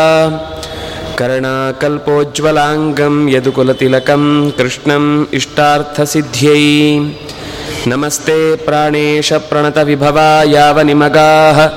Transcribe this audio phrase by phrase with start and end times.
[1.18, 7.10] कर्णाकल्पोज्ज्वलाङ्गं यदुकुलतिलकं कृष्णम् इष्टार्थसिद्ध्यै।
[7.86, 11.70] नमस्ते प्राणेशप्रणतविभवा यावनिमगाः।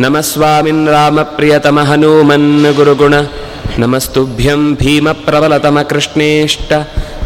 [0.00, 3.14] नमः स्वामिन् रामप्रियतमहनूमन् गुरुगुण
[3.80, 6.72] नमस्तुभ्यं भीमप्रबलतमकृष्णेष्ट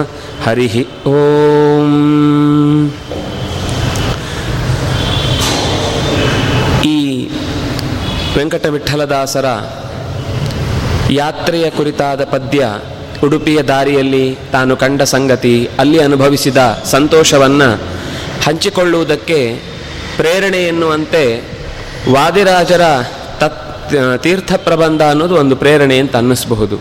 [0.45, 0.73] हरिः
[1.09, 1.91] ಓಂ
[6.87, 6.97] ಈ
[8.37, 9.47] ವೆಂಕಟವಿಠಲದಾಸರ
[11.17, 12.61] ಯಾತ್ರೆಯ ಕುರಿತಾದ ಪದ್ಯ
[13.25, 16.57] ಉಡುಪಿಯ ದಾರಿಯಲ್ಲಿ ತಾನು ಕಂಡ ಸಂಗತಿ ಅಲ್ಲಿ ಅನುಭವಿಸಿದ
[16.93, 17.69] ಸಂತೋಷವನ್ನು
[18.45, 19.39] ಹಂಚಿಕೊಳ್ಳುವುದಕ್ಕೆ
[20.17, 21.23] ಪ್ರೇರಣೆ ಎನ್ನುವಂತೆ
[22.14, 22.84] ವಾದಿರಾಜರ
[23.40, 23.58] ತತ್
[24.22, 26.76] ತೀರ್ಥ ಪ್ರಬಂಧ ಅನ್ನೋದು ಒಂದು ಪ್ರೇರಣೆ ಅಂತ ಅನ್ನಿಸ್ಬಹುದು.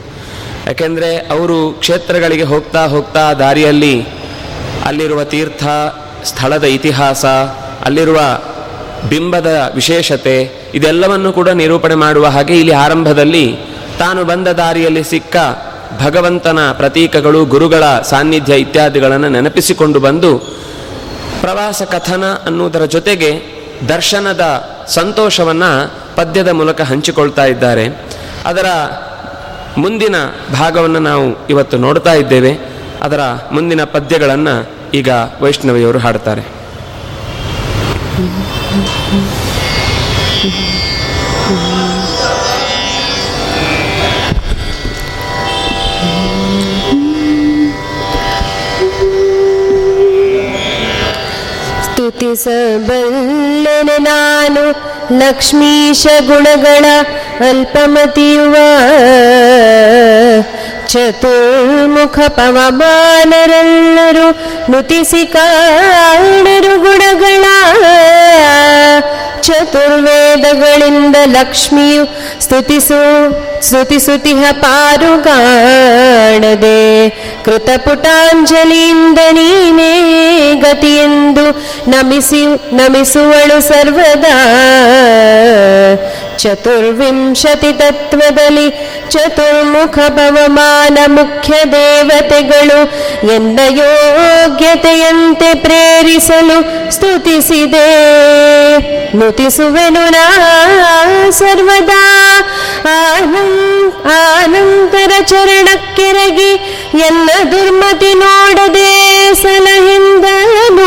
[0.66, 3.96] ಯಾಕೆಂದರೆ ಅವರು ಕ್ಷೇತ್ರಗಳಿಗೆ ಹೋಗ್ತಾ ಹೋಗ್ತಾ ದಾರಿಯಲ್ಲಿ
[4.86, 5.64] ಅಲ್ಲಿರುವ ತೀರ್ಥ,
[6.24, 7.26] ಸ್ಥಳದ ಇತಿಹಾಸ,
[7.86, 8.20] ಅಲ್ಲಿರುವ
[9.10, 10.36] ಬಿಂಬದ ವಿಶೇಷತೆ,
[10.74, 13.46] ಇದೆಲ್ಲವನ್ನು ಕೂಡ ನಿರೂಪಣೆ ಮಾಡುವ ಹಾಗೆ ಇಲ್ಲಿ ಆರಂಭದಲ್ಲಿ
[14.00, 15.36] ತಾನು ಬಂದ ದಾರಿಯಲ್ಲಿ ಸಿಕ್ಕ
[16.06, 20.32] ಭಗವಂತನ ಪ್ರತೀಕಗಳು, ಗುರುಗಳ ಸಾನ್ನಿಧ್ಯ ಇತ್ಯಾದಿಗಳನ್ನು ನೆನಪಿಸಿಕೊಂಡು ಬಂದು
[21.42, 23.57] ಪ್ರವಾಸ ಕಥನ ಅನ್ನುವುದರ ಜೊತೆಗೆ
[23.90, 24.44] ದರ್ಶನದ
[24.88, 27.88] ಸಂತೋಷವನ್ನು ಪದ್ಯದ ಮೂಲಕ ಹಂಚಿಕೊಳ್ತಾ ಇದ್ದಾರೆ.
[28.46, 28.66] ಅದರ
[29.78, 30.16] ಮುಂದಿನ
[30.54, 32.52] ಭಾಗವನ್ನು ನಾವು ಇವತ್ತು ನೋಡ್ತಾ ಇದ್ದೇವೆ.
[33.02, 33.20] ಅದರ
[33.52, 35.10] ಮುಂದಿನ ಪದ್ಯಗಳನ್ನು ಈಗ
[35.42, 36.42] ವೈಷ್ಣವಿಯವರು ಹಾಡ್ತಾರೆ
[52.36, 54.62] ಸ್ತುತಿಸಬಲ್ಲೆನೆ ನಾನು
[55.20, 56.86] ಲಕ್ಷ್ಮೀಶ ಗುಣಗಳ
[57.40, 58.56] ಅಲ್ಪಮತಿಯುವ
[60.88, 64.32] ಚತುರ್ಮುಖ ಪವಮಾನರೆಲ್ಲರೂ
[64.72, 67.46] ನುತಿಸಿ ಕಾಣರು ಗುಣಗಳ
[69.42, 72.08] ಚತುರ್ವೇದಗಳಿಂದ ಲಕ್ಷ್ಮಿಯು
[72.42, 73.00] ಸ್ತುತಿಸು
[73.62, 75.18] ಸ್ತುತಿಸುತಿಹ ಪಾರುಗಾಣದೆ.
[77.48, 79.92] ಕೃತಪುಟಾಂಜಲಿಯಿಂದ ನೀನೇ
[80.56, 81.46] ಗತಿಯೆಂದು
[81.92, 82.42] ನಮಿಸಿ
[82.76, 84.36] ನಮಿಸುವಳು ಸರ್ವದಾ.
[86.38, 88.70] ಚತುರ್ವಿಂಶತಿ ತತ್ವದಲ್ಲಿ
[89.10, 92.84] ಚತುರ್ಮುಖ ಪವಮಾನ ಮುಖ್ಯ ದೇವತೆಗಳು
[93.34, 97.88] ಎಂದ ಯೋಗ್ಯತೆಯಂತೆ ಪ್ರೇರಿಸಲು ಸ್ತುತಿಸಿದೆ.
[99.18, 102.40] ನುತಿಸುವೆನು ನಾ ಸರ್ವದಾ.
[102.90, 106.52] ಆನಂ- ಆನಂತರ ಚರಣಕ್ಕೆರಗಿ
[107.00, 110.78] ಎನ್ನ ದುರ್ಮತಿ ನೋಡದೆ ಸಲಹಿಂದನು.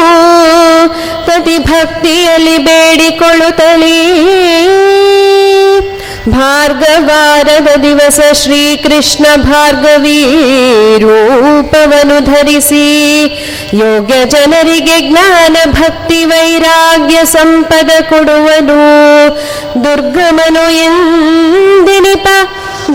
[1.25, 4.11] ಪ್ರತಿಭಕ್ತಿಯಲ್ಲಿ ಬೇಡಿಕೊಳ್ಳುತ್ತಲೀ
[6.36, 10.20] ಭಾರ್ಗವಾರದ ದಿವಸ ಶ್ರೀಕೃಷ್ಣ ಭಾರ್ಗವಿ
[11.04, 12.86] ರೂಪವನ್ನು ಧರಿಸಿ
[13.78, 18.82] ಯೋಗ್ಯ ಜನರಿಗೆ ಜ್ಞಾನ ಭಕ್ತಿ ವೈರಾಗ್ಯ ಸಂಪದ ಕೊಡುವನು
[19.84, 22.28] ದುರ್ಗಮನು ಎಂದಿನಿಪ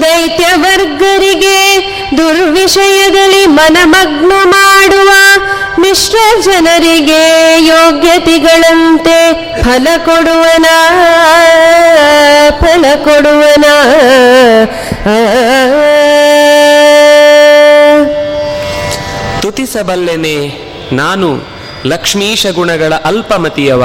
[0.02, 1.56] ದೈತ್ಯ ವರ್ಗರಿಗೆ
[2.17, 5.09] ದುರ್ವಿಷಯದಲ್ಲಿ ಮನಮಗ್ನ ಮಾಡುವ
[5.79, 10.65] ಮಿಶ್ರ ಜನರಿಗೆ ಯೋಗ್ಯತೆಗಳಂತೆ ಫಲ ಕೊಡುವನ
[12.59, 13.65] ಫಲ ಕೊಡುವನ.
[19.41, 20.61] ತುತಿಸಬಲ್ಲೆನೆ
[20.91, 21.41] ನಾನು
[21.85, 23.83] ಲಕ್ಷ್ಮೀಶ ಗುಣಗಳ ಅಲ್ಪಮತಿಯವ.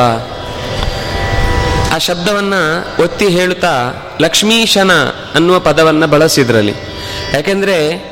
[1.94, 4.92] ಆ ಶಬ್ದವನ್ನು ಒತ್ತಿ ಹೇಳುತ್ತಾ ಲಕ್ಷ್ಮೀಶನ
[5.34, 6.74] ಅನ್ನುವ ಪದವನ್ನು ಬಳಸಿದ್ರಲ್ಲಿ.
[7.34, 8.09] ಯಾಕೆಂದರೆ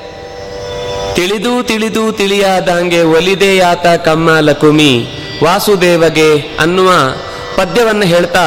[1.18, 4.92] ತಿಳಿದು ತಿಳಿದು ತಿಳಿಯಾದಂಗೆ ಒಲಿದೆಯಾತ ಕಮ್ಮ ಲಕುಮಿ.
[5.44, 6.90] ವಾಸುದೇವಗೆ ಅನ್ನುವ
[7.56, 8.46] ಪದ್ಯವನ್ನು ಹೇಳ್ತಾ,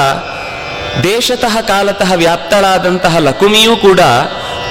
[1.04, 4.00] ದೇಶತಃ ಕಾಲತಃ ವ್ಯಾಪ್ತಳಾದಂತಹ ಲಕುಮಿಯೂ ಕೂಡ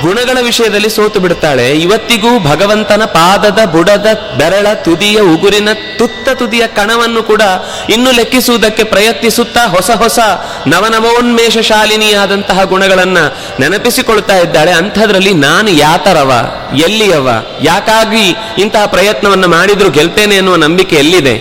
[0.02, 1.70] ಗುಣಗಳ ವಿಷಯದಲ್ಲಿ ಸೋತು ಬಿಡ್ತಾಳೆ.
[1.70, 4.06] ಇವತ್ತಿಗೂ ಭಗವಂತನ ಪಾದದ ಬುಡದ
[4.38, 5.68] ಬೆರಳ ತುದಿಯ ಉಗುರಿನ
[5.98, 7.42] ತುತ್ತ ತುದಿಯ ಕಣವನ್ನು ಕೂಡ
[7.90, 10.18] ಇನ್ನು ಲೆಕ್ಕಿಸುವುದಕ್ಕೆ ಪ್ರಯತ್ನಿಸುತ್ತಾ ಹೊಸ ಹೊಸ
[10.66, 13.18] ನವನವೋನ್ಮೇಷ ಶಾಲಿನಿಯಾದಂತಹ ಗುಣಗಳನ್ನ
[13.60, 14.72] ನೆನಪಿಸಿಕೊಳ್ತಾ ಇದ್ದಾಳೆ.
[14.72, 16.32] ಅಂಥದ್ರಲ್ಲಿ ನಾನು ಯಾತರವ?
[16.76, 17.28] ಎಲ್ಲಿಯವ?
[17.62, 21.38] ಯಾಕಾಗಿ ಇಂತಹ ಪ್ರಯತ್ನವನ್ನು ಮಾಡಿದ್ರು ಗೆಲ್ತೇನೆ ಎನ್ನುವ ನಂಬಿಕೆ ಎಲ್ಲಿದೆ?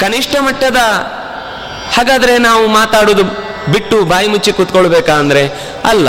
[0.00, 0.76] ಕನಿಷ್ಠ ಮಟ್ಟದ
[1.94, 3.24] ಹಾಗಾದ್ರೆ ನಾವು ಮಾತಾಡೋದು
[3.72, 5.48] ಬಿಟ್ಟು ಬಾಯಿ ಮುಚ್ಚಿ ಕೂತ್ಕೊಳ್ಬೇಕಾ ಅಂದ್ರೆ?
[5.84, 6.08] ಅಲ್ಲ.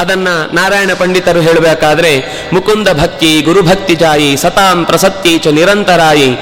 [0.00, 6.36] ಅದನ್ನ ನಾರಾಯಣ ಪಂಡಿತರು ಹೇಳಬೇಕಾದ್ರೆ, ಮುಕುಂದ ಭಕ್ತಿ ಗುರುಭಕ್ತಿ ಜಾಯಿ, ಸತಾಂ ಪ್ರಸತ್ತಿ ಚ ನಿರಂತರಾಯಿ.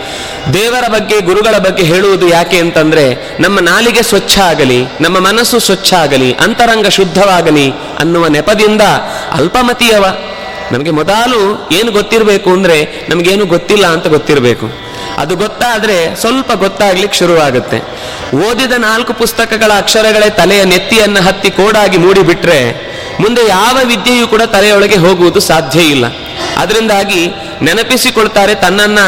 [0.53, 6.33] ದೇವರ ಬಗ್ಗೆ, ಗುರುಗಳ ಬಗ್ಗೆ ಹೇಳುವುದು ಯಾಕೆ ಅಂತಂದ್ರೆ, ನಮ್ಮ ನಾಲಿಗೆ ಸ್ವಚ್ಛ ಆಗಲಿ, ನಮ್ಮ ಮನಸ್ಸು ಸ್ವಚ್ಛ ಆಗಲಿ,
[6.33, 8.83] ಅಂತರಂಗ ಶುದ್ಧವಾಗಲಿ ಅನ್ನುವ ನೆಪದಿಂದ
[9.33, 10.05] ಅಲ್ಪಮತಿಯವ.
[10.73, 14.89] ನಮಗೆ ಮೊದಲು ಏನು ಗೊತ್ತಿರಬೇಕು ಅಂದ್ರೆ, ನಮಗೇನು ಗೊತ್ತಿಲ್ಲ ಅಂತ ಗೊತ್ತಿರಬೇಕು.
[15.19, 17.79] ಅದು ಗೊತ್ತಾದ್ರೆ ಸ್ವಲ್ಪ ಗೊತ್ತಾಗ್ಲಿಕ್ಕೆ ಶುರುವಾಗುತ್ತೆ.
[18.51, 22.88] ಓದಿದ ನಾಲ್ಕು ಪುಸ್ತಕಗಳ ಅಕ್ಷರಗಳೇ ತಲೆಯ ನೆತ್ತಿಯನ್ನ ಹತ್ತಿ ಕೋಡಾಗಿ ಮೂಡಿಬಿಟ್ರೆ
[23.21, 26.05] ಮುಂದೆ ಯಾವ ವಿದ್ಯೆಯೂ ಕೂಡ ತಲೆಯೊಳಗೆ ಹೋಗುವುದು ಸಾಧ್ಯ ಇಲ್ಲ.
[26.57, 27.29] ಅದರಿಂದಾಗಿ
[27.63, 28.99] ನೆನಪಿಸಿಕೊಳ್ತಾರೆ ತನ್ನನ್ನ,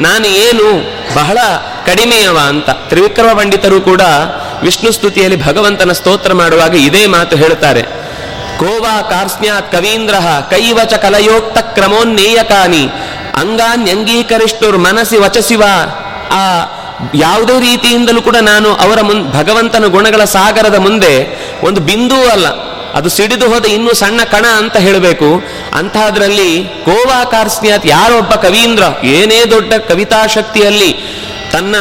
[0.00, 0.82] ನಾನು ಏನು
[1.14, 1.38] ಬಹಳ
[1.86, 2.70] ಕಡಿಮೆಯವ ಅಂತ.
[2.70, 4.00] ತ್ರಿವಿಕ್ರಮ ಪಂಡಿತರು ಕೂಡ
[4.62, 7.82] ವಿಷ್ಣು ಸ್ತುತಿಯಲ್ಲಿ ಭಗವಂತನ ಸ್ತೋತ್ರ ಮಾಡುವಾಗ ಇದೇ ಮಾತು ಹೇಳ್ತಾರೆ.
[8.58, 10.14] ಕೋವಾ ಕಾರ್ಸ್ನ್ಯಾತ್ ಕವೀಂದ್ರ
[10.50, 12.90] ಕೈವಚ ಕಲಯೋಕ್ತ ಕ್ರಮೋನ್ನೇಯಕಾನಿ.
[13.34, 15.62] ಅಂಗಾನ್ಯಂಗೀಕರಿಷ್ಟುರ್ ಮನಸ್ಸಿ ವಚಸಿವ.
[16.30, 16.42] ಆ
[17.14, 21.14] ಯಾವುದೇ ರೀತಿಯಿಂದಲೂ ಕೂಡ ನಾನು ಅವರ ಮುನ್, ಭಗವಂತನ ಗುಣಗಳ ಸಾಗರದ ಮುಂದೆ
[21.62, 25.42] ಒಂದು ಬಿಂದು ಅಲ್ಲ ಅದು ಸಿಡಿದು ಹೋದ ಇನ್ನೂ ಸಣ್ಣ ಕಣ ಅಂತ ಹೇಳಬೇಕು.
[25.72, 30.96] ಅಂತಹದ್ರಲ್ಲಿ ಕೋವಾ ಕಾರ್ಸ್ನ್ಯಾತ್ ಯಾರೊಬ್ಬ ಕವೀಂದ್ರ, ಏನೇ ದೊಡ್ಡ ಕವಿತಾ ಶಕ್ತಿಯಲ್ಲಿ
[31.52, 31.76] ತನ್ನ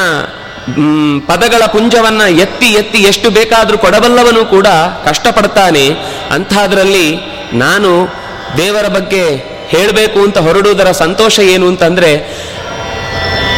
[1.28, 4.68] ಪದಗಳ ಪುಂಜವನ್ನ ಎತ್ತಿ ಎತ್ತಿ ಎಷ್ಟು ಬೇಕಾದರೂ ಕೊಡಬಲ್ಲವನು ಕೂಡ
[5.06, 5.90] ಕಷ್ಟಪಡ್ತಾನೆ.
[6.32, 7.18] ಅಂಥದ್ರಲ್ಲಿ
[7.54, 8.10] ನಾನು
[8.58, 12.12] ದೇವರ ಬಗ್ಗೆ ಹೇಳಬೇಕು ಅಂತ ಹೊರಡುವುದರ ಸಂತೋಷ ಏನು ಅಂತಂದ್ರೆ,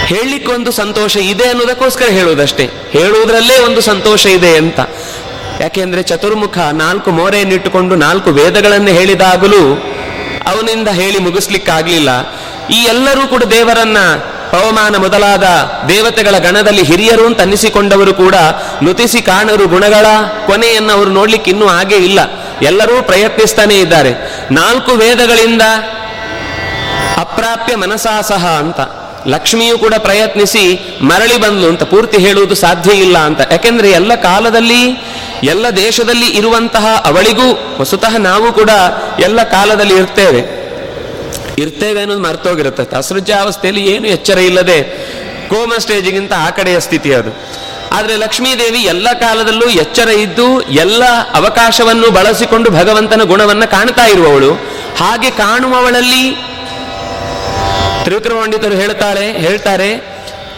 [0.06, 2.70] ಹೇಳಲಿಕ್ಕೊಂದು ಸಂತೋಷ ಇದೆ ಅನ್ನೋದಕ್ಕೋಸ್ಕರ ಹೇಳುವುದಷ್ಟೇ.
[2.92, 4.80] ಹೇಳುವುದರಲ್ಲೇ ಒಂದು ಸಂತೋಷ ಇದೆ ಅಂತ.
[5.60, 9.76] ಯಾಕೆಂದ್ರೆ ಚತುರ್ಮುಖ ನಾಲ್ಕು ಮೋರೆಯನ್ನಿಟ್ಟುಕೊಂಡು ನಾಲ್ಕು ವೇದಗಳನ್ನು ಹೇಳಿದಾಗಲೂ
[10.46, 12.10] ಅವನಿಂದ ಹೇಳಿ ಮುಗಿಸ್ಲಿಕ್ಕಾಗ್ಲಿಲ್ಲ.
[12.70, 13.98] ಈ ಎಲ್ಲರೂ ಕೂಡ ದೇವರನ್ನ
[14.52, 15.44] ಪವಮಾನ ಮೊದಲಾದ
[15.88, 18.36] ದೇವತೆಗಳ ಗಣದಲ್ಲಿ ಹಿರಿಯರು ಅಂತ ಅನ್ನಿಸಿಕೊಂಡವರು ಕೂಡ
[18.84, 20.06] ನುತಿಸಿ ಕಾಣರು ಗುಣಗಳ
[20.46, 22.20] ಕೊನೆಯನ್ನು ಅವರು ನೋಡ್ಲಿಕ್ಕೆ ಇನ್ನೂ ಹಾಗೆ ಇಲ್ಲ.
[22.62, 24.12] ಎಲ್ಲರೂ ಪ್ರಯತ್ನಿಸ್ತಾನೆ ಇದ್ದಾರೆ.
[24.52, 25.62] ನಾಲ್ಕು ವೇದಗಳಿಂದ
[27.18, 28.80] ಅಪ್ರಾಪ್ಯ ಮನಸಾಸಹ ಅಂತ.
[29.28, 33.42] ಲಕ್ಷ್ಮಿಯು ಕೂಡ ಪ್ರಯತ್ನಿಸಿ ಮರಳಿ ಬಂದ್ಲು ಅಂತ, ಪೂರ್ತಿ ಹೇಳುವುದು ಸಾಧ್ಯ ಇಲ್ಲ ಅಂತ.
[33.52, 35.09] ಯಾಕೆಂದ್ರೆ ಎಲ್ಲ ಕಾಲದಲ್ಲಿ
[35.44, 38.70] ಎಲ್ಲ ದೇಶದಲ್ಲಿ ಇರುವಂತಹ ಅವಳಿಗೂ ಹೊಸತಃ ನಾವು ಕೂಡ
[39.20, 40.60] ಎಲ್ಲ ಕಾಲದಲ್ಲಿ ಇರ್ತೇವೆ.
[41.58, 42.96] ಇರ್ತೇವೆ ಅನ್ನೋದು ಮರ್ತೋಗಿರುತ್ತೆ.
[42.96, 44.82] ಅಸೃಜಾವಸ್ಥೆಯಲ್ಲಿ ಏನು ಎಚ್ಚರ ಇಲ್ಲದೆ
[45.50, 47.36] ಕೋಮ ಸ್ಟೇಜಿಗಿಂತ ಆ ಕಡೆಯ ಸ್ಥಿತಿ ಅದು.
[47.92, 51.04] ಆದರೆ ಲಕ್ಷ್ಮೀದೇವಿ ಎಲ್ಲ ಕಾಲದಲ್ಲೂ ಎಚ್ಚರ ಇದ್ದು ಎಲ್ಲ
[51.34, 54.54] ಅವಕಾಶವನ್ನು ಬಳಸಿಕೊಂಡು ಭಗವಂತನ ಗುಣವನ್ನ ಕಾಣ್ತಾ ಇರುವವಳು.
[54.98, 56.50] ಹಾಗೆ ಕಾಣುವವಳಲ್ಲಿ
[58.04, 58.38] ತ್ರಿವಿಕ್ರಮ
[58.82, 60.09] ಹೇಳ್ತಾಳೆ ಹೇಳ್ತಾರೆ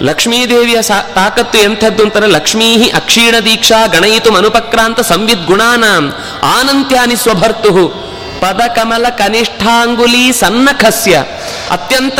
[0.02, 8.02] ಲಕ್ಷ್ಮೀದೇವಿಯ ಸಾ- ತಾಕತ್ತು ಎಂಥದ್ದು ಅಂತಾರೆ ಲಕ್ಷ್ಮೀ ಅಕ್ಷೀಣ ದೀಕ್ಷಾ ಗಣಯಿತು ಅನುಪಕ್ರಾಂತ ಸಂವಿದ್ ಗುಣಾನಾಂ ಆನಂತ್ಯಾನಿ ಸ್ವಭರ್ತು
[8.42, 11.24] ಪದಕಮಲ ಕನಿಷ್ಠಾಂಗುಲಿ ಸನ್ನಖಸ್ಯ.
[11.72, 12.20] ಅತ್ಯಂತ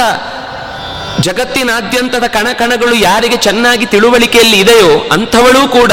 [1.20, 5.92] ಜಗತ್ತಿನಾದ್ಯಂತದ ಕಣಕಣಗಳು ಯಾರಿಗೆ ಚೆನ್ನಾಗಿ ತಿಳುವಳಿಕೆಯಲ್ಲಿ ಇದೆಯೋ ಅಂಥವಳೂ ಕೂಡ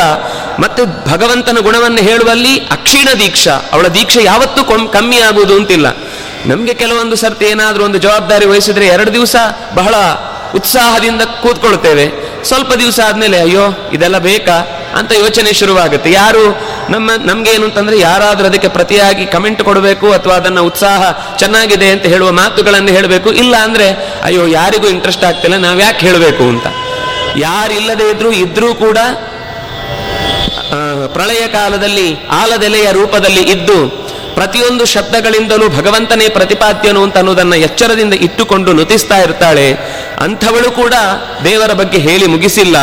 [0.59, 3.71] ಮತ್ತೆ ಭಗವಂತನ ಗುಣವನ್ನು ಹೇಳುವಲ್ಲಿ ಅಕ್ಷೀಣ ದೀಕ್ಷಾ.
[3.73, 5.87] ಅವಳ ದೀಕ್ಷೆ ಯಾವತ್ತೂ ಕಮ್ಮಿ ಆಗುವುದು ಅಂತಿಲ್ಲ.
[6.47, 9.37] ನಮಗೆ ಕೆಲವೊಂದು ಸರ್ತಿ ಏನಾದರೂ ಒಂದು ಜವಾಬ್ದಾರಿ ವಹಿಸಿದ್ರೆ ಎರಡು ದಿವಸ
[9.75, 9.95] ಬಹಳ
[10.55, 14.67] ಉತ್ಸಾಹದಿಂದ ಕೂತ್ಕೊಳ್ತೇವೆ ಸ್ವಲ್ಪ ದಿವಸ ಆದಮೇಲೆ, ಅಯ್ಯೋ, ಇದೆಲ್ಲ ಬೇಕಾ?
[14.99, 16.12] ಅಂತ ಯೋಚನೆ ಶುರುವಾಗುತ್ತೆ.
[16.12, 22.33] ಯಾರು ನಮ್ಮ ನಮ್ಗೇನು ಅಂತಂದ್ರೆ ಯಾರಾದರೂ ಅದಕ್ಕೆ ಪ್ರತಿಯಾಗಿ ಕಮೆಂಟ್ ಕೊಡಬೇಕು ಅಥವಾ ಅದನ್ನ ಉತ್ಸಾಹ ಚೆನ್ನಾಗಿದೆ ಅಂತ ಹೇಳುವ
[22.33, 23.33] ಮಾತುಗಳನ್ನು ಹೇಳಬೇಕು.
[23.33, 23.90] ಇಲ್ಲ ಅಂದ್ರೆ,
[24.23, 26.43] ಅಯ್ಯೋ, ಯಾರಿಗೂ ಇಂಟ್ರೆಸ್ಟ್ ಆಗ್ತಿಲ್ಲ, ನಾವು ಯಾಕೆ ಹೇಳಬೇಕು?
[26.43, 26.67] ಅಂತ.
[27.37, 28.99] ಯಾರಿಲ್ಲದೆ ಇದ್ರೂ ಇದ್ರೂ ಕೂಡ
[31.12, 34.08] ಪ್ರಳಯ ಕಾಲದಲ್ಲಿ ಆಲದೆಲೆಯ ರೂಪದಲ್ಲಿ ಇದ್ದು
[34.38, 39.68] ಪ್ರತಿಯೊಂದು ಶಬ್ದಗಳಿಂದಲೂ ಭಗವಂತನೇ ಪ್ರತಿಪಾದ್ಯನು ಅಂತ ಅನ್ನೋದನ್ನು ಎಚ್ಚರದಿಂದ ಇಟ್ಟುಕೊಂಡು ನುತಿಸ್ತಾ ಇರ್ತಾಳೆ.
[40.21, 40.95] ಅಂಥವಳು ಕೂಡ
[41.45, 42.76] ದೇವರ ಬಗ್ಗೆ ಹೇಳಿ ಮುಗಿಸಿಲ್ಲ.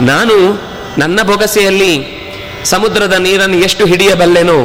[0.00, 0.36] ನಾನು
[0.98, 1.92] ನನ್ನ ಬೊಗಸೆಯಲ್ಲಿ
[2.64, 4.58] ಸಮುದ್ರದ ನೀರನ್ನು ಎಷ್ಟು ಹಿಡಿಯಬಲ್ಲೆನೋ,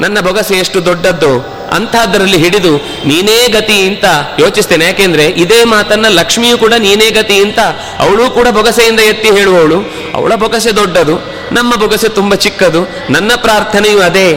[0.00, 1.32] ನನ್ನ ಬೊಗಸೆ ಎಷ್ಟು ದೊಡ್ಡದ್ದು
[1.72, 2.72] ಅಂಥದ್ರಲ್ಲಿ ಹಿಡಿದು
[3.06, 4.04] ನೀನೇ ಗತಿ ಅಂತ
[4.40, 4.84] ಯೋಚಿಸ್ತೇನೆ.
[4.84, 7.60] ಯಾಕೆಂದ್ರೆ ಇದೇ ಮಾತನ್ನ ಲಕ್ಷ್ಮಿಯು ಕೂಡ ನೀನೇ ಗತಿ ಅಂತ
[7.98, 9.78] ಅವಳು ಕೂಡ ಬೊಗಸೆಯಿಂದ ಎತ್ತಿ ಹೇಳುವವಳು.
[10.14, 11.14] ಅವಳ ಬೊಗಸೆ ದೊಡ್ಡದು,
[11.52, 12.82] ನಮ್ಮ ಬೊಗಸೆ ತುಂಬಾ ಚಿಕ್ಕದು,
[13.12, 14.28] ನನ್ನ ಪ್ರಾರ್ಥನೆಯೂ ಅದೇ.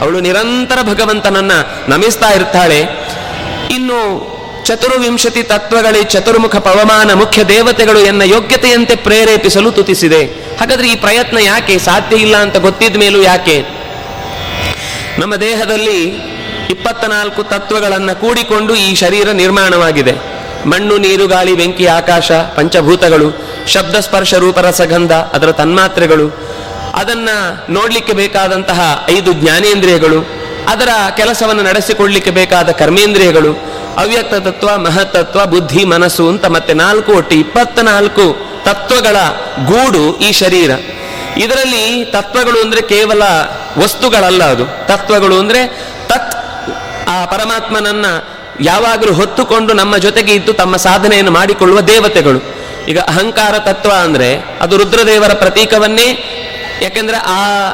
[0.00, 1.52] ಅವಳು ನಿರಂತರ ಭಗವಂತನನ್ನ
[1.88, 2.80] ನಮಿಸ್ತಾ ಇರ್ತಾಳೆ.
[3.70, 10.24] ಇನ್ನು ಚತುರ್ವಿಂಶತಿ ತತ್ವಗಳೇ ಚತುರ್ಮುಖ ಪವಮಾನ ಮುಖ್ಯ ದೇವತೆಗಳು ಎನ್ನ ಯೋಗ್ಯತೆಯಂತೆ ಪ್ರೇರೇಪಿಸಲು ತುತಿಸಿದೆ.
[10.60, 11.78] ಹಾಗಾದ್ರೆ ಈ ಪ್ರಯತ್ನ ಯಾಕೆ?
[11.78, 13.64] ಸಾಧ್ಯ ಇಲ್ಲ ಅಂತ ಗೊತ್ತಿದ ಮೇಲೂ ಯಾಕೆ?
[15.18, 16.02] ನಮ್ಮ ದೇಹದಲ್ಲಿ
[16.70, 20.12] ಇಪ್ಪತ್ತ ನಾಲ್ಕು ತತ್ವಗಳನ್ನು ಕೂಡಿಕೊಂಡು ಈ ಶರೀರ ನಿರ್ಮಾಣವಾಗಿದೆ.
[20.66, 26.26] ಮಣ್ಣು, ನೀರು, ಗಾಳಿ, ಬೆಂಕಿ, ಆಕಾಶ, ಪಂಚಭೂತಗಳು ಶಬ್ದ ಸ್ಪರ್ಶ ರೂಪರಸಗಂಧ, ಅದರ ತನ್ಮಾತ್ರೆಗಳು
[26.94, 27.28] ಅದನ್ನ
[27.70, 30.26] ನೋಡ್ಲಿಕ್ಕೆ ಬೇಕಾದಂತಹ ಐದು ಜ್ಞಾನೇಂದ್ರಿಯಗಳು,
[30.68, 37.78] ಅದರ ಕೆಲಸವನ್ನು ನಡೆಸಿಕೊಳ್ಳಲಿಕ್ಕೆ ಬೇಕಾದ ಕರ್ಮೇಂದ್ರಿಯಗಳು ಅವ್ಯಕ್ತ ತತ್ವ ಮಹತ್ತತ್ವ, ಬುದ್ಧಿ, ಮನಸ್ಸು ಅಂತ ಮತ್ತೆ ನಾಲ್ಕು ಒಟ್ಟು ಇಪ್ಪತ್ತ
[37.78, 39.16] ನಾಲ್ಕು ತತ್ವಗಳ
[39.66, 40.70] ಗೂಡು ಈ ಶರೀರ.
[41.36, 43.22] ಇದರಲ್ಲಿ ತತ್ವಗಳು ಅಂದ್ರೆ ಕೇವಲ
[43.78, 44.64] ವಸ್ತುಗಳಲ್ಲ ಅದು.
[44.64, 45.66] ತತ್ವಗಳು ಅಂದ್ರೆ
[46.06, 46.36] ತತ್
[47.08, 48.06] ಆ ಪರಮಾತ್ಮನನ್ನ
[48.60, 52.56] ಯಾವಾಗಲೂ ಹೊತ್ತುಕೊಂಡು ನಮ್ಮ ಜೊತೆಗೆ ಇದ್ದು ತಮ್ಮ ಸಾಧನೆಯನ್ನು ಮಾಡಿಕೊಳ್ಳುವ ದೇವತೆಗಳು.
[52.88, 56.42] ಈಗ ಅಹಂಕಾರ ತತ್ವ ಅಂದ್ರೆ ಅದು ರುದ್ರದೇವರ ಪ್ರತೀಕವನ್ನೇ
[56.82, 57.70] ಯಾಕೆಂದ್ರೆ ಆ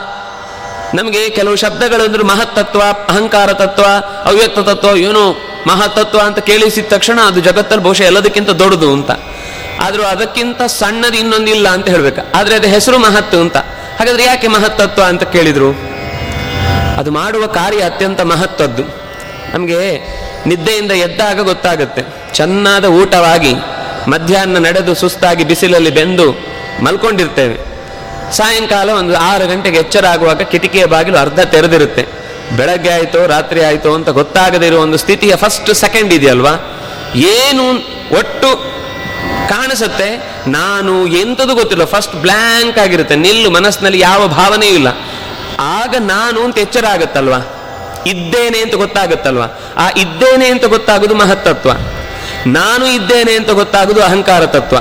[0.94, 3.82] ನಮಗೆ ಕೆಲವು ಶಬ್ದಗಳು ಅಂದ್ರೆ ಮಹತ್ತತ್ವ, ಅಹಂಕಾರ ತತ್ವ,
[4.25, 9.11] ಅವ್ಯಕ್ತ ತತ್ವ, ಏನು ಮಹತ್ತತ್ವ ಅಂತ ಕೇಳಿಸಿದ ತಕ್ಷಣ ಅದು ಜಗತ್ತಲ್ಲಿ ಬಹುಶಃ ಎಲ್ಲದಕ್ಕಿಂತ ದೊಡ್ಡದು ಅಂತ.
[9.80, 12.38] ಆದರೂ ಅದಕ್ಕಿಂತ ಸಣ್ಣದು ಇನ್ನೊಂದಿಲ್ಲ ಅಂತ ಹೇಳ್ಬೇಕು.
[12.38, 13.56] ಆದ್ರೆ ಅದು ಹೆಸರು ಮಹತ್ತು ಅಂತ.
[13.99, 15.71] ಹಾಗಾದ್ರೆ ಯಾಕೆ ಮಹತ್ತತ್ವ ಅಂತ ಕೇಳಿದ್ರು?
[16.99, 18.82] ಅದು ಮಾಡುವ ಕಾರ್ಯ ಅತ್ಯಂತ ಮಹತ್ವದ್ದು
[19.54, 19.99] ನಮಗೆ
[20.47, 22.35] ನಿದ್ದೆಯಿಂದ ಎದ್ದಾಗ ಗೊತ್ತಾಗುತ್ತೆ.
[22.35, 23.54] ಚೆನ್ನಾದ ಊಟವಾಗಿ
[24.09, 26.32] ಮಧ್ಯಾಹ್ನ ನಡೆದು ಸುಸ್ತಾಗಿ ಬಿಸಿಲಲ್ಲಿ ಬೆಂದು
[26.82, 27.71] ಮಲ್ಕೊಂಡಿರ್ತೇವೆ.
[28.32, 32.06] ಸಾಯಂಕಾಲ ಒಂದು ಆರು ಗಂಟೆಗೆ ಎಚ್ಚರ ಆಗುವಾಗ ಕಿಟಕಿಯ ಬಾಗಿಲು ಅರ್ಧ ತೆರೆದಿರುತ್ತೆ.
[32.56, 36.78] ಬೆಳಗ್ಗೆ ಆಯಿತೋ, ರಾತ್ರಿ ಆಯಿತು ಅಂತ ಗೊತ್ತಾಗದೇ ಇರೋ ಒಂದು ಸ್ಥಿತಿಯ ಫಸ್ಟ್ ಸೆಕೆಂಡ್ ಇದೆಯಲ್ವಾ?
[37.14, 37.70] ಏನು
[38.18, 38.56] ಒಟ್ಟು
[39.48, 40.30] ಕಾಣಿಸುತ್ತೆ?
[40.50, 41.84] ನಾನು ಎಂಥದ್ದು ಗೊತ್ತಿಲ್ಲ.
[41.84, 43.16] ಫಸ್ಟ್ ಬ್ಲ್ಯಾಂಕ್ ಆಗಿರುತ್ತೆ.
[43.16, 44.88] ನಿಲ್ಲು, ಮನಸ್ಸಿನಲ್ಲಿ ಯಾವ ಭಾವನೆಯೂ ಇಲ್ಲ.
[45.60, 47.58] ಆಗ ನಾನು ಅಂತ ಎಚ್ಚರ ಆಗುತ್ತಲ್ವಾ
[48.06, 49.46] ಇದ್ದೇನೆ ಅಂತ ಗೊತ್ತಾಗುತ್ತಲ್ವಾ?
[49.76, 51.70] ಆ ಇದ್ದೇನೆ ಅಂತ ಗೊತ್ತಾಗೋದು ಮಹತ್ತತ್ವ.
[52.46, 54.76] ನಾನು ಇದ್ದೇನೆ ಅಂತ ಗೊತ್ತಾಗೋದು ಅಹಂಕಾರ ತತ್ವ.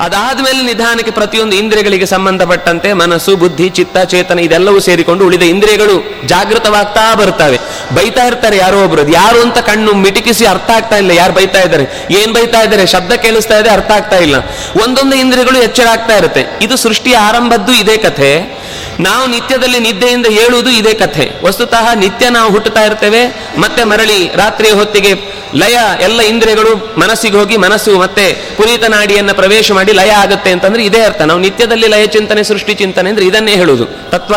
[0.00, 7.58] ಅದಾದ್ಮೇಲೆ ನಿಧಾನಕ್ಕೆ ಪ್ರತಿಯೊಂದು ಇಂದ್ರಿಯಗಳಿಗೆ ಸಂಬಂಧಪಟ್ಟಂತೆ ಮನಸ್ಸು, ಬುದ್ಧಿ, ಚಿತ್ತ, ಚೇತನ ಇದೆಲ್ಲವೂ ಸೇರಿಕೊಂಡು ಉಳಿದ ಇಂದ್ರಿಯಗಳು ಜಾಗೃತವಾಗ್ತಾ ಬರ್ತವೆ
[7.94, 9.12] ಬೈತಾ ಇರ್ತಾರೆ ಯಾರೋ ಒಬ್ರು.
[9.12, 11.10] ಯಾರು ಅಂತ ಕಣ್ಣು ಮಿಟಿಕಿಸಿ ಅರ್ಥ ಆಗ್ತಾ ಇಲ್ಲ.
[11.10, 12.06] ಯಾರು ಬೈತಾ ಇದ್ದಾರೆ?
[12.10, 12.86] ಏನ್ ಬೈತಾ ಇದ್ದಾರೆ?
[12.86, 14.36] ಶಬ್ದ ಕೇಳಿಸ್ತಾ ಇದೆ, ಅರ್ಥ ಆಗ್ತಾ ಇಲ್ಲ.
[14.84, 16.44] ಒಂದೊಂದು ಇಂದ್ರಿಯಗಳು ಎಚ್ಚರ ಆಗ್ತಾ ಇರುತ್ತೆ.
[16.62, 18.56] ಇದು ಸೃಷ್ಟಿಯ ಆರಂಭದ್ದು ಇದೇ ಕಥೆ.
[19.00, 21.30] ನಾವು ನಿತ್ಯದಲ್ಲಿ ನಿದ್ದೆಯಿಂದ ಹೇಳುವುದು ಇದೇ ಕಥೆ.
[21.44, 23.26] ವಸ್ತುತಃ ನಿತ್ಯ ನಾವು ಹುಟ್ಟುತ್ತಾ ಇರ್ತೇವೆ.
[23.58, 29.92] ಮತ್ತೆ ಮರಳಿ ರಾತ್ರಿಯ ಹೊತ್ತಿಗೆ ಲಯ ಎಲ್ಲ ಇಂದ್ರಿಯಗಳು ಮನಸ್ಸಿಗೆ ಹೋಗಿ ಮನಸ್ಸು ಮತ್ತೆ ಪುನೀತ ನಾಡಿಯನ್ನು ಪ್ರವೇಶ ಮಾಡಿ
[29.92, 31.22] ಲಯ ಆಗುತ್ತೆ ಅಂತಂದ್ರೆ ಇದೇ ಅರ್ಥ.
[31.22, 34.34] ನಾವು ನಿತ್ಯದಲ್ಲಿ ಲಯ ಚಿಂತನೆ, ಸೃಷ್ಟಿ ಚಿಂತನೆ ಅಂದ್ರೆ ಇದನ್ನೇ ಹೇಳುವುದು ತತ್ವ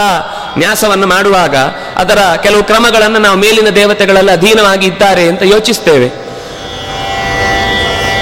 [0.58, 1.56] ನ್ಯಾಸವನ್ನು ಮಾಡುವಾಗ
[1.96, 6.10] ಅದರ ಕೆಲವು ಕ್ರಮಗಳನ್ನು ನಾವು ಮೇಲಿನ ದೇವತೆಗಳೆಲ್ಲ ಅಧೀನವಾಗಿ ಇದ್ದಾರೆ ಅಂತ ಯೋಚಿಸ್ತೇವೆ.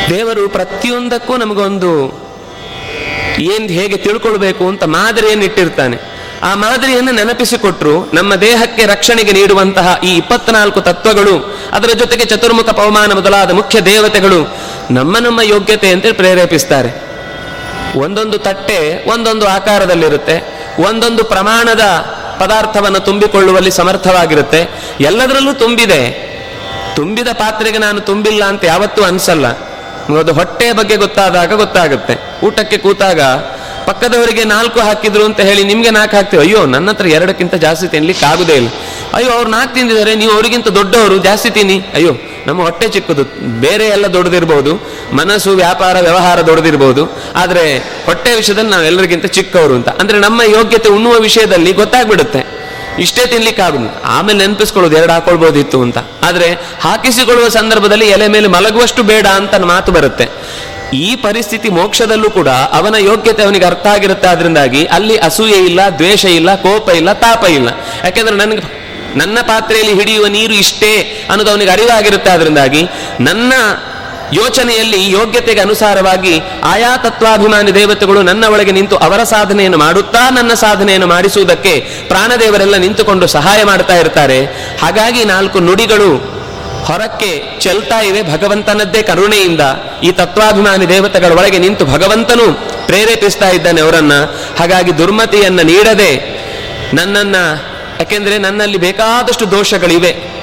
[0.09, 1.91] ದೇವರು ಪ್ರತಿಯೊಂದಕ್ಕೂ ನಮಗೊಂದು
[3.39, 10.81] ಏನ್ ಹೇಗೆ ತಿಳ್ಕೊಳ್ಬೇಕು ಅಂತ ಮಾದರಿಯನ್ನು ಇಟ್ಟಿರ್ತಾನೆ ಆ ಮಾದರಿಯನ್ನು ನೆನಪಿಸಿಕೊಟ್ರು ನಮ್ಮ ದೇಹಕ್ಕೆ ರಕ್ಷಣೆಗೆ ನೀಡುವಂತಹ ಈ ಇಪ್ಪತ್ನಾಲ್ಕು
[10.81, 14.57] ತತ್ವಗಳು, ಅದರ ಜೊತೆಗೆ ಚತುರ್ಮುಖ ಪವಮಾನ ಮೊದಲಾದ ಮುಖ್ಯ ದೇವತೆಗಳು
[14.91, 17.07] ನಮ್ಮ ನಮ್ಮ ಯೋಗ್ಯತೆಯಂತೆ ಪ್ರೇರೇಪಿಸ್ತಾರೆ.
[17.99, 21.81] ಒಂದೊಂದು ತಟ್ಟೆ ಒಂದೊಂದು ಆಕಾರದಲ್ಲಿರುತ್ತೆ, ಒಂದೊಂದು ಪ್ರಮಾಣದ
[22.39, 24.69] ಪದಾರ್ಥವನ್ನು ತುಂಬಿಕೊಳ್ಳುವಲ್ಲಿ ಸಮರ್ಥವಾಗಿರುತ್ತೆ.
[25.01, 26.27] ಎಲ್ಲದರಲ್ಲೂ ತುಂಬಿದೆ.
[26.95, 29.47] ತುಂಬಿದ ಪಾತ್ರೆಗೆ ನಾನು ತುಂಬಿಲ್ಲ ಅಂತ ಯಾವತ್ತೂ ಅನ್ಸಲ್ಲ.
[30.19, 32.45] ಅದು ಹೊಟ್ಟೆಯ ಬಗ್ಗೆ ಗೊತ್ತಾದಾಗ ಗೊತ್ತಾಗುತ್ತೆ.
[32.45, 33.21] ಊಟಕ್ಕೆ ಕೂತಾಗ
[33.87, 36.43] ಪಕ್ಕದವರಿಗೆ ನಾಲ್ಕು ಹಾಕಿದ್ರು ಅಂತ ಹೇಳಿ ನಿಮಗೆ ನಾಲ್ಕು ಹಾಕ್ತೀವಿ.
[36.43, 38.67] ಅಯ್ಯೋ, ನನ್ನ ಹತ್ರ ಎರಡಕ್ಕಿಂತ ಜಾಸ್ತಿ ತಿನ್ಲಿಕ್ಕೆ ಆಗುದೇ ಇಲ್ಲ.
[39.13, 41.79] ಅಯ್ಯೋ, ಅವ್ರು ನಾಲ್ಕು ತಿಂದಿದ್ದಾರೆ, ನೀವು ಅವರಿಗಿಂತ ದೊಡ್ಡವರು, ಜಾಸ್ತಿ ತಿನ್ನಿ.
[41.93, 42.11] ಅಯ್ಯೋ,
[42.47, 43.23] ನಮ್ಮ ಹೊಟ್ಟೆ ಚಿಕ್ಕದು.
[43.61, 44.75] ಬೇರೆ ಎಲ್ಲ ದೊಡ್ಡದಿರ್ಬೋದು.
[45.15, 47.17] ಮನಸ್ಸು, ವ್ಯಾಪಾರ, ವ್ಯವಹಾರ ದೊಡ್ಡದಿರ್ಬೋದು.
[47.35, 49.89] ಆದರೆ ಹೊಟ್ಟೆ ವಿಷಯದಲ್ಲಿ ನಾವು ಎಲ್ಲರಿಗಿಂತ ಚಿಕ್ಕವರು ಅಂತ.
[49.89, 52.41] ಅಂದ್ರೆ ನಮ್ಮ ಯೋಗ್ಯತೆ ಉಣ್ಣುವ ವಿಷಯದಲ್ಲಿ ಗೊತ್ತಾಗ್ಬಿಡುತ್ತೆ.
[52.99, 55.97] ಇಷ್ಟೇ ತಿನ್ಲಿಕ್ಕಾಗುದು ಆಮೇಲೆ ನೆನಪಿಸ್ಕೊಳ್ಳೋದು, ಎರಡು ಹಾಕೊಳ್ಬೋದಿತ್ತು ಅಂತ.
[55.97, 60.29] ಆದರೆ ಹಾಕಿಸಿಕೊಳ್ಳುವ ಸಂದರ್ಭದಲ್ಲಿ ಎಲೆ ಮೇಲೆ ಮಲಗುವಷ್ಟು ಬೇಡ ಅಂತ ಮಾತು ಬರುತ್ತೆ.
[60.93, 64.27] ಈ ಪರಿಸ್ಥಿತಿ ಮೋಕ್ಷದಲ್ಲೂ ಕೂಡ ಅವನ ಯೋಗ್ಯತೆ ಅವನಿಗೆ ಅರ್ಥ ಆಗಿರುತ್ತೆ.
[64.27, 67.69] ಅದರಿಂದಾಗಿ ಅಲ್ಲಿ ಅಸೂಯೆ ಇಲ್ಲ, ದ್ವೇಷ ಇಲ್ಲ, ಕೋಪ ಇಲ್ಲ, ತಾಪ ಇಲ್ಲ.
[68.03, 68.77] ಯಾಕೆಂದ್ರೆ ನನಗೆ
[69.15, 72.29] ನನ್ನ ಪಾತ್ರೆಯಲ್ಲಿ ಹಿಡಿಯುವ ನೀರು ಇಷ್ಟೇ ಅನ್ನೋದು ಅವನಿಗೆ ಅರಿವಾಗಿರುತ್ತೆ.
[72.29, 72.87] ಅದರಿಂದಾಗಿ
[73.19, 73.53] ನನ್ನ
[74.33, 81.79] ಯೋಚನೆಯಲ್ಲಿ ಯೋಗ್ಯತೆಗೆ ಅನುಸಾರವಾಗಿ ಆಯಾ ತತ್ವಾಭಿಮಾನಿ ದೇವತೆಗಳು ನನ್ನ ಒಳಗೆ ನಿಂತು ಅವರ ಸಾಧನೆಯನ್ನು ಮಾಡುತ್ತಾ ನನ್ನ ಸಾಧನೆಯನ್ನು ಮಾಡಿಸುವುದಕ್ಕೆ
[82.07, 84.45] ಪ್ರಾಣದೇವರೆಲ್ಲ ನಿಂತುಕೊಂಡು ಸಹಾಯ ಮಾಡ್ತಾ ಇರ್ತಾರೆ.
[84.81, 86.36] ಹಾಗಾಗಿ ನಾಲ್ಕು ನುಡಿಗಳು
[86.87, 89.61] ಹೊರಕ್ಕೆ ಚೆಲ್ತಾ ಇವೆ ಭಗವಂತನದ್ದೇ ಕರುಣೆಯಿಂದ.
[90.03, 92.53] ಈ ತತ್ವಾಭಿಮಾನಿ ದೇವತೆಗಳ ಒಳಗೆ ನಿಂತು ಭಗವಂತನು
[92.85, 94.13] ಪ್ರೇರೇಪಿಸ್ತಾ ಇದ್ದಾನೆ ಅವರನ್ನ.
[94.59, 96.37] ಹಾಗಾಗಿ ದುರ್ಮತಿಯನ್ನ ನೀಡದೆ
[96.93, 97.35] ನನ್ನನ್ನ,
[97.99, 100.37] ಯಾಕೆಂದ್ರೆ ನನ್ನಲ್ಲಿ ಬೇಕಾದಷ್ಟು ದೋಷಗಳಿವೆ.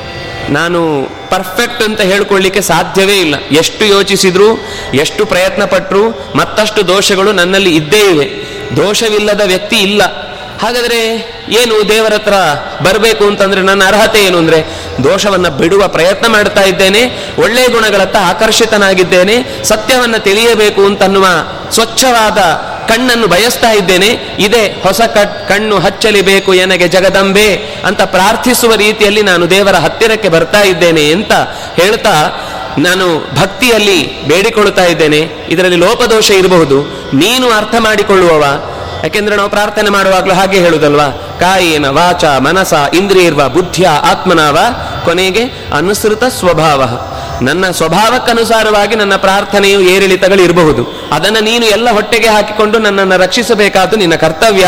[0.50, 3.34] ನಾನು ಪರ್ಫೆಕ್ಟ್ ಅಂತ ಹೇಳ್ಕೊಳ್ಳಿಕ್ಕೆ ಸಾಧ್ಯವೇ ಇಲ್ಲ.
[3.50, 4.58] ಎಷ್ಟು ಯೋಚಿಸಿದ್ರು,
[4.94, 8.30] ಎಷ್ಟು ಪ್ರಯತ್ನ ಪಟ್ಟರು ಮತ್ತಷ್ಟು ದೋಷಗಳು ನನ್ನಲ್ಲಿ ಇದ್ದೇ ಇವೆ.
[8.76, 10.23] ದೋಷವಿಲ್ಲದ ವ್ಯಕ್ತಿ ಇಲ್ಲ.
[10.62, 11.00] ಹಾಗಾದ್ರೆ
[11.48, 12.32] ಏನು ದೇವರ ಹತ್ರ
[12.84, 14.64] ಬರಬೇಕು ಅಂತಂದ್ರೆ ನನ್ನ ಅರ್ಹತೆ ಏನು ಅಂದ್ರೆ
[15.04, 17.00] ದೋಷವನ್ನ ಬಿಡುವ ಪ್ರಯತ್ನ ಮಾಡ್ತಾ ಇದ್ದೇನೆ
[17.38, 21.26] ಒಳ್ಳೆಯ ಗುಣಗಳತ್ತ ಆಕರ್ಷಿತನಾಗಿದ್ದೇನೆ, ಸತ್ಯವನ್ನ ತಿಳಿಯಬೇಕು ಅಂತನ್ನುವ
[21.72, 22.38] ಸ್ವಚ್ಛವಾದ
[22.88, 29.74] ಕಣ್ಣನ್ನು ಬಯಸ್ತಾ ಇದ್ದೇನೆ, ಇದೇ ಹೊಸ ಕಣ್ಣು ಕಣ್ಣು ಹಚ್ಚಲಿಬೇಕು ಎನಗೆ ಜಗದಂಬೆ ಅಂತ ಪ್ರಾರ್ಥಿಸುವ ರೀತಿಯಲ್ಲಿ ನಾನು ದೇವರ
[29.74, 31.32] ಹತ್ತಿರಕ್ಕೆ ಬರ್ತಾ ಇದ್ದೇನೆ ಅಂತ
[31.76, 32.40] ಹೇಳ್ತಾ
[32.78, 35.18] ನಾನು ಭಕ್ತಿಯಲ್ಲಿ ಬೇಡಿಕೊಳ್ಳುತ್ತಾ ಇದ್ದೇನೆ.
[35.48, 36.82] ಇದರಲ್ಲಿ ಲೋಪದೋಷ ಇರಬಹುದು.
[37.14, 38.70] ನೀನು ಅರ್ಥ ಮಾಡಿಕೊಳ್ಳುವವ
[39.04, 41.08] ಯಾಕೆಂದ್ರೆ ನಾವು ಪ್ರಾರ್ಥನೆ ಮಾಡುವಾಗಲೂ ಹಾಗೆ ಹೇಳುದಲ್ವಾ?
[41.40, 44.58] ಕಾಯೇನ ವಾಚ ಮನಸ ಇಂದ್ರಿಯರ್ವ ಬುದ್ಧಿಯ ಆತ್ಮನಾವ
[45.04, 45.44] ಕೊನೆಗೆ
[45.76, 46.84] ಅನುಸೃತ ಸ್ವಭಾವ.
[47.44, 54.66] ನನ್ನ ಸ್ವಭಾವಕ್ಕನುಸಾರವಾಗಿ ನನ್ನ ಪ್ರಾರ್ಥನೆಯು ಏರಿಳಿತಗಳು ಇರಬಹುದು ಅದನ್ನು ನೀನು ಎಲ್ಲ ಹೊಟ್ಟೆಗೆ ಹಾಕಿಕೊಂಡು ನನ್ನನ್ನು ರಕ್ಷಿಸಬೇಕಾದ್ದು ನಿನ್ನ ಕರ್ತವ್ಯ.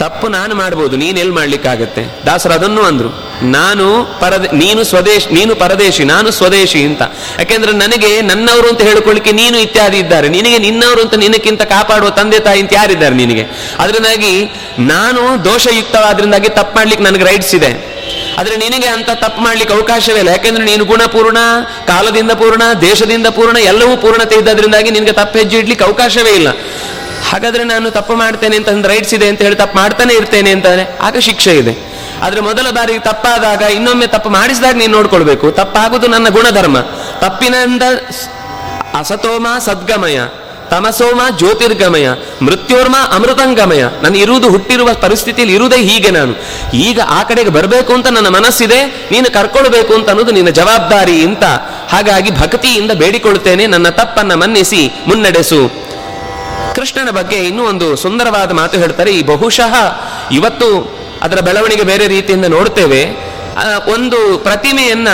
[0.00, 2.02] ತಪ್ಪು ನಾನು ಮಾಡ್ಬೋದು ನೀನು ಎಲ್ಲಿ ಮಾಡ್ಲಿಕ್ಕಾಗತ್ತೆ?
[2.26, 3.08] ದಾಸರು ಅದನ್ನು ಅಂದ್ರು.
[3.42, 7.02] ನಾನು ಪರದೆ, ನೀನು ಸ್ವದೇಶ್, ನೀನು ಪರದೇಶಿ, ನಾನು ಸ್ವದೇಶಿ ಅಂತ.
[7.38, 10.28] ಯಾಕೆಂದ್ರೆ ನನಗೆ ನನ್ನವರು ಅಂತ ಹೇಳ್ಕೊಳ್ಳಿಕ್ಕೆ ನೀನು ಇತ್ಯಾದಿ ಇದ್ದಾರೆ.
[10.28, 13.42] ನಿನಗೆ ನಿನ್ನವರು ಅಂತ ನಿನಕ್ಕಿಂತ ಕಾಪಾಡುವ ತಂದೆ ತಾಯಿ ಅಂತ ಯಾರಿದ್ದಾರೆ ನಿನಗೆ?
[13.78, 14.44] ಅದರಿಂದಾಗಿ
[14.78, 17.94] ನಾನು ದೋಷಯುಕ್ತವಾದ್ರಿಂದಾಗಿ ತಪ್ಪು ಮಾಡ್ಲಿಕ್ಕೆ ನನಗೆ ರೈಟ್ಸ್ ಇದೆ.
[18.38, 20.28] ಆದರೆ ನಿನಗೆ ಅಂತ ತಪ್ಪು ಮಾಡ್ಲಿಕ್ಕೆ ಅವಕಾಶವೇ ಇಲ್ಲ.
[20.28, 21.38] ಯಾಕೆಂದ್ರೆ ನೀನು ಗುಣಪೂರ್ಣ
[21.86, 26.48] ಕಾಲದಿಂದ ಪೂರ್ಣ, ದೇಶದಿಂದ ಪೂರ್ಣ, ಎಲ್ಲವೂ ಪೂರ್ಣತೆ ಇದ್ದದ್ರಿಂದಾಗಿ ನಿನಗೆ ತಪ್ಪು ಹೆಜ್ಜೆ ಇಡ್ಲಿಕ್ಕೆ ಅವಕಾಶವೇ ಇಲ್ಲ.
[27.30, 31.54] ಹಾಗಾದ್ರೆ ನಾನು ತಪ್ಪು ಮಾಡ್ತೇನೆ ಅಂತ ರೈಟ್ಸ್ ಇದೆ ಅಂತ ಹೇಳಿ ತಪ್ಪು ಮಾಡ್ತಾನೆ ಇರ್ತೇನೆ ಅಂತಾರೆ ಆಗ ಶಿಕ್ಷೆ
[31.62, 31.74] ಇದೆ.
[32.24, 35.46] ಆದರೆ ಮೊದಲ ಬಾರಿ ತಪ್ಪಾದಾಗ ಇನ್ನೊಮ್ಮೆ ತಪ್ಪು ಮಾಡಿಸಿದಾಗ ನೀನು ನೋಡ್ಕೊಳ್ಬೇಕು.
[35.60, 36.78] ತಪ್ಪಾಗುವುದು ನನ್ನ ಗುಣಧರ್ಮ.
[37.20, 37.82] ತಪ್ಪಿನಿಂದ
[39.00, 40.18] ಅಸತೋಮ ಸದ್ಗಮಯ,
[40.70, 42.06] ತಮಸೋಮ ಜ್ಯೋತಿರ್ಗಮಯ,
[42.42, 43.82] ಮೃತ್ಯೋರ್ಮ ಅಮೃತಂಗಮಯ.
[44.02, 46.34] ನಾನು ಇರುವುದು ಹುಟ್ಟಿರುವ ಪರಿಸ್ಥಿತಿಯಲ್ಲಿ ಇರುವುದೇ ಹೀಗೆ ನಾನು.
[46.88, 51.44] ಈಗ ಆ ಕಡೆಗೆ ಬರಬೇಕು ಅಂತ ನನ್ನ ಮನಸ್ಸಿದೆ, ನೀನು ಕರ್ಕೊಳ್ಬೇಕು ಅಂತ ಅನ್ನೋದು ನಿನ್ನ ಜವಾಬ್ದಾರಿ ಅಂತ
[51.92, 55.62] ಹಾಗಾಗಿ ಭಕ್ತಿಯಿಂದ ಬೇಡಿಕೊಳ್ತೇನೆ ನನ್ನ ತಪ್ಪನ್ನು ಮನ್ನಿಸಿ, ಮುನ್ನಡೆಸು.
[56.74, 59.10] ಕೃಷ್ಣನ ಬಗ್ಗೆ ಇನ್ನೂ ಒಂದು ಸುಂದರವಾದ ಮಾತು ಹೇಳ್ತಾರೆ.
[59.14, 59.74] ಈ ಬಹುಶಃ
[60.32, 60.68] ಇವತ್ತು
[61.22, 63.02] ಅದರ ಬೆಳವಣಿಗೆ ಬೇರೆ ರೀತಿಯಿಂದ ನೋಡ್ತೇವೆ.
[63.92, 65.08] ಒಂದು ಪ್ರತಿಮೆಯನ್ನ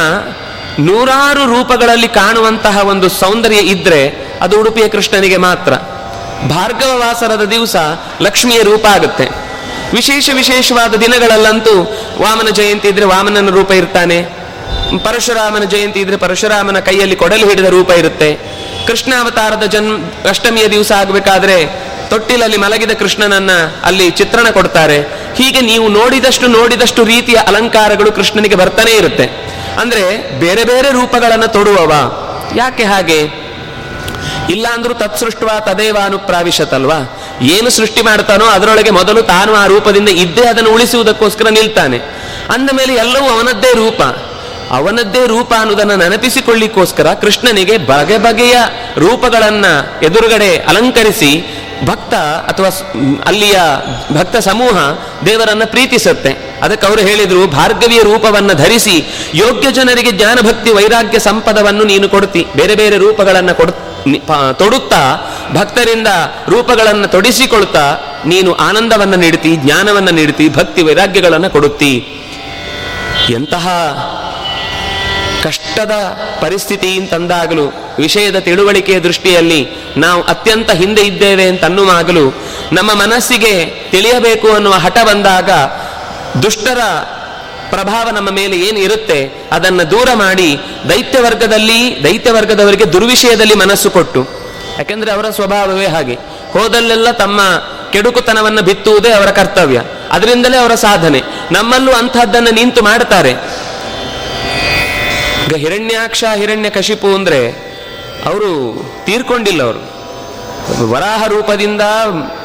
[0.79, 4.00] ನೂರಾರು ರೂಪಗಳಲ್ಲಿ ಕಾಣುವಂತಹ ಒಂದು ಸೌಂದರ್ಯ ಇದ್ರೆ
[4.40, 5.73] ಅದು ಉಡುಪಿಯ ಕೃಷ್ಣನಿಗೆ ಮಾತ್ರ.
[6.49, 7.76] ಭಾರ್ಗವ ವಾಸರದ ದಿವಸ
[8.21, 9.26] ಲಕ್ಷ್ಮಿಯ ರೂಪ ಆಗುತ್ತೆ.
[9.93, 11.75] ವಿಶೇಷ ವಿಶೇಷವಾದ ದಿನಗಳಲ್ಲಂತೂ
[12.23, 14.19] ವಾಮನ ಜಯಂತಿ ಇದ್ರೆ ವಾಮನನ ರೂಪ ಇರ್ತಾನೆ.
[15.05, 18.31] ಪರಶುರಾಮನ ಜಯಂತಿ ಇದ್ರೆ ಪರಶುರಾಮನ ಕೈಯಲ್ಲಿ ಕೊಡಲು ಹಿಡಿದ ರೂಪ ಇರುತ್ತೆ.
[18.87, 21.67] ಕೃಷ್ಣ ಅವತಾರದ ಜನ್ಮ ಅಷ್ಟಮಿಯ ದಿವಸ ಆಗಬೇಕಾದ್ರೆ
[22.11, 23.51] ತೊಟ್ಟಿಲಲ್ಲಿ ಮಲಗಿದ ಕೃಷ್ಣನನ್ನ
[23.85, 25.01] ಅಲ್ಲಿ ಚಿತ್ರಣ ಕೊಡ್ತಾರೆ.
[25.37, 29.27] ಹೀಗೆ ನೀವು ನೋಡಿದಷ್ಟು ನೋಡಿದಷ್ಟು ರೀತಿಯ ಅಲಂಕಾರಗಳು ಕೃಷ್ಣನಿಗೆ ಬರ್ತಾನೆ ಇರುತ್ತೆ.
[29.81, 31.93] ಅಂದ್ರೆ ಬೇರೆ ಬೇರೆ ರೂಪಗಳನ್ನು ತೊಡುವವ.
[32.57, 33.19] ಯಾಕೆ ಹಾಗೆ?
[34.51, 40.71] ಇಲ್ಲ ಅಂದ್ರೂ ತತ್ಸೃಷ್ಟವಾ ತದೇವ ಅನುಪ್ರಾವಿಶತಲ್ವಾ ಏನು ಸೃಷ್ಟಿ ಮಾಡ್ತಾನೋ ಅದರೊಳಗೆ ಮೊದಲು ತಾನು ಆ ರೂಪದಿಂದ ಇದ್ದೇ ಅದನ್ನು
[40.71, 41.99] ಉಳಿಸುವುದಕ್ಕೋಸ್ಕರ ನಿಲ್ತಾನೆ.
[42.55, 44.03] ಅಂದ ಮೇಲೆ ಎಲ್ಲವೂ ಅವನದ್ದೇ ರೂಪ.
[44.71, 48.57] ಅವನದ್ದೇ ರೂಪ ಅನ್ನೋದನ್ನು ನೆನಪಿಸಿಕೊಳ್ಳಿಕ್ಕೋಸ್ಕರ ಕೃಷ್ಣನಿಗೆ ಬಗೆ ಬಗೆಯ
[48.97, 49.67] ರೂಪಗಳನ್ನ
[50.03, 52.15] ಎದುರುಗಡೆ ಅಲಂಕರಿಸಿ ಭಕ್ತ
[52.50, 52.71] ಅಥವಾ
[53.27, 53.59] ಅಲ್ಲಿಯ
[54.12, 54.77] ಭಕ್ತ ಸಮೂಹ
[55.27, 56.33] ದೇವರನ್ನ ಪ್ರೀತಿಸುತ್ತೆ.
[56.62, 58.97] ಅದಕ್ಕೆ ಅವರು ಹೇಳಿದ್ರು, ಭಾರ್ಗವಿಯ ರೂಪವನ್ನು ಧರಿಸಿ
[59.35, 62.47] ಯೋಗ್ಯ ಜನರಿಗೆ ಜ್ಞಾನಭಕ್ತಿ ವೈರಾಗ್ಯ ಸಂಪದವನ್ನು ನೀನು ಕೊಡ್ತಿ.
[62.56, 63.73] ಬೇರೆ ಬೇರೆ ರೂಪಗಳನ್ನು ಕೊಡ್
[64.59, 65.02] ತೊಡುತ್ತಾ
[65.54, 66.06] ಭಕ್ತರಿಂದ
[66.49, 71.93] ರೂಪಗಳನ್ನು ತೊಡಿಸಿಕೊಳ್ತಾ ನೀನು ಆನಂದವನ್ನು ನೀಡ್ತಿ, ಜ್ಞಾನವನ್ನು ನೀಡ್ತಿ, ಭಕ್ತಿ ವೈರಾಗ್ಯಗಳನ್ನು ಕೊಡುತ್ತಿ.
[73.30, 73.69] ಎಂತಹ
[75.45, 75.93] ಕಷ್ಟದ
[76.41, 82.35] ಪರಿಸ್ಥಿತಿ ಅಂತಂದಾಗಲೂ ವಿಷಯದ ತಿಳುವಳಿಕೆಯ ದೃಷ್ಟಿಯಲ್ಲಿ ನಾವು ಅತ್ಯಂತ ಹಿಂದೆ ಇದ್ದೇವೆ ಅಂತ ಅನ್ನುವಾಗಲೂ
[82.73, 85.50] ನಮ್ಮ ಮನಸ್ಸಿಗೆ ತಿಳಿಯಬೇಕು ಅನ್ನುವ ಹಠ ಬಂದಾಗ,
[86.43, 86.79] ದುಷ್ಟರ
[87.71, 94.29] ಪ್ರಭಾವ ನಮ್ಮ ಮೇಲೆ ಏನು ಇರುತ್ತೆ, ಅದನ್ನು ದೂರ ಮಾಡಿ ದೈತ್ಯ ವರ್ಗದಲ್ಲಿ ದೈತ್ಯ ವರ್ಗದವರಿಗೆ ದುರ್ವಿಷಯದಲ್ಲಿ ಮನಸ್ಸು ಕೊಟ್ಟು.
[94.79, 96.15] ಯಾಕೆಂದ್ರೆ ಅವರ ಸ್ವಭಾವವೇ ಹಾಗೆ.
[96.53, 97.41] ಹೋದಲ್ಲೆಲ್ಲ ತಮ್ಮ
[97.93, 99.83] ಕೆಡುಕುತನವನ್ನು ಬಿತ್ತುವುದೇ ಅವರ ಕರ್ತವ್ಯ.
[100.11, 101.23] ಅದರಿಂದಲೇ ಅವರ ಸಾಧನೆ.
[101.53, 103.35] ನಮ್ಮಲ್ಲೂ ಅಂತಹದ್ದನ್ನು ನಿಂತು ಮಾಡ್ತಾರೆ
[105.50, 107.50] ಈಗ ಹಿರಣ್ಯಾಕ್ಷ ಹಿರಣ್ಯ ಕಶಿಪು ಅಂದರೆ
[108.25, 108.50] ಅವರು
[109.04, 109.80] ತೀರ್ಕೊಂಡಿಲ್ಲ ಅವರು.
[110.91, 111.80] ವರಾಹ ರೂಪದಿಂದ,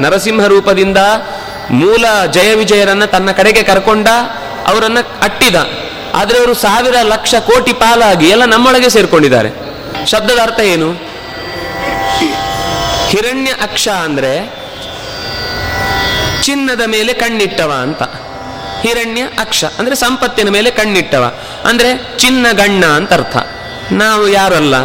[0.01, 0.97] ನರಸಿಂಹ ರೂಪದಿಂದ
[1.71, 4.07] ಮೂಲ ಜಯ ವಿಜಯರನ್ನ ತನ್ನ ಕಡೆಗೆ ಕರ್ಕೊಂಡ
[4.67, 5.55] ಅವರನ್ನ ಅಟ್ಟಿದ.
[6.13, 9.49] ಆದರೆ ಅವರು ಸಾವಿರ ಲಕ್ಷ ಕೋಟಿ ಪಾಲಾಗಿ ಎಲ್ಲ ನಮ್ಮೊಳಗೆ ಸೇರ್ಕೊಂಡಿದ್ದಾರೆ.
[10.05, 10.91] ಶಬ್ದದ ಅರ್ಥ ಏನು?
[13.07, 14.53] ಹಿರಣ್ಯ ಅಕ್ಷ ಅಂದ್ರೆ
[16.43, 18.03] ಚಿನ್ನದ ಮೇಲೆ ಕಣ್ಣಿಟ್ಟವ ಅಂತ.
[18.81, 21.33] ಹಿರಣ್ಯ ಅಕ್ಷ, ಅಂದ್ರೆ ಸಂಪತ್ತಿನ ಮೇಲೆ ಕಣ್ಣಿಟ್ಟವ.
[21.63, 23.37] ಅಂದ್ರೆ ಚಿನ್ನ ಗಣ್ಣ ಅಂತ ಅರ್ಥ.
[23.91, 24.75] ನಾವು ಯಾರಲ್ಲ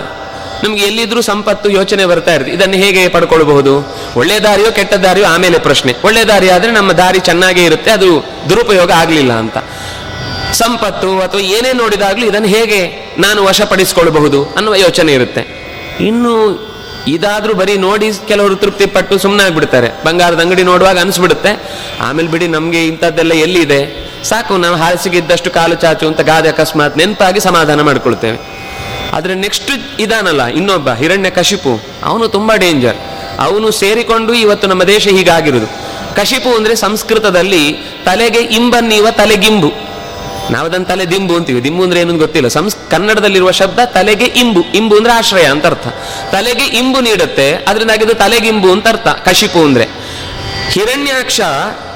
[0.64, 2.52] ನಮ್ಗೆ ಎಲ್ಲಿದ್ರೂ ಸಂಪತ್ತು ಯೋಚನೆ ಬರ್ತಾ ಇರುತ್ತೆ.
[2.52, 3.96] ಇದನ್ನು ಹೇಗೆ ಪಡ್ಕೊಳ್ಬಹುದು?
[4.16, 5.94] ಒಳ್ಳೆ ದಾರಿಯೋ ಕೆಟ್ಟ ದಾರಿಯೋ ಆಮೇಲೆ ಪ್ರಶ್ನೆ.
[6.04, 9.58] ಒಳ್ಳೆ ದಾರಿ ಆದರೆ ನಮ್ಮ ದಾರಿ ಚೆನ್ನಾಗೇ ಇರುತ್ತೆ, ಅದು ದುರುಪಯೋಗ ಆಗಲಿಲ್ಲ ಅಂತ.
[10.52, 15.42] ಸಂಪತ್ತು ಅಥವಾ ಏನೇ ನೋಡಿದಾಗ್ಲೂ ಇದನ್ನು ಹೇಗೆ ನಾನು ವಶಪಡಿಸಿಕೊಳ್ಳಬಹುದು ಅನ್ನುವ ಯೋಚನೆ ಇರುತ್ತೆ.
[16.00, 16.69] ಇನ್ನು
[17.06, 21.70] ಇದಾದ್ರೂ ಬರೀ ನೋಡಿ ಕೆಲವರು ತೃಪ್ತಿ ಪಟ್ಟು ಸುಮ್ಮನೆ ಆಗ್ಬಿಡ್ತಾರೆ ಬಂಗಾರದ ಅಂಗಡಿ ನೋಡುವಾಗ ಅನಿಸ್ಬಿಡುತ್ತೆ.
[22.00, 24.10] ಆಮೇಲೆ ಬಿಡಿ, ನಮಗೆ ಇಂಥದ್ದೆಲ್ಲ ಎಲ್ಲಿದೆ?
[24.24, 28.38] ಸಾಕು, ನಾವು ಹಾಸಿಗಿದ್ದಷ್ಟು ಕಾಲು ಚಾಚು ಅಂತ ಗಾದೆ ಅಕಸ್ಮಾತ್ ನೆನಪಾಗಿ ಸಮಾಧಾನ ಮಾಡ್ಕೊಳ್ತೇವೆ.
[29.12, 31.80] ಆದರೆ ನೆಕ್ಸ್ಟ್ ಇದಾನಲ್ಲ, ಇನ್ನೊಬ್ಬ, ಹಿರಣ್ಯ ಕಶಿಪು.
[32.04, 32.96] ಅವನು ತುಂಬಾ ಡೇಂಜರ್
[33.40, 35.66] ಅವನು ಸೇರಿಕೊಂಡು ಇವತ್ತು ನಮ್ಮ ದೇಶ ಹೀಗಾಗಿರುವುದು.
[36.16, 37.72] ಕಶಿಪು ಅಂದ್ರೆ ಸಂಸ್ಕೃತದಲ್ಲಿ
[38.04, 39.89] ತಲೆಗೆ ಇಂಬನ್ನೀವ ತಲೆಗಿಂಬು.
[40.50, 41.64] ನಾವು ಅದನ್ನ ತಲೆ ದಿಂಬು ಅಂತೀವಿ.
[41.64, 42.48] ದಿಂಬು ಅಂದ್ರೆ ಏನೊಂದು ಗೊತ್ತಿಲ್ಲ.
[42.48, 44.60] ಸಂಸ್, ಕನ್ನಡದಲ್ಲಿರುವ ಶಬ್ದ ತಲೆಗೆ ಇಂಬು.
[44.60, 45.88] ಇಂಬು ಅಂದ್ರೆ ಆಶ್ರಯ ಅಂತ ಅರ್ಥ.
[46.32, 49.28] ತಲೆಗೆ ಇಂಬು ನೀಡುತ್ತೆ ಅದರಿಂದಾಗಿ ಇದು ತಲೆಗಿಂಬು ಅಂತ ಅರ್ಥ.
[49.28, 49.88] ಕಶಿಪು ಅಂದ್ರೆ.
[50.70, 51.40] ಹಿರಣ್ಯಾಕ್ಷ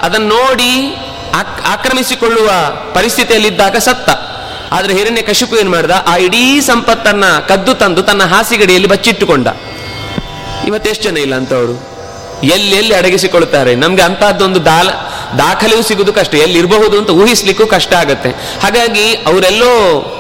[0.03, 0.97] ಅದನ್ನು ನೋಡಿ
[1.35, 2.51] ಆಕ್- ಆಕ್ರಮಿಸಿಕೊಳ್ಳುವ
[2.95, 4.11] ಪರಿಸ್ಥಿತಿಯಲ್ಲಿದ್ದಾಗ ಸತ್ತ.
[4.73, 5.91] ಆದ್ರೆ ಹಿರಣ್ಯ ಕಶಿಪು ಏನ್ ಮಾಡ್ದ?
[6.07, 9.49] ಆ ಇಡೀ ಸಂಪತ್ತನ್ನ ಕದ್ದು ತಂದು ತನ್ನ ಹಾಸಿಗಡಿಯಲ್ಲಿ ಬಚ್ಚಿಟ್ಟುಕೊಂಡ.
[10.67, 11.95] ಇವತ್ತೆಷ್ಟು ಜನ ಇಲ್ಲ ಅಂತವರು?
[12.43, 13.75] ಎಲ್ಲಿ ಎಲ್ಲಿ ಅಡಗಿಸಿಕೊಳ್ಳುತ್ತಾರೆ?
[13.75, 14.89] ನಮ್ಗೆ ಅಂತಹದ್ದೊಂದು ದಾಲ
[15.39, 18.31] ದಾಖಲೆಯೂ ಸಿಗುದು ಕಷ್ಟ ಎಲ್ಲಿ ಇರಬಹುದು ಅಂತ ಊಹಿಸ್ಲಿಕ್ಕೂ ಕಷ್ಟ ಆಗತ್ತೆ.
[18.31, 20.11] ಹಾಗಾಗಿ ಅವರೆಲ್ಲೋ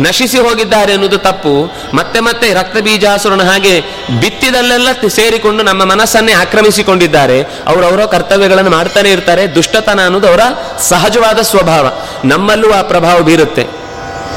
[0.00, 1.72] ನಶಿಸಿ ಹೋಗಿದ್ದಾರೆ ಅನ್ನೋದು ತಪ್ಪು.
[1.94, 3.80] ಮತ್ತೆ ಮತ್ತೆ ರಕ್ತ ಬೀಜಾಸುರನ ಹಾಗೆ
[4.20, 7.42] ಬಿತ್ತಿದಲ್ಲೆಲ್ಲ ಸೇರಿಕೊಂಡು ನಮ್ಮ ಮನಸ್ಸನ್ನೇ ಆಕ್ರಮಿಸಿಕೊಂಡಿದ್ದಾರೆ.
[7.42, 10.40] ಅವರು ಅವರ ಕರ್ತವ್ಯಗಳನ್ನು ಮಾಡ್ತಾನೆ ಇರ್ತಾರೆ, ದುಷ್ಟತನ ಅನ್ನೋದು ಅವರ
[10.78, 11.88] ಸಹಜವಾದ ಸ್ವಭಾವ.
[12.24, 13.66] ನಮ್ಮಲ್ಲೂ ಆ ಪ್ರಭಾವ ಬೀರುತ್ತೆ.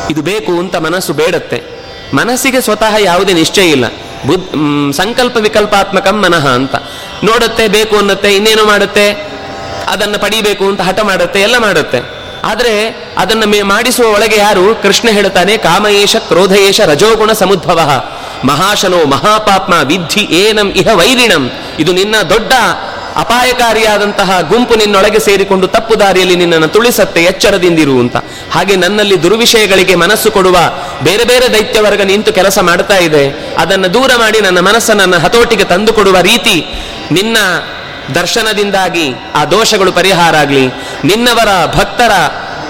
[0.10, 1.64] ಇದು ಬೇಕು ಅಂತ ಮನಸ್ಸು ಬೇಡತ್ತೆ.
[2.14, 3.86] ಮನಸ್ಸಿಗೆ ಸ್ವತಃ ಯಾವುದೇ ನಿಶ್ಚಯ ಇಲ್ಲ.
[4.28, 6.76] ಬುದ್ ಸಂಕಲ್ಪ ವಿಕಲ್ಪಾತ್ಮಕ ಮನಃ ಅಂತ.
[7.24, 9.37] ನೋಡುತ್ತೆ, ಬೇಕು ಅನ್ನತ್ತೆ, ಇನ್ನೇನು ಮಾಡುತ್ತೆ?
[9.88, 12.18] ಅದನ್ನು ಪಡಿಬೇಕು ಅಂತ ಹಠ ಮಾಡುತ್ತೆ, ಎಲ್ಲ ಮಾಡುತ್ತೆ.
[12.44, 14.76] ಆದರೆ ಅದನ್ನು ಮೇ- ಮಾಡಿಸುವ ಒಳಗೆ ಯಾರು?
[14.76, 18.06] ಕೃಷ್ಣ ಹೇಳ್ತಾನೆ ಕಾಮಯೇಶ ಕ್ರೋಧಯೇಶ ರಜೋಗುಣ ಸಮುದ್ಭವ.
[18.46, 21.52] ಮಹಾಶನೋ ಮಹಾಪಾಪ್ಮ ವಿದ್ಧಿ ಏನಂ ಇಹ ವೈರಿಣಂ.
[21.80, 22.54] ಇದು ನಿನ್ನ ದೊಡ್ಡ
[23.16, 28.16] ಅಪಾಯಕಾರಿಯಾದಂತಹ ಗುಂಪು ನಿನ್ನೊಳಗೆ ಸೇರಿಕೊಂಡು ತಪ್ಪು ದಾರಿಯಲ್ಲಿ ನಿನ್ನನ್ನು ತುಳಿಸತ್ತೆ, ಎಚ್ಚರದಿಂದಿರು ಅಂತ.
[28.52, 30.58] ಹಾಗೆ ನನ್ನಲ್ಲಿ ದುರ್ವಿಷಯಗಳಿಗೆ ಮನಸ್ಸು ಕೊಡುವ
[31.04, 33.56] ಬೇರೆ ಬೇರೆ ದೈತ್ಯವರ್ಗ ನಿಂತು ಕೆಲಸ ಮಾಡ್ತಾ ಇದೆ.
[33.58, 36.66] ಅದನ್ನು ದೂರ ಮಾಡಿ ನನ್ನ ಮನಸ್ಸನ್ನು ನನ್ನ ಹತೋಟಿಗೆ ತಂದುಕೊಡುವ ರೀತಿ
[37.12, 37.38] ನಿನ್ನ
[38.16, 40.68] ದರ್ಶನದಿಂದಾಗಿ ಆ ದೋಷಗಳು ಪರಿಹಾರ ಆಗಲಿ.
[41.04, 42.12] ನಿನ್ನವರ ಭಕ್ತರ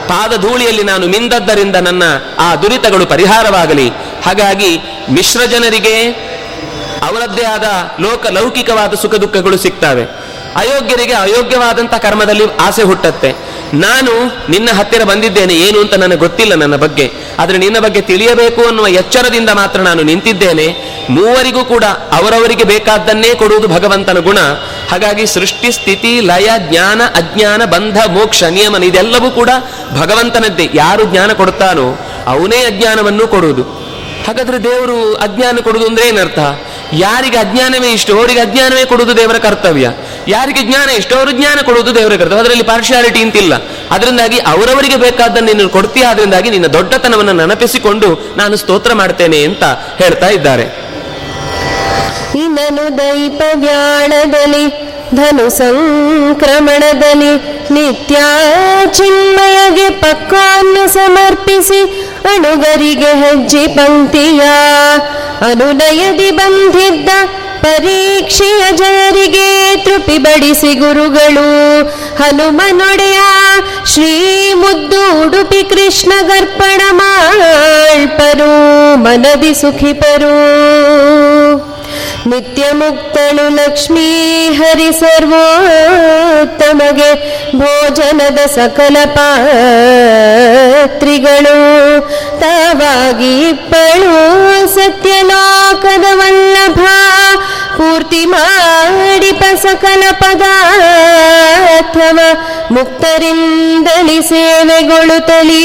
[0.07, 2.03] ಪಾದಧೂಳಿಯಲ್ಲಿ ನಾನು ಮಿಂದದ್ದರಿಂದ ನನ್ನ
[2.39, 3.89] ಆ ದುರಿತಗಳು ಪರಿಹಾರವಾಗಲಿ.
[4.25, 4.77] ಹಾಗಾಗಿ
[5.09, 6.27] ಮಿಶ್ರ ಜನರಿಗೆ
[7.03, 7.63] ಅವರದ್ದೇ ಆದ
[7.99, 10.26] ಲೋಕ ಲೌಕಿಕವಾದ ಸುಖ ದುಃಖಗಳು ಸಿಗ್ತವೆ.
[10.57, 13.35] ಅಯೋಗ್ಯರಿಗೆ ಅಯೋಗ್ಯವಾದಂಥ ಕರ್ಮದಲ್ಲಿ ಆಸೆ ಹುಟ್ಟತ್ತೆ.
[13.73, 14.11] ನಾನು
[14.49, 17.11] ನಿನ್ನ ಹತ್ತಿರ ಬಂದಿದ್ದೇನೆ, ಏನು ಅಂತ ನನಗೆ ಗೊತ್ತಿಲ್ಲ ನನ್ನ ಬಗ್ಗೆ.
[17.39, 20.67] ಆದರೆ ನಿನ್ನ ಬಗ್ಗೆ ತಿಳಿಯಬೇಕು ಅನ್ನುವ ಎಚ್ಚರದಿಂದ ಮಾತ್ರ ನಾನು ನಿಂತಿದ್ದೇನೆ.
[21.09, 24.37] ಮೂವರಿಗೂ ಕೂಡ ಅವರವರಿಗೆ ಬೇಕಾದ್ದನ್ನೇ ಕೊಡುವುದು ಭಗವಂತನ ಗುಣ.
[24.91, 29.49] ಹಾಗಾಗಿ ಸೃಷ್ಟಿ, ಸ್ಥಿತಿ, ಲಯ, ಜ್ಞಾನ, ಅಜ್ಞಾನ, ಬಂಧ, ಮೋಕ್ಷ ನಿಯಮನ ಇದೆಲ್ಲವೂ ಕೂಡ
[29.99, 30.69] ಭಗವಂತನದ್ದೇ.
[30.73, 33.87] ಯಾರು ಜ್ಞಾನ ಕೊಡುತ್ತಾನೋ ಅವನೇ ಅಜ್ಞಾನವನ್ನು ಕೊಡುವುದು.
[34.27, 36.39] ಹಾಗಾದ್ರೆ ದೇವರು ಅಜ್ಞಾನ ಕೊಡುವುದು ಅಂದ್ರೆ ಏನರ್ಥ?
[36.93, 39.91] ಯಾರಿಗೆ ಅಜ್ಞಾನವೇ ಇಷ್ಟು ಅವರಿಗೆ ಅಜ್ಞಾನವೇ ಕೊಡುವುದು ದೇವರ ಕರ್ತವ್ಯ.
[40.27, 42.39] ಯಾರಿಗೆ ಜ್ಞಾನ ಇಷ್ಟು ಅವರು ಜ್ಞಾನ ಕೊಡುವುದು ದೇವರ ಕರ್ತವ್ಯ.
[42.39, 43.53] ಅದರಲ್ಲಿ ಪಾರ್ಶಿಯಾಲಿಟಿ ಅಂತಿಲ್ಲ.
[43.91, 49.63] ಅದರಿಂದಾಗಿ ಅವರವರಿಗೆ ಬೇಕಾದ್ದನ್ನು ನೀನು ಕೊಡ್ತೀಯ, ಅದರಿಂದಾಗಿ ನಿನ್ನ ದೊಡ್ಡತನವನ್ನು ನೆನಪಿಸಿಕೊಂಡು ನಾನು ಸ್ತೋತ್ರ ಮಾಡ್ತೇನೆ ಅಂತ
[49.97, 50.63] ಹೇಳ್ತಾ ಇದ್ದಾರೆ.
[52.35, 57.35] ಇನನು ದೈಪ ವ್ಯಾಳದಲ್ಲಿ ಧನು ಸಂಕ್ರಮಣದಲ್ಲಿ,
[57.73, 58.15] ನಿತ್ಯ
[58.91, 64.41] ಚಿನ್ಮಯಗೆ ಪಕ್ವಾನ್ನ ಸಮರ್ಪಿಸಿ, ಅಣುಗರಿಗೆ ಹೆಜ್ಜೆ ಪಂಕ್ತಿಯ
[65.41, 67.09] ಅನುನಯದಿ ಬಂಧಿದ್ದ
[67.61, 71.87] ಪರೀಕ್ಷೆಯ ಜನರಿಗೆ ತೃಪಿ ಬಡಿಸಿ ಗುರುಗಳು.
[72.23, 73.17] ಹನುಮನೊಡೆಯ
[73.85, 80.37] ಶ್ರೀ ಮುದ್ದು ಉಡುಪಿ ಕೃಷ್ಣ ಗರ್ಪಣ ಮಾಳ್ಪರು ಮನದಿ ಸುಖಿಪರು.
[82.29, 84.05] ನಿತ್ಯ ಮುಕ್ತಳು ಲಕ್ಷ್ಮೀ
[84.57, 87.11] ಹರಿ ಸರ್ವೋತ್ತಮಗೆ
[87.57, 91.57] ಭೋಜನದ ಸಕಲ ಪಾತ್ರಿಗಳು.
[92.39, 96.79] ತಾವಾಗಿ ಇಪ್ಪಳು ಸತ್ಯಲೋಕದ ವಲ್ಲಭ
[97.77, 102.19] ಪೂರ್ತಿ ಮಾಡಿಪ ಸಕಲ ಪದಾರ್ಥವ,
[102.71, 105.63] ಮುಕ್ತರಿಂದಲಿ ಸೇವೆಗೊಳ್ಳುತ್ತಲೀ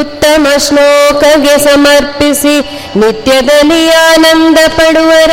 [0.00, 2.60] ಉತ್ತಮ ಶ್ಲೋಕಗೆ ಸಮರ್ಪಿಸಿ
[2.96, 5.30] ನಿತ್ಯದಲ್ಲಿ ಆನಂದ ಪಡುವರ.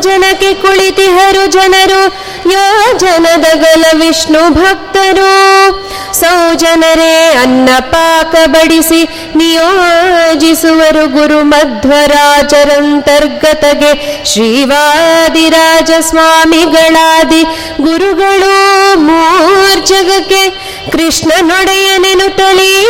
[0.00, 2.06] ಜನಕ್ಕೆ ಕುಳಿತಿಹರು ಜನರು
[2.50, 5.87] ಯೋಜನದಗಲ ವಿಷ್ಣು ಭಕ್ತರು.
[6.20, 14.24] ಸೌಜನರೇ ಅನ್ನ ಪಾಕ ಬಡಿಸಿ ನಿಯೋಜಿಸುವರು ಗುರು ಮಧ್ವರಾಜರಂತರ್ಗತಗೆ.
[14.24, 17.44] ಶ್ರೀವಾದಿರಾಜ ಸ್ವಾಮಿಗಳಾದಿ
[17.80, 20.50] ಗುರುಗಳು ಮೂರ್ಜಗಕ್ಕೆ
[20.92, 22.86] ಕೃಷ್ಣನೊಡೆಯನೆನುತ್ತಲೀ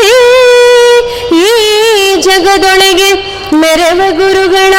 [1.43, 1.45] ಈ
[2.23, 4.75] ಜಗದೊಳಗೆ ಮೆರವ ಗುರುಗಳ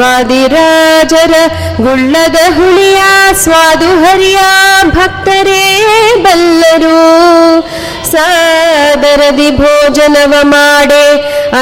[0.00, 1.34] ವಾದಿರಾಜರ
[1.76, 3.00] ಗುಳ್ಳದ ಹುಳಿಯ
[3.34, 4.38] ಸ್ವಾದು ಹರಿಯ
[4.84, 5.62] ಭಕ್ತರೇ
[6.22, 6.98] ಬಲ್ಲರು.
[8.10, 11.04] ಸಾದರದಿ ಭೋಜನವ ಮಾಡೆ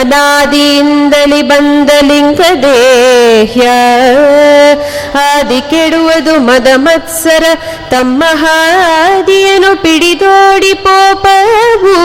[0.01, 3.66] ಅನಾದಿಯಿಂದಲಿ ಬಂದ ಲಿಂಗ ದೇಹ್ಯ
[5.25, 7.44] ಆದಿ ಕೆಡುವುದು ಮದ ಮತ್ಸರ
[7.90, 11.96] ತಮ್ಮ ಹಾದಿಯನ್ನು ಪಿಡಿದೋಡಿ ಪೋಪವು.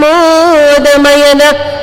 [0.00, 1.42] ಮೋದಮಯನ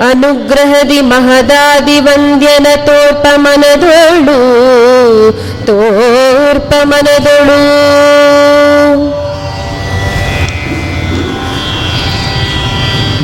[0.10, 4.38] ಅನುಗ್ರಹದಿ ಮಹದಾದಿ ವಂದ್ಯನ ತೋರ್ಪ ಮನದೊಳು
[5.66, 7.60] ತೋರ್ಪ ಮನದೊಳು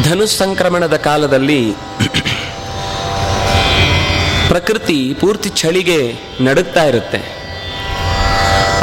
[0.03, 1.61] ಧನುಸ್ ಸಂಕ್ರಮಣದ ಕಾಲದಲ್ಲಿ
[4.49, 5.99] ಪ್ರಕೃತಿ ಪೂರ್ತಿ ಚಳಿಗೆ
[6.41, 7.19] ನಡುಗ್ತಾ ಇರುತ್ತೆ.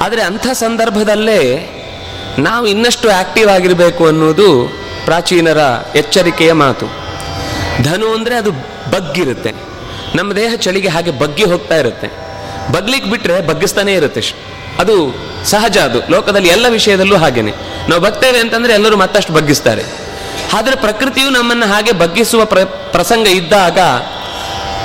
[0.01, 1.41] ಆದರೆ ಅಂಥ ಸಂದರ್ಭದಲ್ಲೇ
[2.39, 4.49] ನಾವು ಇನ್ನಷ್ಟು ಆಕ್ಟಿವ್ ಆಗಿರಬೇಕು ಅನ್ನೋದು
[5.05, 5.59] ಪ್ರಾಚೀನರ
[5.95, 6.87] ಎಚ್ಚರಿಕೆಯ ಮಾತು.
[7.83, 8.51] ಧನು ಅಂದರೆ ಅದು
[8.91, 9.53] ಬಗ್ಗಿರುತ್ತೆ.
[10.15, 12.09] ನಮ್ಮ ದೇಹ ಚಳಿಗೆ ಹಾಗೆ ಬಗ್ಗಿ ಹೋಗ್ತಾ ಇರುತ್ತೆ.
[12.73, 14.23] ಬಗ್ಲಿಕ್ಕೆ ಬಿಟ್ಟರೆ ಬಗ್ಗಿಸ್ತಾನೇ ಇರುತ್ತೆ
[14.79, 16.01] ಅದು ಸಹಜ ಅದು.
[16.11, 17.53] ಲೋಕದಲ್ಲಿ ಎಲ್ಲ ವಿಷಯದಲ್ಲೂ ಹಾಗೇನೆ.
[17.89, 19.85] ನಾವು ಬಗ್ತೇವೆ ಅಂತಂದ್ರೆ ಎಲ್ಲರೂ ಮತ್ತಷ್ಟು ಬಗ್ಗಿಸ್ತಾರೆ.
[20.53, 23.79] ಆದರೆ ಪ್ರಕೃತಿಯು ನಮ್ಮನ್ನು ಹಾಗೆ ಬಗ್ಗಿಸುವ ಪ್ರ, ಪ್ರಸಂಗ ಇದ್ದಾಗ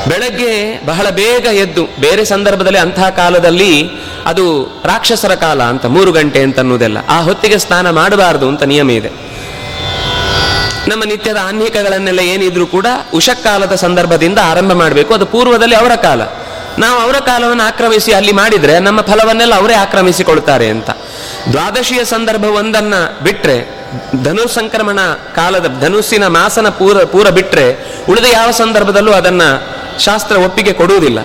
[0.09, 3.89] ಬೆಳಗ್ಗೆ ಬಹಳ ಬೇಗ ಎದ್ದು, ಬೇರೆ ಸಂದರ್ಭದಲ್ಲಿ ಅಂತಹ ಕಾಲದಲ್ಲಿ
[4.25, 4.45] ಅದು
[4.85, 9.11] ರಾಕ್ಷಸರ ಕಾಲ ಅಂತ, ಮೂರು ಗಂಟೆ ಅಂತ ಅನ್ನೋದೆಲ್ಲ ಆ ಹೊತ್ತಿಗೆ ಸ್ನಾನ ಮಾಡಬಾರದು ಅಂತ ನಿಯಮ ಇದೆ.
[10.87, 15.13] ನಮ್ಮ ನಿತ್ಯದ ಆನ್ಹಿಕಗಳನ್ನೆಲ್ಲ ಏನಿದ್ರು ಕೂಡ ಉಷಕ್ಕಾಲದ ಸಂದರ್ಭದಿಂದ ಆರಂಭ ಮಾಡಬೇಕು.
[15.13, 16.21] ಅದು ಪೂರ್ವದಲ್ಲಿ ಅವರ ಕಾಲ.
[16.77, 20.89] ನಾವು ಅವರ ಕಾಲವನ್ನು ಆಕ್ರಮಿಸಿ ಅಲ್ಲಿ ಮಾಡಿದರೆ ನಮ್ಮ ಫಲವನ್ನೆಲ್ಲ ಅವರೇ ಆಕ್ರಮಿಸಿಕೊಳ್ತಾರೆ ಅಂತ.
[21.51, 22.93] ದ್ವಾದಶಿಯ ಸಂದರ್ಭ ಒಂದನ್ನ
[23.23, 23.85] ಬಿಟ್ಟರೆ
[24.23, 24.99] ಧನು ಸಂಕ್ರಮಣ
[25.35, 27.65] ಕಾಲದ, ಧನುಸ್ಸಿನ ಮಾಸನ ಪೂರ ಪೂರ ಬಿಟ್ಟರೆ
[28.09, 29.41] ಉಳಿದ ಯಾವ ಸಂದರ್ಭದಲ್ಲೂ ಅದನ್ನ
[29.99, 31.19] ಶಾಸ್ತ್ರ ಒಪ್ಪಿಗೆ ಕೊಡುವುದಿಲ್ಲ.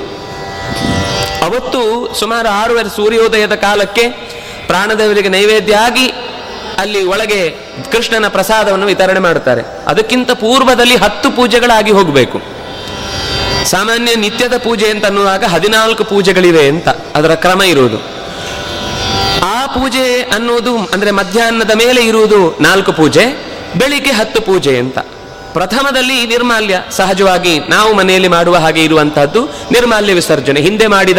[1.42, 4.08] ಅವತ್ತು ಸುಮಾರು ಆರೂವರೆ ಸೂರ್ಯೋದಯದ ಕಾಲಕ್ಕೆ
[4.66, 6.12] ಪ್ರಾಣದೇವರಿಗೆ ನೈವೇದ್ಯ ಆಗಿ
[6.80, 7.50] ಅಲ್ಲಿ ಒಳಗೆ
[7.92, 9.62] ಕೃಷ್ಣನ ಪ್ರಸಾದವನ್ನು ವಿತರಣೆ ಮಾಡುತ್ತಾರೆ.
[9.86, 12.40] ಅದಕ್ಕಿಂತ ಪೂರ್ವದಲ್ಲಿ ಹತ್ತು ಪೂಜೆಗಳಾಗಿ ಹೋಗಬೇಕು.
[13.64, 17.98] ಸಾಮಾನ್ಯ ನಿತ್ಯದ ಪೂಜೆ ಅಂತ ಅನ್ನುವಾಗ ಹದಿನಾಲ್ಕು ಪೂಜೆಗಳಿವೆ ಅಂತ ಅದರ ಕ್ರಮ ಇರುವುದು.
[19.42, 23.24] ಆ ಪೂಜೆ ಅನ್ನುವುದು ಅಂದ್ರೆ ಮಧ್ಯಾಹ್ನದ ಮೇಲೆ ಇರುವುದು ನಾಲ್ಕು ಪೂಜೆ,
[23.78, 24.98] ಬೆಳಿಗ್ಗೆ ಹತ್ತು ಪೂಜೆ ಅಂತ.
[25.52, 30.60] ಪ್ರಥಮದಲ್ಲಿ ನಿರ್ಮಾಲ್ಯ, ಸಹಜವಾಗಿ ನಾವು ಮನೆಯಲ್ಲಿ ಮಾಡುವ ಹಾಗೆ ಇರುವಂತಹದ್ದು ನಿರ್ಮಾಲ್ಯ ವಿಸರ್ಜನೆ.
[30.60, 31.18] ಹಿಂದೆ ಮಾಡಿದ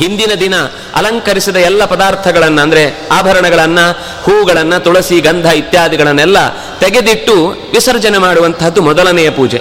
[0.00, 0.54] ಹಿಂದಿನ ದಿನ
[1.00, 2.84] ಅಲಂಕರಿಸಿದ ಎಲ್ಲ ಪದಾರ್ಥಗಳನ್ನು, ಅಂದರೆ
[3.18, 3.86] ಆಭರಣಗಳನ್ನು,
[4.26, 6.38] ಹೂಗಳನ್ನು, ತುಳಸಿ, ಗಂಧ ಇತ್ಯಾದಿಗಳನ್ನೆಲ್ಲ
[6.84, 7.36] ತೆಗೆದಿಟ್ಟು
[7.76, 9.60] ವಿಸರ್ಜನೆ ಮಾಡುವಂತಹದ್ದು ಮೊದಲನೆಯ ಪೂಜೆ.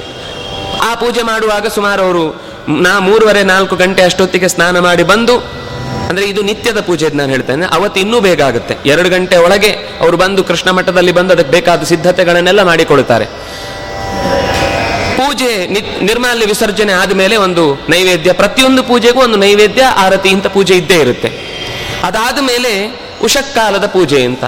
[0.89, 2.25] ಆ ಪೂಜೆ ಮಾಡುವಾಗ ಸುಮಾರು ಅವರು
[2.85, 5.35] ನಾ ಮೂರುವರೆ ನಾಲ್ಕು ಗಂಟೆ ಅಷ್ಟೊತ್ತಿಗೆ ಸ್ನಾನ ಮಾಡಿ ಬಂದು,
[6.09, 8.73] ಅಂದರೆ ಇದು ನಿತ್ಯದ ಪೂಜೆ ನಾನು ಹೇಳ್ತೇನೆ, ಅವತ್ತು ಇನ್ನೂ ಬೇಗ ಆಗುತ್ತೆ.
[8.93, 9.71] ಎರಡು ಗಂಟೆ ಒಳಗೆ
[10.03, 13.27] ಅವರು ಬಂದು ಕೃಷ್ಣ ಮಠದಲ್ಲಿ ಬಂದು ಅದಕ್ಕೆ ಬೇಕಾದ ಸಿದ್ಧತೆಗಳನ್ನೆಲ್ಲ ಮಾಡಿಕೊಳ್ತಾರೆ
[15.17, 20.95] ಪೂಜೆ ನಿರ್ಮಲ್ಯ ವಿಸರ್ಜನೆ ವಿಸರ್ಜನೆ ಆದಮೇಲೆ ಒಂದು ನೈವೇದ್ಯ, ಪ್ರತಿಯೊಂದು ಪೂಜೆಗೂ ಒಂದು ನೈವೇದ್ಯ, ಆರತಿ ಇಂಥ ಪೂಜೆ ಇದ್ದೇ
[20.95, 21.29] ಇರುತ್ತೆ.
[22.03, 24.43] ಅದಾದ ಮೇಲೆ ಉಷಕ್ಕಾಲದ ಪೂಜೆ ಅಂತ.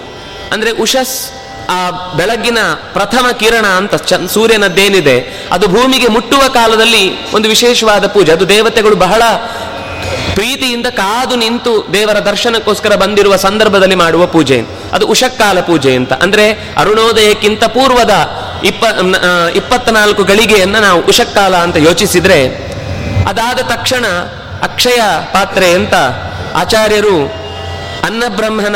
[0.51, 1.31] ಅಂದ್ರೆ ಉಷಸ್,
[1.69, 2.57] ಆ ಬೆಳಗ್ಗಿನ
[2.93, 3.95] ಪ್ರಥಮ ಕಿರಣ ಅಂತ
[4.31, 8.31] ಸೂರ್ಯನದ್ದೇನಿದೆ, ಅದು ಭೂಮಿಗೆ ಮುಟ್ಟುವ ಕಾಲದಲ್ಲಿ ಒಂದು ವಿಶೇಷವಾದ ಪೂಜೆ.
[8.31, 9.23] ಅದು ದೇವತೆಗಳು ಬಹಳ
[10.33, 14.61] ಪ್ರೀತಿಯಿಂದ ಕಾದು ನಿಂತು ದೇವರ ದರ್ಶನಕ್ಕೋಸ್ಕರ ಬಂದಿರುವ ಸಂದರ್ಭದಲ್ಲಿ ಮಾಡುವ ಪೂಜೆ.
[14.93, 16.13] ಅದು ಉಷಕ್ಕಾಲ ಪೂಜೆ ಅಂತ.
[16.13, 18.11] ಅಂದ್ರೆ ಅರುಣೋದಯಕ್ಕಿಂತ ಪೂರ್ವದ
[18.63, 18.83] ಇಪ್ಪ
[19.55, 22.47] ಇಪ್ಪತ್ನಾಲ್ಕು ಗಳಿಗೆಯನ್ನ ನಾವು ಉಷಕ್ಕಾಲ ಅಂತ ಯೋಚಿಸಿದರೆ
[23.27, 24.05] ಅದಾದ ತಕ್ಷಣ
[24.63, 25.01] ಅಕ್ಷಯ
[25.33, 25.93] ಪಾತ್ರೆ ಅಂತ
[26.55, 27.25] ಆಚಾರ್ಯರು
[28.03, 28.75] ಅನ್ನಬ್ರಹ್ಮನ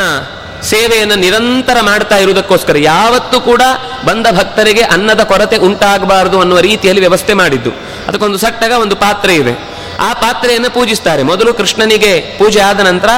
[0.64, 3.62] ಸೇವೆಯನ್ನು ನಿರಂತರ ಮಾಡ್ತಾ ಇರುವುದಕ್ಕೋಸ್ಕರ ಯಾವತ್ತೂ ಕೂಡ
[4.06, 7.70] ಬಂದ ಭಕ್ತರಿಗೆ ಅನ್ನದ ಕೊರತೆ ಉಂಟಾಗಬಾರದು ಅನ್ನುವ ರೀತಿಯಲ್ಲಿ ವ್ಯವಸ್ಥೆ ಮಾಡಿದ್ದು.
[8.08, 9.54] ಅದಕ್ಕೊಂದು ಸಟ್ಟಗ ಒಂದು ಪಾತ್ರೆ ಇದೆ.
[10.00, 11.24] ಆ ಪಾತ್ರೆಯನ್ನು ಪೂಜಿಸ್ತಾರೆ.
[11.24, 13.10] ಮೊದಲು ಕೃಷ್ಣನಿಗೆ ಪೂಜೆ ಆದ ನಂತರ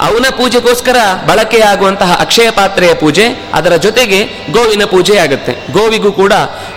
[0.00, 5.52] ಅವನ ಪೂಜೆಗೋಸ್ಕರ ಬಳಕೆಯಾಗುವಂತಹ ಅಕ್ಷಯ ಪಾತ್ರೆಯ ಪೂಜೆ, ಅದರ ಜೊತೆಗೆ ಗೋವಿನ ಪೂಜೆ ಆಗುತ್ತೆ.
[5.72, 6.32] ಗೋವಿಗೂ ಕೂಡ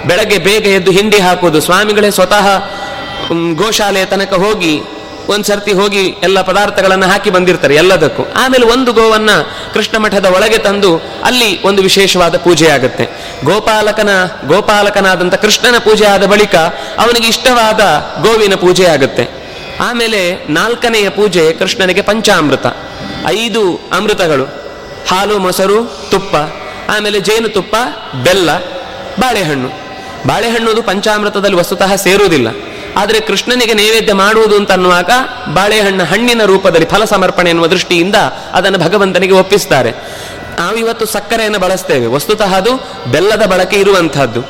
[0.07, 2.47] ಬೆಳಗ್ಗೆ ಬೇಗ ಎದ್ದು ಹಿಂಡಿ ಹಾಕೋದು ಸ್ವಾಮಿಗಳೇ ಸ್ವತಃ
[3.53, 4.81] ಗೋಶಾಲೆಯ ತನಕ ಹೋಗಿ,
[5.29, 8.23] ಒಂದ್ಸರ್ತಿ ಹೋಗಿ ಎಲ್ಲ ಪದಾರ್ಥಗಳನ್ನು ಹಾಕಿ ಬಂದಿರ್ತಾರೆ ಎಲ್ಲದಕ್ಕೂ.
[8.35, 9.29] ಆಮೇಲೆ ಒಂದು ಗೋವನ್ನ
[9.73, 13.05] ಕೃಷ್ಣ ಮಠದ ಒಳಗೆ ತಂದು ಅಲ್ಲಿ ಒಂದು ವಿಶೇಷವಾದ ಪೂಜೆ ಆಗುತ್ತೆ.
[13.45, 14.09] ಗೋಪಾಲಕನ,
[14.47, 16.55] ಗೋಪಾಲಕನಾದಂಥ ಕೃಷ್ಣನ ಪೂಜೆ ಆದ ಬಳಿಕ
[16.97, 17.81] ಅವನಿಗೆ ಇಷ್ಟವಾದ
[18.21, 19.25] ಗೋವಿನ ಪೂಜೆ ಆಗುತ್ತೆ.
[19.79, 22.65] ಆಮೇಲೆ ನಾಲ್ಕನೆಯ ಪೂಜೆ ಕೃಷ್ಣನಿಗೆ ಪಂಚಾಮೃತ.
[23.27, 24.43] ಐದು ಅಮೃತಗಳು.
[25.07, 26.35] ಹಾಲು, ಮೊಸರು, ತುಪ್ಪ.
[26.91, 27.75] ಆಮೇಲೆ ಜೇನುತುಪ್ಪ
[28.23, 28.57] ಬೆಲ್ಲ,
[29.19, 29.69] ಬಾಳೆಹಣ್ಣು.
[30.27, 32.47] ಬಾಳೆಹಣ್ಣು ಅದು ಪಂಚಾಮೃತದಲ್ಲಿ ವಸ್ತುತಃ ಸೇರುವುದಿಲ್ಲ.
[32.97, 35.09] ಆದರೆ ಕೃಷ್ಣನಿಗೆ ನೈವೇದ್ಯ ಮಾಡುವುದು ಅಂತ ಅನ್ನುವಾಗ
[35.53, 38.15] ಬಾಳೆಹಣ್ಣು ಹಣ್ಣಿನ ರೂಪದಲ್ಲಿ ಫಲ ಸಮರ್ಪಣೆ ಎನ್ನುವ ದೃಷ್ಟಿಯಿಂದ
[38.53, 39.91] ಅದನ್ನು ಭಗವಂತನಿಗೆ ಒಪ್ಪಿಸ್ತಾರೆ.
[40.59, 42.07] ನಾವು ಇವತ್ತು ಸಕ್ಕರೆಯನ್ನು ಬಳಸ್ತೇವೆ.
[42.07, 42.73] ವಸ್ತುತಃ ಅದು
[43.11, 44.41] ಬೆಲ್ಲದ ಬಳಕೆ ಇರುವಂತಹದ್ದು.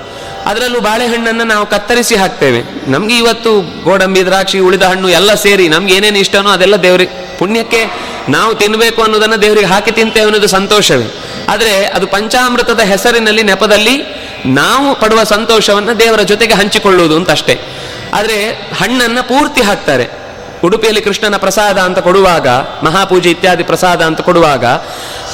[0.45, 2.89] ಅದರಲ್ಲೂ ಬಾಳೆಹಣ್ಣನ್ನು ನಾವು ಕತ್ತರಿಸಿ ಹಾಕ್ತೇವೆ.
[2.91, 7.37] ನಮ್ಗೆ ಇವತ್ತು ಗೋಡಂಬಿ, ದ್ರಾಕ್ಷಿ, ಉಳಿದ ಹಣ್ಣು ಎಲ್ಲ ಸೇರಿ ನಮ್ಗೆ ಏನೇನು ಇಷ್ಟನೋ ಅದೆಲ್ಲ ದೇವರಿಗೆ.
[7.37, 11.05] ಪುಣ್ಯಕ್ಕೆ ನಾವು ತಿನ್ನಬೇಕು ಅನ್ನೋದನ್ನು ದೇವರಿಗೆ ಹಾಕಿ ತಿಂತೇವೆ ಅನ್ನೋದು ಸಂತೋಷವೇ.
[11.49, 14.03] ಆದರೆ ಅದು ಪಂಚಾಮೃತದ ಹೆಸರಿನಲ್ಲಿ ನೆಪದಲ್ಲಿ
[14.45, 17.61] ನಾವು ಪಡುವ ಸಂತೋಷವನ್ನು ದೇವರ ಜೊತೆಗೆ ಹಂಚಿಕೊಳ್ಳುವುದು ಅಂತ ಅಷ್ಟೇ.
[18.13, 20.27] ಆದರೆ ಹಣ್ಣನ್ನು ಪೂರ್ತಿ ಹಾಕ್ತಾರೆ.
[20.63, 22.47] ಉಡುಪಿಯಲ್ಲಿ ಕೃಷ್ಣನ ಪ್ರಸಾದ ಅಂತ ಕೊಡುವಾಗ,
[22.83, 24.65] ಮಹಾಪೂಜೆ ಇತ್ಯಾದಿ ಪ್ರಸಾದ ಅಂತ ಕೊಡುವಾಗ,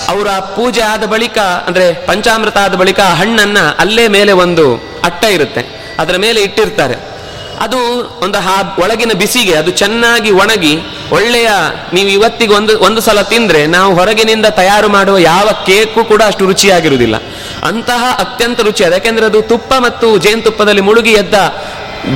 [0.08, 5.96] ಅವರ ಪೂಜೆ ಆದ ಬಳಿಕ, ಅಂದರೆ ಪಂಚಾಮೃತ ಆದ ಬಳಿಕ ಹಣ್ಣನ್ನು ಅಲ್ಲೇ ಮೇಲೆ ಒಂದು ಅಟ್ಟ ಇರುತ್ತೆ.
[6.00, 7.12] ಅದರ ಮೇಲೆ ಇಟ್ಟಿರ್ತಾರೆ.
[7.60, 7.78] ಅದು
[8.22, 10.78] ಒಂದು ಹಾ, ಒಳಗಿನ ಬಿಸಿಗೆ, ಅದು ಚೆನ್ನಾಗಿ ಒಣಗಿ,
[11.12, 11.50] ಒಳ್ಳೆಯ
[11.94, 17.16] ನೀವು ಇವತ್ತಿಗೆ ಒಂದು ಒಂದು ಸಲ ತಿಂದ್ರೆ ನಾವು ಹೊರಗಿನಿಂದ ತಯಾರು ಮಾಡುವ ಯಾವ ಕೇಕು ಕೂಡ ಅಷ್ಟು ರುಚಿಯಾಗಿರುವುದಿಲ್ಲ.
[17.63, 21.34] ಅಂತಹ ಅತ್ಯಂತ ರುಚಿ, ಯಾಕೆಂದರೆ ಅದು ತುಪ್ಪ ಮತ್ತು ಜೇನುತುಪ್ಪದಲ್ಲಿ ಮುಳುಗಿ ಎದ್ದ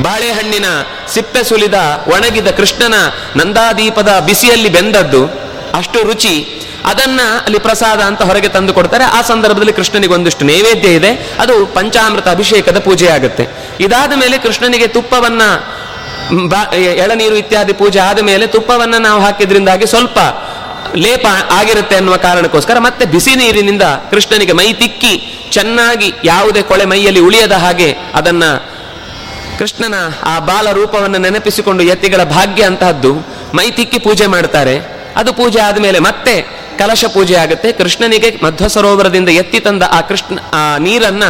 [0.03, 0.65] ಬಾಳೆಹಣ್ಣಿನ
[1.13, 1.73] ಸಿಪ್ಪೆ ಸುಲಿದ
[2.07, 2.93] ಒಣಗಿದ ಕೃಷ್ಣನ
[3.35, 5.25] ನಂದಾದೀಪದ ಬಿಸಿಯಲ್ಲಿ ಬೆಂದದ್ದು,
[5.73, 9.05] ಅಷ್ಟು ರುಚಿ ಅದನ್ನ ಅಲ್ಲಿ ಪ್ರಸಾದ ಅಂತ ಹೊರಗೆ ತಂದು ಕೊಡ್ತಾರೆ.
[9.17, 11.11] ಆ ಸಂದರ್ಭದಲ್ಲಿ ಕೃಷ್ಣನಿಗೆ ಒಂದಿಷ್ಟು ನೈವೇದ್ಯ ಇದೆ.
[11.43, 13.45] ಅದು ಪಂಚಾಮೃತ ಅಭಿಷೇಕದ ಪೂಜೆ ಆಗುತ್ತೆ
[13.85, 15.41] ಇದಾದ ಮೇಲೆ ಕೃಷ್ಣನಿಗೆ ತುಪ್ಪವನ್ನ
[17.03, 20.17] ಎಳನೀರು ಇತ್ಯಾದಿ ಪೂಜೆ ಆದ ಮೇಲೆ ತುಪ್ಪವನ್ನ ನಾವು ಹಾಕಿದ್ರಿಂದಾಗಿ ಸ್ವಲ್ಪ
[20.95, 21.25] ಲೇಪ
[21.59, 25.13] ಆಗಿರುತ್ತೆ ಅನ್ನುವ ಕಾರಣಕ್ಕೋಸ್ಕರ ಮತ್ತೆ ಬಿಸಿ ನೀರಿನಿಂದ ಕೃಷ್ಣನಿಗೆ ಮೈ ತಿಕ್ಕಿ
[25.51, 28.43] ಚೆನ್ನಾಗಿ ಯಾವುದೇ ಕೊಳೆ ಮೈಯಲ್ಲಿ ಉಳಿಯದ ಹಾಗೆ ಅದನ್ನ
[29.59, 33.11] ಕೃಷ್ಣನ ಆ ಬಾಲ ರೂಪವನ್ನು ನೆನಪಿಸಿಕೊಂಡು ಯತಿಗಳ ಭಾಗ್ಯ ಅಂತಹದ್ದು
[33.57, 34.96] ಮೈ ತಿಕ್ಕಿ ಪೂಜೆ ಮಾಡ್ತಾರೆ.
[35.17, 36.35] ಅದು ಪೂಜೆ ಆದಮೇಲೆ ಮತ್ತೆ
[36.79, 37.71] ಕಲಶ ಪೂಜೆ ಆಗುತ್ತೆ.
[37.71, 41.23] ಕೃಷ್ಣನಿಗೆ ಮಧ್ವ ಸರೋವರದಿಂದ ಎತ್ತಿ ತಂದ ಆ ಕೃಷ್ಣ, ಆ ನೀರನ್ನ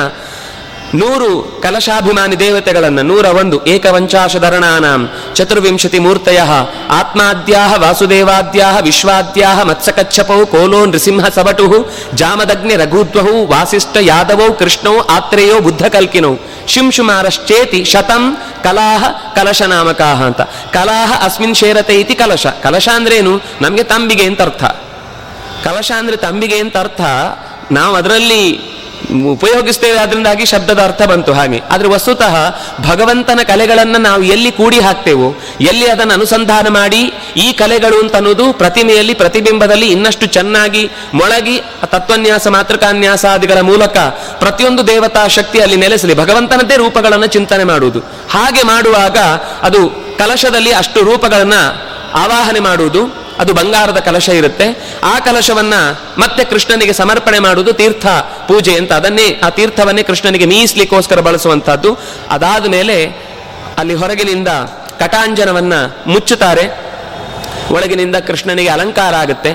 [0.95, 1.30] ನೂರು
[1.63, 5.02] ಕಲಶಾಭಿಮಾನಿ ದೇವತೆಗಳನ್ನ, ನೂರ ಒಂದು ಏಕವಂಚಾಶಧರಣಾನಾಂ
[5.36, 6.41] ಚತುರ್ವಿಂಶತಿ ಮೂರ್ತಯ,
[6.89, 11.65] ಆತ್ಮಾದ್ಯಾಹ ವಾಸುದೇವಾದ್ಯಾಹ, ವಿಶ್ವಾದ್ಯಾಹ, ಮತ್ಸಕಚ್ಛಪೌ, ಕೋಲೋ ನೃಸಿಂಹ ಸಬಟು
[12.13, 16.34] ಜಾಮದಗ್ನಿ ರಘುದ್ವಹು, ವಾಸಿಷ್ಠ ಯಾದವೌ, ಕೃಷ್ಣೌ, ಆತ್ರೇಯೋ ಬುದ್ಧ ಕಲ್ಕಿನೌ
[16.67, 20.41] ಶಿಂಶುಮಾರಶ್ಚೇತಿ ಶತಂ ಕಲಾಹ ಕಲಶ ನಾಮಕಾಹ ಅಂತ.
[20.73, 22.47] ಕಲಾಹ ಅಸ್ಮಿನ್ ಶೇರತೆ ಇತಿ ಕಲಶ.
[22.47, 23.41] ಕಲಶ ಅಂದ್ರೇನು?
[23.62, 24.63] ನಮಗೆ ತಂಬಿಗೆ ಅಂತ ಅರ್ಥ
[25.63, 27.01] ಕಲಶ ಅಂದರೆ ತಂಬಿಗೆ ಅಂತ ಅರ್ಥ
[27.71, 28.77] ನಾವು ಅದರಲ್ಲಿ
[29.32, 31.62] ಉಪಯೋಗಿಸ್ತೇವೆ ಅದರಿಂದಾಗಿ ಶಬ್ದದ ಅರ್ಥ ಬಂತು ಹಾಗೆ.
[31.72, 32.36] ಆದರೆ ವಸ್ತುತಃ
[32.90, 39.14] ಭಗವಂತನ ಕಲೆಗಳನ್ನು ನಾವು ಎಲ್ಲಿ ಕೂಡಿ ಹಾಕ್ತೇವೋ, ಎಲ್ಲಿ ಅದನ್ನು ಅನುಸಂಧಾನ ಮಾಡಿ, ಈ ಕಲೆಗಳು ಅಂತ ಅನ್ನೋದು ಪ್ರತಿಮೆಯಲ್ಲಿ,
[39.14, 43.98] ಪ್ರತಿಬಿಂಬದಲ್ಲಿ ಇನ್ನಷ್ಟು ಚೆನ್ನಾಗಿ ಮೊಳಗಿ ತತ್ವನ್ಯಾಸ ಮಾತೃಕಾನ್ಯಾಸಾದಿಗಳ ಮೂಲಕ
[44.40, 46.18] ಪ್ರತಿಯೊಂದು ದೇವತಾ ಶಕ್ತಿ ಅಲ್ಲಿ ನೆಲೆಸಲಿ.
[46.18, 48.00] ಭಗವಂತನದ್ದೇ ರೂಪಗಳನ್ನು ಚಿಂತನೆ ಮಾಡುವುದು.
[48.30, 49.18] ಹಾಗೆ ಮಾಡುವಾಗ
[49.62, 51.54] ಅದು ಕಲಶದಲ್ಲಿ ಅಷ್ಟು ರೂಪಗಳನ್ನ
[52.13, 54.98] ಆವಾಹನೆ ಮಾಡುವುದು, ಅದು ಬಂಗಾರದ ಕಲಶ ಇರುತ್ತೆ.
[55.04, 55.74] ಆ ಕಲಶವನ್ನ
[56.17, 58.08] ಮತ್ತೆ ಕೃಷ್ಣನಿಗೆ ಸಮರ್ಪಣೆ ಮಾಡುವುದು ತೀರ್ಥ
[58.48, 58.93] ಪೂಜೆ ಅಂತ.
[58.93, 61.98] ಅದನ್ನೇ, ಆ ತೀರ್ಥವನ್ನೇ ಕೃಷ್ಣನಿಗೆ ಮೀಸಲಿಕ್ಕೋಸ್ಕರ ಬಳಸುವಂತಹದ್ದು
[62.30, 63.28] ಅದಾದ ಮೇಲೆ
[63.78, 64.48] ಅಲ್ಲಿ ಹೊರಗಿನಿಂದ
[65.00, 65.74] ಕಟಾಂಜನವನ್ನ
[66.08, 66.88] ಮುಚ್ಚುತ್ತಾರೆ.
[67.72, 69.52] ಒಳಗಿನಿಂದ ಕೃಷ್ಣನಿಗೆ ಅಲಂಕಾರ ಆಗುತ್ತೆ.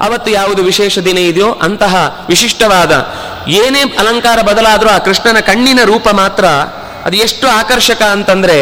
[0.00, 3.14] ಅವತ್ತು ಯಾವುದು ವಿಶೇಷ ದಿನ ಇದೆಯೋ ಅಂತಹ ವಿಶಿಷ್ಟವಾದ
[3.48, 6.44] ಏನೇ ಅಲಂಕಾರ ಬದಲಾದರೂ ಆ ಕೃಷ್ಣನ ಕಣ್ಣಿನ ರೂಪ ಮಾತ್ರ
[7.06, 8.56] ಅದು ಎಷ್ಟು ಆಕರ್ಷಕ ಅಂತಂದ್ರೆ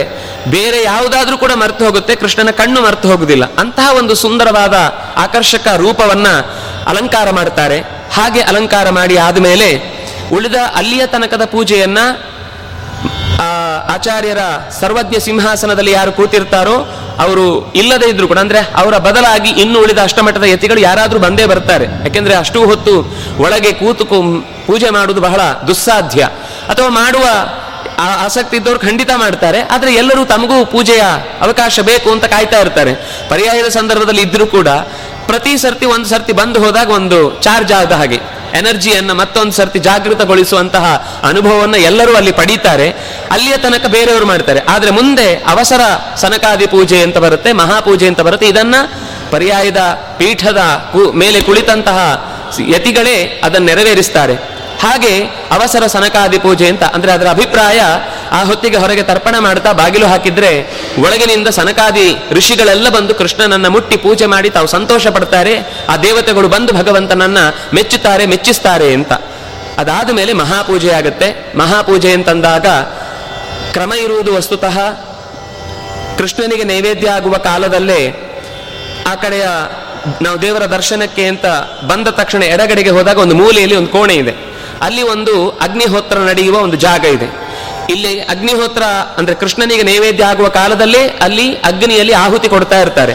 [0.50, 3.44] ಬೇರೆ ಯಾವುದಾದ್ರೂ ಕೂಡ ಮರೆತು ಹೋಗುತ್ತೆ, ಕೃಷ್ಣನ ಕಣ್ಣು ಮರೆತು ಹೋಗುದಿಲ್ಲ.
[3.58, 4.76] ಅಂತಹ ಒಂದು ಸುಂದರವಾದ
[5.16, 6.28] ಆಕರ್ಷಕ ರೂಪವನ್ನ
[6.86, 7.78] ಅಲಂಕಾರ ಮಾಡ್ತಾರೆ.
[8.12, 9.68] ಹಾಗೆ ಅಲಂಕಾರ ಮಾಡಿ ಆದಮೇಲೆ
[10.32, 11.98] ಉಳಿದ ಅಲ್ಲಿಯ ತನಕದ ಪೂಜೆಯನ್ನ
[13.94, 14.42] ಆಚಾರ್ಯರ
[14.80, 16.76] ಸರ್ವಜ್ಞ ಸಿಂಹಾಸನದಲ್ಲಿ ಯಾರು ಕೂತಿರ್ತಾರೋ
[17.18, 21.84] ಅವರು ಇಲ್ಲದೇ ಇದ್ರು ಕೂಡ, ಅಂದ್ರೆ ಅವರ ಬದಲಾಗಿ ಇನ್ನು ಉಳಿದ ಅಷ್ಟಮಠದ ಯತಿಗಳು ಯಾರಾದರೂ ಬಂದೇ ಬರ್ತಾರೆ.
[21.84, 22.94] ಯಾಕೆಂದ್ರೆ ಅಷ್ಟು ಹೊತ್ತು
[23.38, 24.04] ಒಳಗೆ ಕೂತು
[24.66, 26.22] ಪೂಜೆ ಮಾಡುವುದು ಬಹಳ ದುಸ್ಸಾಧ್ಯ.
[26.68, 27.26] ಅಥವಾ ಮಾಡುವ
[28.24, 31.02] ಆಸಕ್ತಿ ಇದ್ದವ್ರು ಖಂಡಿತ ಮಾಡ್ತಾರೆ, ಆದರೆ ಎಲ್ಲರೂ ತಮಗೂ ಪೂಜೆಯ
[31.46, 32.92] ಅವಕಾಶ ಬೇಕು ಅಂತ ಕಾಯ್ತಾ ಇರ್ತಾರೆ.
[33.32, 34.68] ಪರ್ಯಾಯದ ಸಂದರ್ಭದಲ್ಲಿ ಇದ್ದರೂ ಕೂಡ
[35.28, 38.18] ಪ್ರತಿ ಸರ್ತಿ ಒಂದು ಸರ್ತಿ ಬಂದು ಹೋದಾಗ ಒಂದು ಚಾರ್ಜ್ ಆದ ಹಾಗೆ,
[38.58, 40.84] ಎನರ್ಜಿಯನ್ನು ಮತ್ತೊಂದು ಸರ್ತಿ ಜಾಗೃತಗೊಳಿಸುವಂತಹ
[41.28, 42.88] ಅನುಭವವನ್ನು ಎಲ್ಲರೂ ಅಲ್ಲಿ ಪಡೀತಾರೆ.
[43.34, 44.60] ಅಲ್ಲಿಯ ತನಕ ಬೇರೆಯವರು ಮಾಡ್ತಾರೆ.
[44.74, 45.82] ಆದರೆ ಮುಂದೆ ಅವಸರ
[46.22, 48.48] ಸನಕಾದಿ ಪೂಜೆ ಅಂತ ಬರುತ್ತೆ, ಮಹಾಪೂಜೆ ಅಂತ ಬರುತ್ತೆ.
[48.48, 48.80] ಇದನ್ನು
[49.30, 49.82] ಪರ್ಯಾಯದ
[50.18, 50.62] ಪೀಠದ
[51.22, 51.98] ಮೇಲೆ ಕುಳಿತಂತಹ
[52.74, 54.34] ಯತಿಗಳೇ ಅದನ್ನು ನೆರವೇರಿಸ್ತಾರೆ.
[54.84, 55.12] ಹಾಗೆ
[55.50, 57.80] ಅವಸರ ಸನಕಾದಿ ಪೂಜೆ ಅಂತ, ಅಂದ್ರೆ ಅದರ ಅಭಿಪ್ರಾಯ
[58.30, 60.50] ಆ ಹೊತ್ತಿಗೆ ಹೊರಗೆ ತರ್ಪಣ ಮಾಡ್ತಾ ಬಾಗಿಲು ಹಾಕಿದ್ರೆ
[60.98, 65.54] ಒಳಗಿನಿಂದ ಸನಕಾದಿ ಋಷಿಗಳೆಲ್ಲ ಬಂದು ಕೃಷ್ಣನನ್ನ ಮುಟ್ಟಿ ಪೂಜೆ ಮಾಡಿ ತಾವು ಸಂತೋಷ ಪಡ್ತಾರೆ.
[65.88, 67.38] ಆ ದೇವತೆಗಳು ಬಂದು ಭಗವಂತನನ್ನ
[67.74, 69.12] ಮೆಚ್ಚುತ್ತಾರೆ, ಮೆಚ್ಚಿಸ್ತಾರೆ ಅಂತ.
[69.78, 71.58] ಅದಾದ ಮೇಲೆ ಮಹಾಪೂಜೆ ಆಗುತ್ತೆ.
[71.58, 72.66] ಮಹಾಪೂಜೆ ಅಂತಂದಾಗ
[73.72, 74.78] ಕ್ರಮ ಇರುವುದು ವಸ್ತುತಃ
[76.18, 78.00] ಕೃಷ್ಣನಿಗೆ ನೈವೇದ್ಯ ಆಗುವ ಕಾಲದಲ್ಲೇ
[79.06, 79.46] ಆ ಕಡೆಯ
[80.22, 81.46] ನಾವು ದೇವರ ದರ್ಶನಕ್ಕೆ ಅಂತ
[81.86, 84.53] ಬಂದ ತಕ್ಷಣ ಎಡಗಡೆಗೆ ಹೋದಾಗ ಒಂದು ಮೂಲೆಯಲ್ಲಿ ಒಂದು ಕೋಣೆ ಇದೆ.
[84.80, 87.44] ಅಲ್ಲಿ ಒಂದು ಅಗ್ನಿಹೋತ್ರ ನಡೆಯುವ ಒಂದು ಜಾಗ ಇದೆ.
[87.90, 88.82] ಇಲ್ಲಿ ಅಗ್ನಿಹೋತ್ರ
[89.18, 93.14] ಅಂದ್ರೆ ಕೃಷ್ಣನಿಗೆ ನೈವೇದ್ಯ ಆಗುವ ಕಾಲದಲ್ಲೇ ಅಲ್ಲಿ ಅಗ್ನಿಯಲ್ಲಿ ಆಹುತಿ ಕೊಡ್ತಾ ಇರ್ತಾರೆ.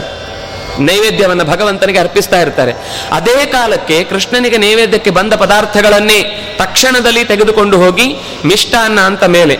[0.80, 2.74] ನೈವೇದ್ಯವನ್ನು ಭಗವಂತನಿಗೆ ಅರ್ಪಿಸ್ತಾ ಇರ್ತಾರೆ.
[3.12, 6.22] ಅದೇ ಕಾಲಕ್ಕೆ ಕೃಷ್ಣನಿಗೆ ನೈವೇದ್ಯಕ್ಕೆ ಬಂದ ಪದಾರ್ಥಗಳನ್ನೇ
[6.58, 9.58] ತಕ್ಷಣದಲ್ಲಿ ತೆಗೆದುಕೊಂಡು ಹೋಗಿ ಮಿಷ್ಟಾನ್ನ ಅಂತ ಮೇಲೆ.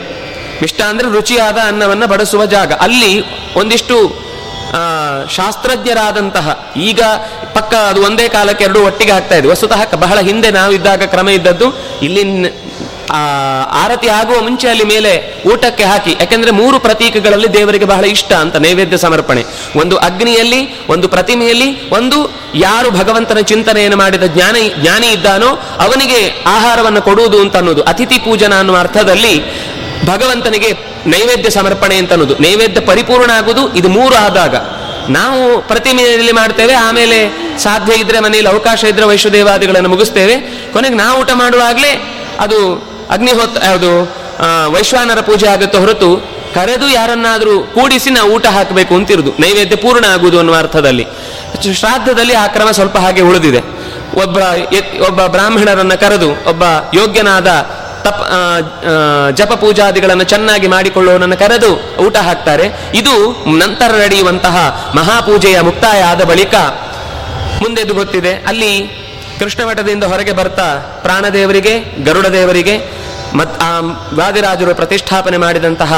[0.63, 2.73] ಮಿಷ್ಟ ಅಂದ್ರೆ ರುಚಿಯಾದ ಅನ್ನವನ್ನು ಬಡಿಸುವ ಜಾಗ.
[2.73, 4.30] ಅಲ್ಲಿ ಒಂದಿಷ್ಟು
[5.37, 6.47] ಶಾಸ್ತ್ರಜ್ಞರಾದಂತಹ,
[6.89, 7.01] ಈಗ
[7.55, 11.69] ಪಕ್ಕ ಅದು ಒಂದೇ ಕಾಲಕ್ಕೆ ಎರಡು ಒಟ್ಟಿಗೆ ಆಗ್ತಾ ಇದೆ ವಸ್ತುತಃ ಬಹಳ ಹಿಂದೆ ನಾವು ಇದ್ದಾಗ ಕ್ರಮ ಇದ್ದದ್ದು,
[12.09, 12.25] ಇಲ್ಲಿ
[13.83, 15.13] ಆರತಿ ಆಗುವ ಮುಂಚೆ ಅಲ್ಲಿ ಮೇಲೆ
[15.53, 19.43] ಊಟಕ್ಕೆ ಹಾಕಿ, ಯಾಕೆಂದ್ರೆ ಮೂರು ಪ್ರತೀಕಗಳಲ್ಲಿ ದೇವರಿಗೆ ಬಹಳ ಇಷ್ಟ ಅಂತ, ನೈವೇದ್ಯ ಸಮರ್ಪಣೆ.
[19.81, 22.19] ಒಂದು ಅಗ್ನಿಯಲ್ಲಿ, ಒಂದು ಪ್ರತಿಮೆಯಲ್ಲಿ, ಒಂದು
[22.67, 25.51] ಯಾರು ಭಗವಂತನ ಚಿಂತನೆಯನ್ನು ಮಾಡಿದ ಜ್ಞಾನ, ಜ್ಞಾನಿ ಇದ್ದಾನೋ,
[25.87, 26.21] ಅವನಿಗೆ
[26.57, 29.35] ಆಹಾರವನ್ನು ಕೊಡುವುದು ಅಂತ ಅನ್ನೋದು, ಅತಿಥಿ ಪೂಜನ ಅನ್ನುವ ಅರ್ಥದಲ್ಲಿ
[30.05, 30.71] ಭಗವಂತನಿಗೆ
[31.07, 34.55] ನೈವೇದ್ಯ ಸಮರ್ಪಣೆ ಅಂತ ಅನ್ನೋದು ನೈವೇದ್ಯ ಪರಿಪೂರ್ಣ ಆಗುವುದು ಇದು ಮೂರು ಆದಾಗ.
[35.11, 37.19] ನಾವು ಪ್ರತಿಮೆಯಲ್ಲಿ ಮಾಡ್ತೇವೆ, ಆಮೇಲೆ
[37.59, 40.37] ಸಾಧ್ಯ ಇದ್ರೆ ಮನೆಯಲ್ಲಿ ಅವಕಾಶ ಇದ್ರೆ ವೈಶ್ವದೇವಾದಿಗಳನ್ನು ಮುಗಿಸ್ತೇವೆ.
[40.73, 41.93] ಕೊನೆಗೆ ನಾವು ಊಟ ಮಾಡುವಾಗಲೇ
[42.41, 42.59] ಅದು
[43.11, 43.93] ಅಗ್ನಿಹೋತ್, ಯಾವುದು
[44.75, 46.11] ವೈಶ್ವಾನರ ಪೂಜೆ ಆಗುತ್ತೆ ಹೊರತು
[46.55, 49.33] ಕರೆದು ಯಾರನ್ನಾದರೂ ಕೂಡಿಸಿ ನಾವು ಊಟ ಹಾಕಬೇಕು ಅಂತಿರುದು.
[49.41, 51.05] ನೈವೇದ್ಯ ಪೂರ್ಣ ಆಗುವುದು ಅನ್ನುವ ಅರ್ಥದಲ್ಲಿ.
[51.81, 53.61] ಶ್ರಾದ್ದದಲ್ಲಿ ಆ ಕ್ರಮ ಸ್ವಲ್ಪ ಹಾಗೆ ಉಳಿದಿದೆ.
[54.23, 54.37] ಒಬ್ಬ
[55.09, 56.63] ಒಬ್ಬ ಬ್ರಾಹ್ಮಣರನ್ನ ಕರೆದು, ಒಬ್ಬ
[56.95, 57.51] ಯೋಗ್ಯನಾದ
[58.05, 62.71] ತಪ್ ಜಪ ಪೂಜಾದಿಗಳನ್ನು ಚೆನ್ನಾಗಿ ಮಾಡಿಕೊಳ್ಳುವವನನ್ನು ಕರೆದು ಊಟ ಹಾಕ್ತಾರೆ.
[62.95, 66.55] ಇದು ನಂತರ ನಡೆಯುವಂತಹ ಮಹಾಪೂಜೆಯ ಮುಕ್ತಾಯ ಆದ ಬಳಿಕ
[67.63, 68.35] ಮುಂದೆದು ಗೊತ್ತಿದೆ.
[68.35, 69.01] ಅಲ್ಲಿ
[69.39, 73.01] ಕೃಷ್ಣ ಮಠದಿಂದ ಹೊರಗೆ ಬರ್ತಾ ಪ್ರಾಣದೇವರಿಗೆ ಗರುಡ ದೇವರಿಗೆ
[73.35, 73.81] ಮತ್, ಆ,
[74.15, 75.93] ವಾದಿರಾಜರು ಪ್ರತಿಷ್ಠಾಪನೆ ಮಾಡಿದಂತಹ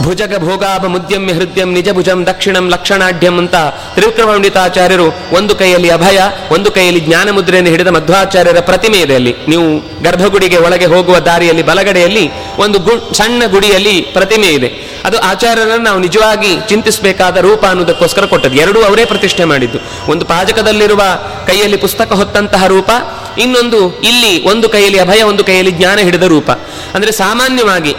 [0.00, 3.56] ಭುಜಗ ಭೋಗಾಭ ಮುದ್ಯಮ್ಯ ಹೃದಯಂ ನಿಜ ಭುಜಂ ದಕ್ಷಿಣಂ ಲಕ್ಷಣಾಢ್ಯಂ ಅಂತ
[3.94, 5.06] ತ್ರಿವಿಕ್ರಮಪಂಡಿತಾಚಾರ್ಯರು
[5.38, 6.18] ಒಂದು ಕೈಯಲ್ಲಿ ಅಭಯ,
[6.54, 9.32] ಒಂದು ಕೈಯಲ್ಲಿ ಜ್ಞಾನ ಮುದ್ರೆಯನ್ನು ಹಿಡಿದ ಮಧ್ವಾಚಾರ್ಯರ ಪ್ರತಿಮೆ ಇದೆ ಅಲ್ಲಿ.
[9.48, 9.66] ನೀವು
[10.02, 12.24] ಗರ್ಭಗುಡಿಗೆ ಒಳಗೆ ಹೋಗುವ ದಾರಿಯಲ್ಲಿ ಬಲಗಡೆಯಲ್ಲಿ
[12.58, 14.70] ಒಂದು ಗು, ಸಣ್ಣ ಗುಡಿಯಲ್ಲಿ ಪ್ರತಿಮೆ ಇದೆ.
[15.04, 18.58] ಅದು ಆಚಾರ್ಯರನ್ನು ನಾವು ನಿಜವಾಗಿ ಚಿಂತಿಸಬೇಕಾದ ರೂಪ ಅನ್ನೋದಕ್ಕೋಸ್ಕರ ಕೊಟ್ಟದ್ದು.
[18.58, 19.78] ಎರಡೂ ಅವರೇ ಪ್ರತಿಷ್ಠೆ ಮಾಡಿದ್ದು.
[20.12, 21.02] ಒಂದು ಪಾಜಕದಲ್ಲಿರುವ
[21.46, 22.90] ಕೈಯಲ್ಲಿ ಪುಸ್ತಕ ಹೊತ್ತಂತಹ ರೂಪ,
[23.38, 26.50] ಇನ್ನೊಂದು ಇಲ್ಲಿ ಒಂದು ಕೈಯಲ್ಲಿ ಅಭಯ, ಒಂದು ಕೈಯಲ್ಲಿ ಜ್ಞಾನ ಹಿಡಿದ ರೂಪ.
[26.94, 27.94] ಅಂದರೆ ಸಾಮಾನ್ಯವಾಗಿ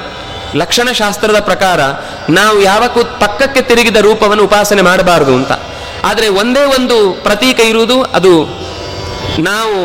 [0.55, 1.79] ಲಕ್ಷಣಶಾಸ್ತ್ರದ ಪ್ರಕಾರ
[2.29, 5.51] ನಾವು ಯಾವಕ್ಕೂ ಪಕ್ಕಕ್ಕೆ ತಿರುಗಿದ ರೂಪವನ್ನು ಉಪಾಸನೆ ಮಾಡಬಾರದು ಅಂತ.
[6.03, 8.63] ಆದರೆ ಒಂದೇ ಒಂದು ಪ್ರತೀಕ ಇರುವುದು ಅದು
[9.39, 9.77] ನಾವು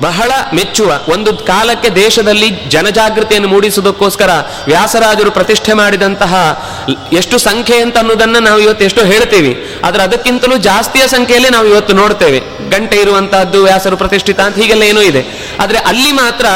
[0.00, 4.30] ಬಹಳ ಮೆಚ್ಚುವ ಒಂದು ಕಾಲಕ್ಕೆ ದೇಶದಲ್ಲಿ ಜನಜಾಗೃತಿಯನ್ನು ಮೂಡಿಸುವುದಕ್ಕೋಸ್ಕರ
[4.66, 6.64] ವ್ಯಾಸರಾಜರು ಪ್ರತಿಷ್ಠೆ ಮಾಡಿದಂತಹ
[7.12, 9.80] ಎಷ್ಟು ಸಂಖ್ಯೆ ಅಂತ ಅನ್ನೋದನ್ನ ನಾವು ಇವತ್ತು ಎಷ್ಟೋ ಹೇಳ್ತೀವಿ.
[9.84, 12.70] ಆದ್ರೆ ಅದಕ್ಕಿಂತಲೂ ಜಾಸ್ತಿಯ ಸಂಖ್ಯೆಯಲ್ಲಿ ನಾವು ಇವತ್ತು ನೋಡ್ತೇವೆ.
[12.70, 15.26] ಗಂಟೆ ಇರುವಂತಹದ್ದು ವ್ಯಾಸರು ಪ್ರತಿಷ್ಠಿತ ಅಂತ ಹೀಗೆಲ್ಲ ಏನೂ ಇದೆ.
[15.60, 16.46] ಆದ್ರೆ ಅಲ್ಲಿ ಮಾತ್ರ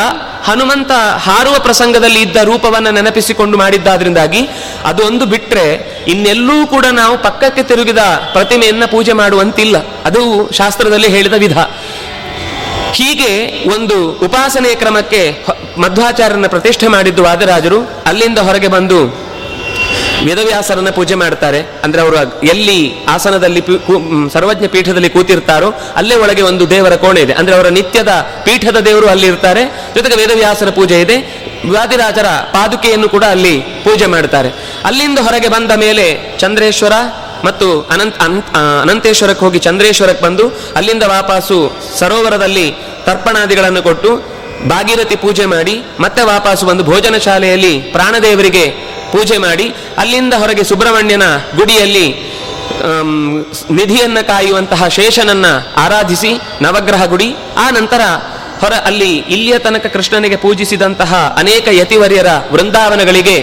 [0.45, 4.49] ಹನುಮಂತ ಹಾರುವ ಪ್ರಸಂಗದಲ್ಲಿ ಇದ್ದ ರೂಪವನ್ನು ನೆನಪಿಸಿಕೊಂಡು ಮಾಡಿದ್ದಾದ್ರಿಂದಾಗಿ
[5.07, 7.99] ಒಂದು ಬಿಟ್ರೆ ಇನ್ನೆಲ್ಲೂ ಕೂಡ ನಾವು ಪಕ್ಕಕ್ಕೆ ತಿರುಗಿದ
[8.33, 9.77] ಪ್ರತಿಮೆಯನ್ನ ಪೂಜೆ ಮಾಡುವಂತಿಲ್ಲ.
[10.05, 11.59] ಅದು ಶಾಸ್ತ್ರದಲ್ಲಿ ಹೇಳಿದ ವಿಧ.
[12.93, 15.45] ಹೀಗೆ ಒಂದು ಉಪಾಸನೆಯ ಕ್ರಮಕ್ಕೆ
[15.79, 17.81] ಮಧ್ವಾಚಾರ್ಯನ ಪ್ರತಿಷ್ಠೆ ಮಾಡಿದ್ದು ವಾದರಾಜರು.
[18.07, 19.29] ಅಲ್ಲಿಂದ ಹೊರಗೆ ಬಂದು
[20.25, 21.61] ವೇದವ್ಯಾಸರನ್ನ ಪೂಜೆ ಮಾಡ್ತಾರೆ.
[21.85, 23.63] ಅಂದ್ರೆ ಅವರು ಎಲ್ಲಿ ಆಸನದಲ್ಲಿ
[24.33, 27.33] ಸರ್ವಜ್ಞ ಪೀಠದಲ್ಲಿ ಕೂತಿರ್ತಾರೋ ಅಲ್ಲೇ ಒಳಗೆ ಒಂದು ದೇವರ ಕೋಣೆ ಇದೆ.
[27.33, 29.93] ಅಂದ್ರೆ ಅವರ ನಿತ್ಯದ ಪೀಠದ ದೇವರು ಅಲ್ಲಿ ಇರ್ತಾರೆ.
[29.95, 31.17] ಜೊತೆಗೆ ವೇದವ್ಯಾಸರ ಪೂಜೆ ಇದೆ.
[31.71, 34.49] ವಾದಿರಾಜರ ಪಾದುಕೆಯನ್ನು ಕೂಡ ಅಲ್ಲಿ ಪೂಜೆ ಮಾಡ್ತಾರೆ.
[34.85, 36.93] ಅಲ್ಲಿಂದ ಹೊರಗೆ ಬಂದ ಮೇಲೆ ಚಂದ್ರೇಶ್ವರ
[37.47, 38.51] ಮತ್ತು ಅನಂತ ಅನಂತ್
[38.85, 40.45] ಅನಂತೇಶ್ವರಕ್ಕೆ ಹೋಗಿ ಚಂದ್ರೇಶ್ವರಕ್ಕೆ ಬಂದು
[40.79, 41.59] ಅಲ್ಲಿಂದ ವಾಪಾಸು
[41.99, 42.67] ಸರೋವರದಲ್ಲಿ
[43.07, 44.11] ತರ್ಪಣಾದಿಗಳನ್ನು ಕೊಟ್ಟು
[44.71, 45.75] ಭಾಗೀರಥಿ ಪೂಜೆ ಮಾಡಿ,
[46.05, 48.65] ಮತ್ತೆ ವಾಪಾಸು ಬಂದು ಭೋಜನ ಶಾಲೆಯಲ್ಲಿ ಪ್ರಾಣದೇವರಿಗೆ
[49.13, 49.67] ಪೂಜೆ ಮಾಡಿ,
[50.03, 51.27] ಅಲ್ಲಿಂದ ಹೊರಗೆ ಸುಬ್ರಹ್ಮಣ್ಯನ
[51.59, 52.07] ಗುಡಿಯಲ್ಲಿ
[53.79, 55.47] ನಿಧಿಯನ್ನ ಕಾಯುವಂತಹ ಶೇಷನನ್ನ
[55.85, 56.33] ಆರಾಧಿಸಿ
[56.65, 57.29] ನವಗ್ರಹ ಗುಡಿ,
[57.65, 58.03] ಆ ನಂತರ
[58.63, 63.37] ಹೊರ ಅಲ್ಲಿ ಇಲ್ಲಿಯ ತನಕ ಕೃಷ್ಣನಿಗೆ ಪೂಜಿಸಿದಂತಹ ಅನೇಕ ಯತಿವರ್ಯರ ವೃಂದಾವನಗಳಿಗೆ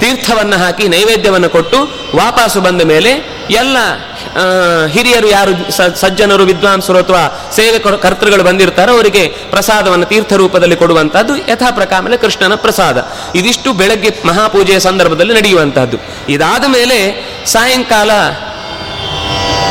[0.00, 1.78] ತೀರ್ಥವನ್ನು ಹಾಕಿ ನೈವೇದ್ಯವನ್ನು ಕೊಟ್ಟು
[2.20, 3.12] ವಾಪಸ್ಸು ಬಂದ ಮೇಲೆ
[3.60, 3.76] ಎಲ್ಲ
[4.94, 5.52] ಹಿರಿಯರು ಯಾರು
[6.02, 7.22] ಸಜ್ಜನರು, ವಿದ್ವಾಂಸರು ಅಥವಾ
[7.56, 12.98] ಸೇವೆ ಕರ್ತೃಗಳು ಬಂದಿರ್ತಾರೋ ಅವರಿಗೆ ಪ್ರಸಾದವನ್ನು ತೀರ್ಥ ರೂಪದಲ್ಲಿ ಕೊಡುವಂಥದ್ದು ಯಥಾ ಪ್ರಕಾರ ಕೃಷ್ಣನ ಪ್ರಸಾದ.
[13.40, 15.98] ಇದಿಷ್ಟು ಬೆಳಗ್ಗೆ ಮಹಾಪೂಜೆಯ ಸಂದರ್ಭದಲ್ಲಿ ನಡೆಯುವಂತಹದ್ದು
[16.34, 16.98] ಇದಾದ ಮೇಲೆ
[17.54, 18.10] ಸಾಯಂಕಾಲ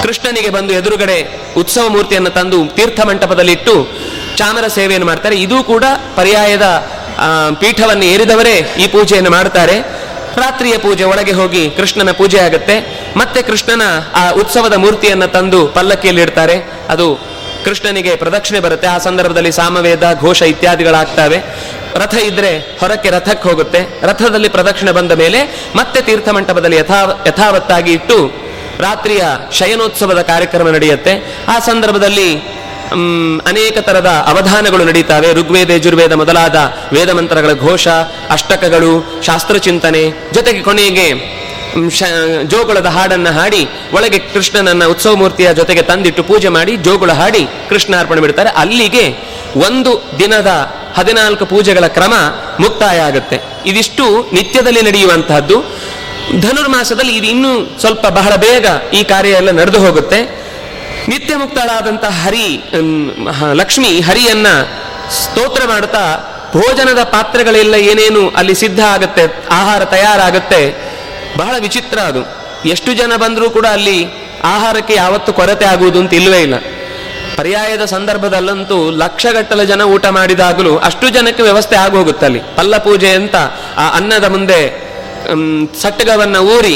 [0.03, 1.17] ಕೃಷ್ಣನಿಗೆ ಬಂದು ಎದುರುಗಡೆ
[1.61, 3.75] ಉತ್ಸವ ಮೂರ್ತಿಯನ್ನು ತಂದು ತೀರ್ಥ ಮಂಟಪದಲ್ಲಿಟ್ಟು
[4.39, 5.35] ಚಾಮರ ಸೇವೆಯನ್ನು ಮಾಡ್ತಾರೆ.
[5.45, 6.67] ಇದು ಕೂಡ ಪರ್ಯಾಯದ
[7.61, 9.75] ಪೀಠವನ್ನು ಏರಿದವರೇ ಈ ಪೂಜೆಯನ್ನು ಮಾಡ್ತಾರೆ.
[10.37, 13.01] ರಾತ್ರಿಯ ಪೂಜೆ, ಒಳಗೆ ಹೋಗಿ ಕೃಷ್ಣನ ಪೂಜೆ ಆಗುತ್ತೆ.
[13.17, 13.81] ಮತ್ತೆ ಕೃಷ್ಣನ
[14.15, 16.71] ಆ ಉತ್ಸವದ ಮೂರ್ತಿಯನ್ನು ತಂದು ಪಲ್ಲಕ್ಕಿಯಲ್ಲಿ ಇಡ್ತಾರೆ.
[16.89, 17.19] ಅದು
[17.65, 18.87] ಕೃಷ್ಣನಿಗೆ ಪ್ರದಕ್ಷಿಣೆ ಬರುತ್ತೆ.
[18.87, 21.43] ಆ ಸಂದರ್ಭದಲ್ಲಿ ಸಾಮವೇದ, ಘೋಷ ಇತ್ಯಾದಿಗಳಾಗ್ತವೆ.
[21.95, 23.99] ರಥ ಇದ್ರೆ ಹೊರಕ್ಕೆ ರಥಕ್ಕೆ ಹೋಗುತ್ತೆ.
[24.01, 28.43] ರಥದಲ್ಲಿ ಪ್ರದಕ್ಷಿಣೆ ಬಂದ ಮೇಲೆ ಮತ್ತೆ ತೀರ್ಥ ಮಂಟಪದಲ್ಲಿ ಯಥಾ, ಯಥಾವತ್ತಾಗಿ ಇಟ್ಟು
[28.79, 31.37] ರಾತ್ರಿಯ ಶಯನೋತ್ಸವದ ಕಾರ್ಯಕ್ರಮ ನಡೆಯುತ್ತೆ.
[31.47, 32.62] ಆ ಸಂದರ್ಭದಲ್ಲಿ
[33.47, 35.33] ಅನೇಕ ತರದ ಅವಧಾನಗಳು ನಡೀತಾವೆ.
[35.33, 37.87] ಋಗ್ವೇದ, ಯಜುರ್ವೇದ ಮೊದಲಾದ ವೇದ ಮಂತ್ರಗಳ ಘೋಷ,
[38.29, 41.07] ಅಷ್ಟಕಗಳು ಶಾಸ್ತ್ರಚಿಂತನೆ ಜೊತೆಗೆ ಕೊನೆಗೆ
[42.43, 48.21] ಜೋಗುಳದ ಹಾಡನ್ನ ಹಾಡಿ, ಒಳಗೆ ಕೃಷ್ಣನನ್ನ ಉತ್ಸವ ಮೂರ್ತಿಯ ಜೊತೆಗೆ ತಂದಿಟ್ಟು ಪೂಜೆ ಮಾಡಿ, ಜೋಗುಳ ಹಾಡಿ ಕೃಷ್ಣ ಅರ್ಪಣೆ
[48.21, 48.49] ಬಿಡ್ತಾರೆ.
[48.49, 49.05] ಅಲ್ಲಿಗೆ
[49.55, 50.49] ಒಂದು ದಿನದ
[50.97, 52.13] ಹದಿನಾಲ್ಕು ಪೂಜೆಗಳ ಕ್ರಮ
[52.59, 53.39] ಮುಕ್ತಾಯ ಆಗುತ್ತೆ.
[53.65, 55.57] ಇದಿಷ್ಟು ನಿತ್ಯದಲ್ಲಿ ನಡೆಯುವಂತಹದ್ದು.
[56.41, 60.42] ಧನುರ್ಮಾಸದಲ್ಲಿ ಇದು ಇನ್ನೂ ಸ್ವಲ್ಪ ಬಹಳ ಬೇಗ ಈ ಕಾರ್ಯ ಎಲ್ಲ ನಡೆದು ಹೋಗುತ್ತೆ.
[61.09, 62.47] ನಿತ್ಯ ಮುಕ್ತಳಾದಂತಹ ಹರಿ
[63.61, 64.47] ಲಕ್ಷ್ಮಿ ಹರಿಯನ್ನ
[65.19, 66.03] ಸ್ತೋತ್ರ ಮಾಡ್ತಾ
[66.53, 70.59] ಭೋಜನದ ಪಾತ್ರೆಗಳೆಲ್ಲ ಏನೇನು ಅಲ್ಲಿ ಸಿದ್ಧ ಆಗತ್ತೆ, ಆಹಾರ ತಯಾರಾಗತ್ತೆ,
[71.37, 72.21] ಬಹಳ ವಿಚಿತ್ರ ಅದು.
[72.65, 73.97] ಎಷ್ಟು ಜನ ಬಂದರೂ ಕೂಡ ಅಲ್ಲಿ
[74.51, 76.57] ಆಹಾರಕ್ಕೆ ಯಾವತ್ತು ಕೊರತೆ ಆಗುವುದು ಅಂತ ಇಲ್ಲವೇ ಇಲ್ಲ.
[77.37, 82.41] ಪರ್ಯಾಯದ ಸಂದರ್ಭದಲ್ಲಂತೂ ಲಕ್ಷಗಟ್ಟಲೆ ಜನ ಊಟ ಮಾಡಿದಾಗಲೂ ಅಷ್ಟು ಜನಕ್ಕೆ ವ್ಯವಸ್ಥೆ ಆಗೋಗುತ್ತೆ ಅಲ್ಲಿ.
[82.55, 83.35] ಪಲ್ಲ ಪೂಜೆ ಅಂತ
[83.77, 84.59] ಆ ಅನ್ನದ ಮುಂದೆ
[85.81, 86.75] ಸಟ್ಟಗವನ್ನು ಊರಿ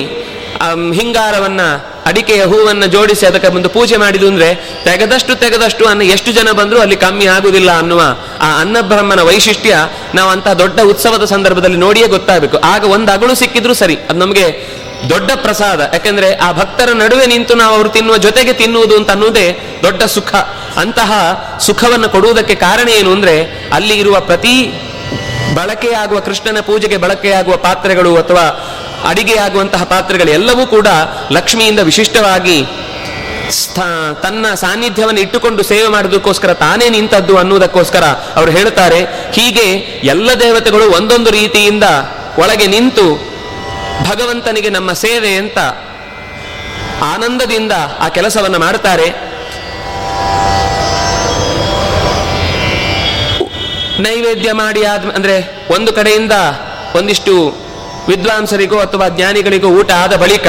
[0.99, 1.61] ಹಿಂಗಾರವನ್ನ
[2.07, 4.49] ಅಡಿಕೆಯ ಹೂವನ್ನು ಜೋಡಿಸಿ ಅದಕ್ಕೆ ಮುಂದೆ ಪೂಜೆ ಮಾಡಿದು ಅಂದ್ರೆ
[4.83, 8.01] ತೆಗೆದಷ್ಟು ತೆಗೆದಷ್ಟು ಅನ್ನ ಎಷ್ಟು ಜನ ಬಂದರೂ ಅಲ್ಲಿ ಕಮ್ಮಿ ಆಗುವುದಿಲ್ಲ ಅನ್ನುವ
[8.41, 9.75] ಆ ಅನ್ನಬ್ರಹ್ಮನ ವೈಶಿಷ್ಟ್ಯ
[10.15, 12.57] ನಾವು ಅಂತ ದೊಡ್ಡ ಉತ್ಸವದ ಸಂದರ್ಭದಲ್ಲಿ ನೋಡಿಯೇ ಗೊತ್ತಾಗಬೇಕು.
[12.57, 14.45] ಆಗ ಒಂದು ಅಗಳು ಸಿಕ್ಕಿದ್ರು ಸರಿ, ಅದು ನಮಗೆ
[15.09, 15.79] ದೊಡ್ಡ ಪ್ರಸಾದ.
[15.93, 19.47] ಯಾಕೆಂದ್ರೆ ಆ ಭಕ್ತರ ನಡುವೆ ನಿಂತು ನಾವು ಅವರು ತಿನ್ನುವ ಜೊತೆಗೆ ತಿನ್ನುವುದು ಅಂತ ಅನ್ನೋದೇ
[19.83, 20.33] ದೊಡ್ಡ ಸುಖ.
[20.77, 21.11] ಅಂತಹ
[21.65, 23.35] ಸುಖವನ್ನು ಕೊಡುವುದಕ್ಕೆ ಕಾರಣ ಏನು ಅಂದ್ರೆ
[23.73, 24.55] ಅಲ್ಲಿ ಇರುವ ಪ್ರತಿ
[25.55, 28.45] ಬಳಕೆಯಾಗುವ ಕೃಷ್ಣನ ಪೂಜೆಗೆ ಬಳಕೆಯಾಗುವ ಪಾತ್ರೆಗಳು ಅಥವಾ
[29.05, 30.87] ಅಡಿಗೆಯಾಗುವಂತಹ ಪಾತ್ರೆಗಳು ಎಲ್ಲವೂ ಕೂಡ
[31.31, 32.57] ಲಕ್ಷ್ಮಿಯಿಂದ ವಿಶಿಷ್ಟವಾಗಿ
[33.57, 33.85] ಸ್ಥಾ-
[34.21, 38.99] ತನ್ನ ಸಾನ್ನಿಧ್ಯವನ್ನು ಇಟ್ಟುಕೊಂಡು ಸೇವೆ ಮಾಡೋದಕ್ಕೋಸ್ಕರ ತಾನೇ ನಿಂತದ್ದು ಅನ್ನುವುದಕ್ಕೋಸ್ಕರ ಅವರು ಹೇಳ್ತಾರೆ
[39.31, 39.67] ಹೀಗೆ
[40.03, 41.85] ಎಲ್ಲ ದೇವತೆಗಳು ಒಂದೊಂದು ರೀತಿಯಿಂದ
[42.37, 43.05] ಒಳಗೆ ನಿಂತು
[44.03, 45.59] ಭಗವಂತನಿಗೆ ನಮ್ಮ ಸೇವೆ ಅಂತ
[47.05, 49.07] ಆನಂದದಿಂದ ಆ ಕೆಲಸವನ್ನು ಮಾಡ್ತಾರೆ
[53.99, 55.35] ನೈವೇದ್ಯ ಮಾಡಿ ಆದ ಅಂದ್ರೆ
[55.71, 56.35] ಒಂದು ಕಡೆಯಿಂದ
[56.95, 57.33] ಒಂದಿಷ್ಟು
[58.07, 60.47] ವಿದ್ವಾಂಸರಿಗೋ ಅಥವಾ ಜ್ಞಾನಿಗಳಿಗೂ ಊಟ ಆದ ಬಳಿಕ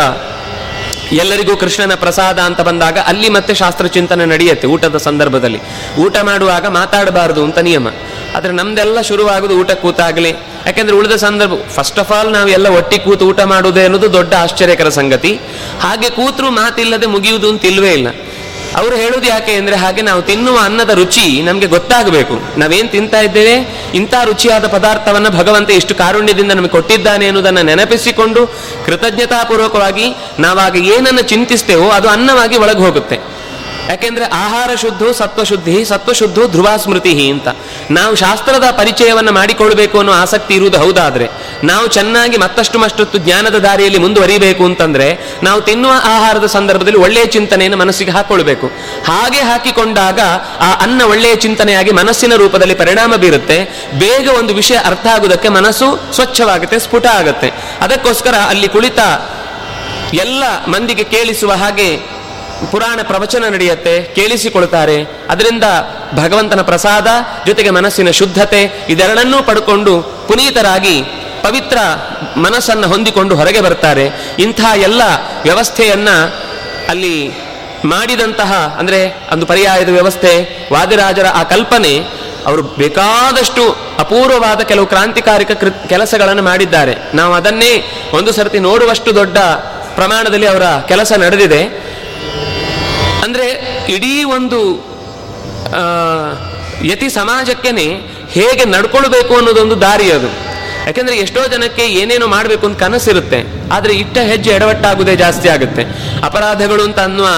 [1.12, 5.60] ಎಲ್ಲರಿಗೂ ಕೃಷ್ಣನ ಪ್ರಸಾದ ಅಂತ ಬಂದಾಗ ಅಲ್ಲಿ ಮತ್ತೆ ಶಾಸ್ತ್ರ ಚಿಂತನೆ ನಡೆಯುತ್ತೆ ಊಟದ ಸಂದರ್ಭದಲ್ಲಿ.
[5.98, 7.88] ಊಟ ಮಾಡುವಾಗ ಮಾತಾಡಬಾರದು ಅಂತ ನಿಯಮ.
[8.34, 10.30] ಆದರೆ ನಮ್ದೆಲ್ಲ ಶುರುವಾಗುದು ಊಟ ಕೂತಾಗಲಿ.
[10.66, 14.88] ಯಾಕೆಂದ್ರೆ ಉಳಿದ ಸಂದರ್ಭ ಫಸ್ಟ್ ಆಫ್ ಆಲ್ ನಾವು ಎಲ್ಲ ಒಟ್ಟಿ ಕೂತು ಊಟ ಮಾಡುವುದೇ ಅನ್ನೋದು ದೊಡ್ಡ ಆಶ್ಚರ್ಯಕರ
[14.88, 15.40] ಸಂಗತಿ.
[15.80, 18.08] ಹಾಗೆ ಕೂತರೂ ಮಾತಿಲ್ಲದೆ ಮುಗಿಯುವುದು ಅಂತ ಇಲ್ಲವೇ ಇಲ್ಲ.
[18.76, 22.58] ಅವರು ಹೇಳುದು ಯಾಕೆ ಅಂದ್ರೆ ಹಾಗೆ ನಾವು ತಿನ್ನುವ ಅನ್ನದ ರುಚಿ ನಮಗೆ ಗೊತ್ತಾಗಬೇಕು.
[22.58, 23.80] ನಾವೇನ್ ತಿಂತಾ ಇದ್ದೇವೆ?
[23.94, 28.46] ಇಂಥ ರುಚಿಯಾದ ಪದಾರ್ಥವನ್ನ ಭಗವಂತ ಎಷ್ಟು ಕಾರುಣ್ಯದಿಂದ ನಮಗೆ ಕೊಟ್ಟಿದ್ದಾನೆ ಎನ್ನುವುದನ್ನು ನೆನಪಿಸಿಕೊಂಡು
[28.86, 33.38] ಕೃತಜ್ಞತಾಪೂರ್ವಕವಾಗಿ ನಾವಾಗ ಏನನ್ನು ಚಿಂತಿಸ್ತೇವೋ ಅದು ಅನ್ನವಾಗಿ ಒಳಗೆ ಹೋಗುತ್ತೆ.
[33.88, 37.48] ಯಾಕೆಂದ್ರೆ ಆಹಾರ ಶುದ್ಧ ಸತ್ವಶುದ್ಧಿ ಸತ್ವಶುದ್ಧು ಧ್ರುವ ಸ್ಮೃತಿ ಅಂತ.
[37.90, 41.28] ನಾವು ಶಾಸ್ತ್ರದ ಪರಿಚಯವನ್ನು ಮಾಡಿಕೊಳ್ಬೇಕು ಅನ್ನೋ ಆಸಕ್ತಿ ಇರುವುದು ಹೌದಾದ್ರೆ.
[41.64, 48.10] ನಾವು ಚೆನ್ನಾಗಿ ಮತ್ತಷ್ಟು ಮಷ್ಟೊತ್ತು ಜ್ಞಾನದ ದಾರಿಯಲ್ಲಿ ಮುಂದುವರಿಬೇಕು ಅಂತಂದ್ರೆ, ನಾವು ತಿನ್ನುವ ಆಹಾರದ ಸಂದರ್ಭದಲ್ಲಿ ಒಳ್ಳೆಯ ಚಿಂತನೆಯನ್ನು ಮನಸ್ಸಿಗೆ
[48.10, 48.66] ಹಾಕೊಳ್ಬೇಕು.
[49.06, 50.20] ಹಾಗೆ ಹಾಕಿಕೊಂಡಾಗ
[50.60, 53.88] ಆ ಅನ್ನ ಒಳ್ಳೆಯ ಚಿಂತನೆಯಾಗಿ ಮನಸ್ಸಿನ ರೂಪದಲ್ಲಿ ಪರಿಣಾಮ ಬೀರುತ್ತೆ.
[53.98, 57.52] ಬೇಗ ಒಂದು ವಿಷಯ ಅರ್ಥ ಆಗುವುದಕ್ಕೆ ಮನಸ್ಸು ಸ್ವಚ್ಛವಾಗುತ್ತೆ, ಸ್ಫುಟ ಆಗುತ್ತೆ.
[57.80, 58.98] ಅದಕ್ಕೋಸ್ಕರ ಅಲ್ಲಿ ಕುಳಿತ
[60.14, 62.17] ಎಲ್ಲ ಮಂದಿಗೆ ಕೇಳಿಸುವ ಹಾಗೆ
[62.70, 65.02] ಪುರಾಣ ಪ್ರವಚನ ನಡೆಯುತ್ತೆ, ಕೇಳಿಸಿಕೊಳ್ತಾರೆ.
[65.02, 65.64] ಅದರಿಂದ
[66.14, 67.06] ಭಗವಂತನ ಪ್ರಸಾದ,
[67.46, 71.02] ಜೊತೆಗೆ ಮನಸ್ಸಿನ ಶುದ್ಧತೆ, ಇದೆರಡನ್ನೂ ಪಡ್ಕೊಂಡು ಪುನೀತರಾಗಿ
[71.42, 71.78] ಪವಿತ್ರ
[72.36, 74.10] ಮನಸ್ಸನ್ನು ಹೊಂದಿಕೊಂಡು ಹೊರಗೆ ಬರ್ತಾರೆ.
[74.38, 75.02] ಇಂಥ ಎಲ್ಲ
[75.42, 76.34] ವ್ಯವಸ್ಥೆಯನ್ನು
[76.88, 77.28] ಅಲ್ಲಿ
[77.84, 80.32] ಮಾಡಿದಂತಹ, ಅಂದರೆ ಒಂದು ಪರ್ಯಾಯದ ವ್ಯವಸ್ಥೆ,
[80.72, 81.98] ವಾದಿರಾಜರ ಆ ಕಲ್ಪನೆ,
[82.46, 86.94] ಅವರು ಬೇಕಾದಷ್ಟು ಅಪೂರ್ವವಾದ ಕೆಲವು ಕ್ರಾಂತಿಕಾರಿಕ ಕೃ, ಕೆಲಸಗಳನ್ನು ಮಾಡಿದ್ದಾರೆ.
[87.14, 89.38] ನಾವು ಅದನ್ನೇ ಒಂದು ಸರ್ತಿ ನೋಡುವಷ್ಟು ದೊಡ್ಡ
[89.94, 91.87] ಪ್ರಮಾಣದಲ್ಲಿ ಅವರ ಕೆಲಸ ನಡೆದಿದೆ.
[93.94, 94.60] ಇಡೀ ಒಂದು
[96.90, 97.86] ಯತಿ ಸಮಾಜಕ್ಕೇನೆ
[98.36, 100.28] ಹೇಗೆ ನಡ್ಕೊಳ್ಬೇಕು ಅನ್ನೋದೊಂದು ದಾರಿ ಅದು.
[100.86, 103.38] ಯಾಕೆಂದ್ರೆ ಎಷ್ಟೋ ಜನಕ್ಕೆ ಏನೇನೋ ಮಾಡಬೇಕು ಅಂತ ಕನಸಿರುತ್ತೆ,
[103.76, 105.82] ಆದ್ರೆ ಇಟ್ಟ ಹೆಜ್ಜೆ ಎಡವಟ್ಟಾಗುವುದೇ ಜಾಸ್ತಿ ಆಗುತ್ತೆ.
[106.28, 107.28] ಅಪರಾಧಗಳು ಅಂತ ಅನ್ನುವ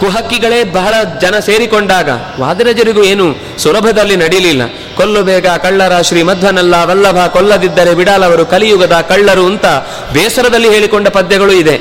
[0.00, 2.08] ಕುಹಕ್ಕಿಗಳೇ ಬಹಳ ಜನ ಸೇರಿಕೊಂಡಾಗ,
[2.40, 3.26] ವಾದರಜರಿಗೂ ಏನು
[3.62, 4.62] ಸುಲಭದಲ್ಲಿ ನಡೀಲಿಲ್ಲ.
[4.98, 9.66] ಕೊಲ್ಲು ಬೇಗ ಕಳ್ಳರ ಶ್ರೀ ಮಧ್ವನಲ್ಲ ವಲ್ಲಭ ಕೊಲ್ಲದಿದ್ದರೆ ಬಿಡಾಲವರು ಕಲಿಯುಗದ ಕಳ್ಳರು ಅಂತ
[10.14, 11.76] ಬೇಸರದಲ್ಲಿ ಹೇಳಿಕೊಂಡ ಪದ್ಯಗಳು ಇದೆ.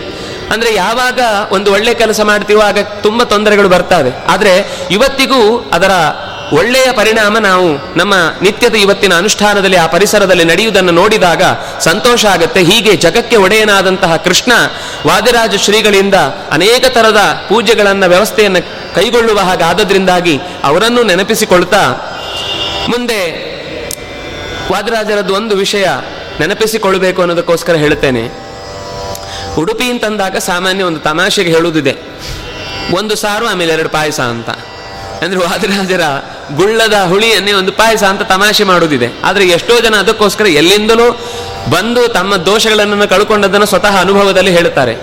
[0.52, 1.20] ಅಂದ್ರೆ ಯಾವಾಗ
[1.52, 4.12] ಒಂದು ಒಳ್ಳೆ ಕೆಲಸ ಮಾಡ್ತೀವೋ ಆಗ ತುಂಬಾ ತೊಂದರೆಗಳು ಬರ್ತವೆ.
[4.28, 5.92] ಆದರೆ ಇವತ್ತಿಗೂ ಅದರ
[6.54, 11.42] ಒಳ್ಳೆಯ ಪರಿಣಾಮ ನಾವು ನಮ್ಮ ನಿತ್ಯದ ಇವತ್ತಿನ ಅನುಷ್ಠಾನದಲ್ಲಿ, ಆ ಪರಿಸರದಲ್ಲಿ ನಡೆಯುವುದನ್ನು ನೋಡಿದಾಗ
[11.80, 12.64] ಸಂತೋಷ ಆಗುತ್ತೆ.
[12.64, 14.52] ಹೀಗೆ ಜಗಕ್ಕೆ ಒಡೆಯನಾದಂತಹ ಕೃಷ್ಣ
[15.08, 16.16] ವಾದಿರಾಜ ಶ್ರೀಗಳಿಂದ
[16.52, 18.62] ಅನೇಕ ಥರದ ಪೂಜೆಗಳನ್ನು, ವ್ಯವಸ್ಥೆಯನ್ನು
[18.96, 21.84] ಕೈಗೊಳ್ಳುವ ಹಾಗೆ ಆದದ್ರಿಂದಾಗಿ ಅವರನ್ನು ನೆನಪಿಸಿಕೊಳ್ತಾ
[22.90, 23.22] ಮುಂದೆ
[24.72, 25.88] ವಾದಿರಾಜರದ್ದು ಒಂದು ವಿಷಯ
[26.40, 28.47] ನೆನಪಿಸಿಕೊಳ್ಳಬೇಕು ಅನ್ನೋದಕ್ಕೋಸ್ಕರ ಹೇಳುತ್ತೇನೆ.
[29.58, 31.96] ಉಡುಪಿ ಅಂತಂದಾಗ ಸಾಮಾನ್ಯ ಒಂದು ತಮಾಷೆಗೆ ಹೇಳುವುದಿದೆ.
[32.94, 34.50] ಒಂದು ಸಾರು, ಆಮೇಲೆ ಎರಡು ಪಾಯಸ ಅಂತ.
[35.24, 36.02] ಅಂದ್ರೆ ವಾದಿರಾಜರ
[36.56, 39.08] ಗುಳ್ಳದ ಹುಳಿಯನ್ನೇ ಒಂದು ಪಾಯಸ ಅಂತ ತಮಾಷೆ ಮಾಡುವುದಿದೆ.
[39.24, 41.20] ಆದರೆ ಎಷ್ಟೋ ಜನ ಅದಕ್ಕೋಸ್ಕರ ಎಲ್ಲಿಂದಲೂ
[41.70, 44.96] ಬಂದು ತಮ್ಮ ದೋಷಗಳನ್ನು ಕಳ್ಕೊಂಡದನ್ನು ಸ್ವತಃ ಅನುಭವದಲ್ಲಿ ಹೇಳ್ತಾರೆ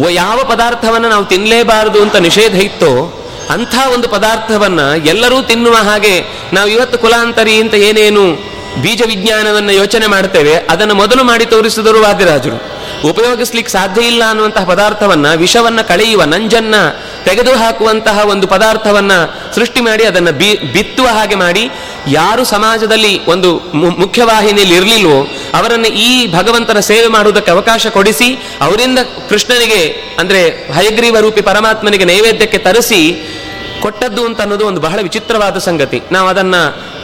[0.00, 3.18] ವ- ಯಾವ ಪದಾರ್ಥವನ್ನು ನಾವು ತಿನ್ನಲೇಬಾರದು ಅಂತ ನಿಷೇಧ ಇತ್ತೋ,
[3.50, 10.54] ಅಂಥ ಒಂದು ಪದಾರ್ಥವನ್ನು ಎಲ್ಲರೂ ತಿನ್ನುವ ಹಾಗೆ ನಾವು ಇವತ್ತು ಕುಲಾಂತರಿ ಅಂತ ಏನೇನು ಬೀಜ ವಿಜ್ಞಾನವನ್ನು ಯೋಚನೆ ಮಾಡ್ತೇವೆ,
[10.54, 12.72] ಅದನ್ನು ಮೊದಲು ಮಾಡಿ ತೋರಿಸಿದರು ವಾದಿರಾಜರು.
[13.08, 16.74] ಉಪಯೋಗಿಸ್ಲಿಕ್ಕೆ ಸಾಧ್ಯ ಇಲ್ಲ ಅನ್ನುವಂತಹ ಪದಾರ್ಥವನ್ನ, ವಿಷವನ್ನ ಕಳೆಯುವ ನಂಜನ್ನ
[17.24, 19.12] ತೆಗೆದು ಹಾಕುವಂತಹ ಒಂದು ಪದಾರ್ಥವನ್ನ
[19.54, 21.70] ಸೃಷ್ಟಿ ಮಾಡಿ ಅದನ್ನ ಬಿ, ಬಿತ್ತುವ ಹಾಗೆ ಮಾಡಿ,
[22.08, 28.98] ಯಾರು ಸಮಾಜದಲ್ಲಿ ಒಂದು ಮುಖ್ಯವಾಹಿನಿಯಲ್ಲಿ ಇರಲಿಲ್ವೋ, ಅವರನ್ನು ಈ ಭಗವಂತನ ಸೇವೆ ಮಾಡುವುದಕ್ಕೆ ಅವಕಾಶ ಕೊಡಿಸಿ, ಅವರಿಂದ
[29.28, 29.82] ಕೃಷ್ಣನಿಗೆ,
[30.18, 33.28] ಅಂದ್ರೆ ಹಯಗ್ರೀವ ರೂಪಿ ಪರಮಾತ್ಮನಿಗೆ ನೈವೇದ್ಯಕ್ಕೆ ತರಿಸಿ
[33.82, 36.02] ಕೊಟ್ಟದ್ದು ಅಂತ ಅನ್ನೋದು ಒಂದು ಬಹಳ ವಿಚಿತ್ರವಾದ ಸಂಗತಿ.
[36.12, 36.54] ನಾವು ಅದನ್ನ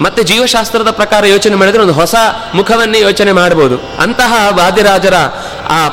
[0.00, 2.14] ಮತ್ತೆ ಜೀವಶಾಸ್ತ್ರದ ಪ್ರಕಾರ ಯೋಚನೆ ಮಾಡಿದ್ರೆ ಒಂದು ಹೊಸ
[2.54, 5.14] ಮುಖವನ್ನೇ ಯೋಚನೆ ಮಾಡಬಹುದು ಅಂತಹ ವಾದಿರಾಜರ
[5.68, 5.86] ಆ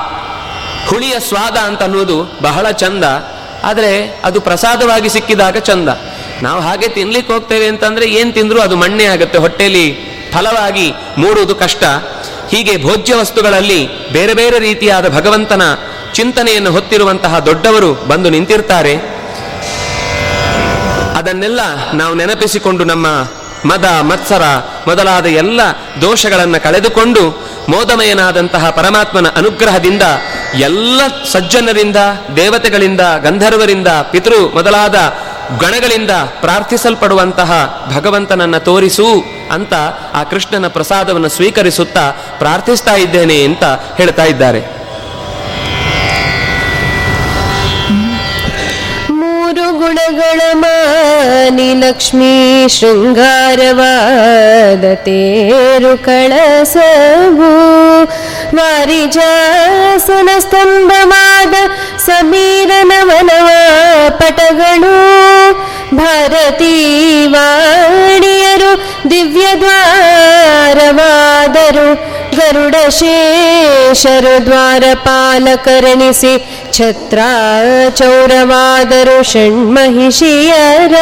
[0.88, 3.04] ಹುಳಿಯ ಸ್ವಾದ ಅಂತ ಅನ್ನೋದು ಬಹಳ ಚಂದ.
[3.64, 5.90] ಆದರೆ ಅದು ಪ್ರಸಾದವಾಗಿ ಸಿಕ್ಕಿದಾಗ ಚಂದ.
[6.42, 9.38] ನಾವು ಹಾಗೆ ತಿನ್ಲಿಕ್ಕೆ ಹೋಗ್ತೇವೆ ಅಂತಂದ್ರೆ ಏನು ತಿಂದ್ರು ಅದು ಮಣ್ಣೆ ಆಗುತ್ತೆ.
[9.38, 9.86] ಹೊಟ್ಟೆಯಲ್ಲಿ
[10.34, 11.84] ಫಲವಾಗಿ ಮೂಡುವುದು ಕಷ್ಟ.
[12.50, 15.62] ಹೀಗೆ ಭೋಜ್ಯ ವಸ್ತುಗಳಲ್ಲಿ ಬೇರೆ ಬೇರೆ ರೀತಿಯಾದ ಭಗವಂತನ
[16.14, 19.25] ಚಿಂತನೆಯನ್ನು ಹೊತ್ತಿರುವಂತಹ ದೊಡ್ಡವರು ಬಂದು ನಿಂತಿರ್ತಾರೆ.
[21.26, 23.08] ಅದನ್ನೆಲ್ಲ ನಾವು ನೆನಪಿಸಿಕೊಂಡು ನಮ್ಮ
[23.68, 24.44] ಮದ, ಮತ್ಸರ
[24.88, 25.62] ಮೊದಲಾದ ಎಲ್ಲ
[26.02, 27.22] ದೋಷಗಳನ್ನು ಕಳೆದುಕೊಂಡು
[27.70, 30.02] ಮೋದಮಯನಾದಂತಹ ಪರಮಾತ್ಮನ ಅನುಗ್ರಹದಿಂದ
[30.60, 31.02] ಎಲ್ಲ
[31.32, 31.96] ಸಜ್ಜನರಿಂದ,
[32.36, 34.96] ದೇವತೆಗಳಿಂದ, ಗಂಧರ್ವರಿಂದ, ಪಿತೃ ಮೊದಲಾದ
[35.62, 36.12] ಗಣಗಳಿಂದ
[36.42, 37.52] ಪ್ರಾರ್ಥಿಸಲ್ಪಡುವಂತಹ
[37.96, 39.08] ಭಗವಂತನನ್ನ ತೋರಿಸು
[39.52, 39.74] ಅಂತ
[40.14, 43.64] ಆ ಕೃಷ್ಣನ ಪ್ರಸಾದವನ್ನು ಸ್ವೀಕರಿಸುತ್ತಾ ಪ್ರಾರ್ಥಿಸ್ತಾ ಇದ್ದೇನೆ ಅಂತ
[43.98, 44.75] ಹೇಳ್ತಾ ಇದ್ದಾರೆ.
[49.98, 52.36] णगणमानि लक्ष्मी
[52.78, 55.92] शृङ्गारवाद तेरुकलसभू
[58.58, 61.54] वारिजासुनस्तम्भवाद
[62.08, 63.62] समीर नवनवा
[64.22, 64.98] पटगणो
[65.98, 66.76] भारती
[67.34, 68.46] वाण्य
[75.06, 76.34] दिव्यद्वारवादुडेषरुद्वारपालकर्णसि
[76.75, 80.95] ಪಟಗಳು ಭಾರತೀ ವಾಣಿಯರು ದಿವ್ಯ ದ್ವಾರವಾದರು ಗರುಡ ಶೇಷರು ದ್ವಾರಪಾಲಕರಣಿಸಿ ಛತ್ರ ಚೌರವಾದರು ಷಣ್ಮಹಿಷಿಯರ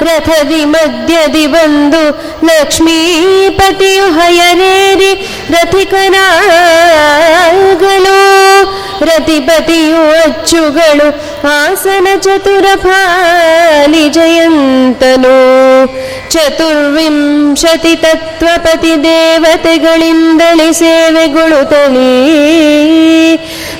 [0.00, 2.02] ರಥದಿ ಮಧ್ಯದಿ ಬಂದು
[2.46, 5.12] ಲಕ್ಷ್ಮೀಪತಿಯು ಹಯನೇರಿ
[5.50, 6.28] ರಥಿಕನಾಗಲು
[9.00, 11.08] ರತಿಪತಿಯು ಅಚ್ಚುಗಳು
[11.48, 15.36] ಆಸನ ಚತುರ ಫಾಲಿ ಜಯಂತನು
[16.30, 22.08] ಚತುರ್ವಿಂಶತಿ ತತ್ವಪತಿ ದೇವತೆಗಳಿಂದಲೇ ಸೇವೆಗೊಳುತ್ತಲೀ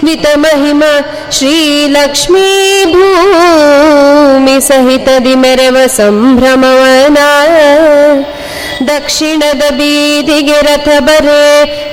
[0.04, 0.82] ವಿತ ಮಹಿಮ
[1.30, 2.48] ಶ್ರೀಲಕ್ಷ್ಮೀ
[2.92, 7.18] ಭೂಮಿ ಸಹಿತದಿ ಮೆರವ ಸಂಭ್ರಮವನ
[8.88, 11.42] ದಕ್ಷಿಣದ ಬೀದಿಗೆ ರಥ ಬರೆ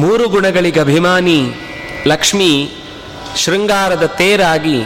[0.00, 1.54] ಮೂರು ಗುಣಗಳಿಗೆ ಅಭಿಮಾನಿ
[2.06, 2.70] ಲಕ್ಷ್ಮಿ
[3.36, 4.84] ಶೃಂಗಾರದ ತೇರಾಗಿ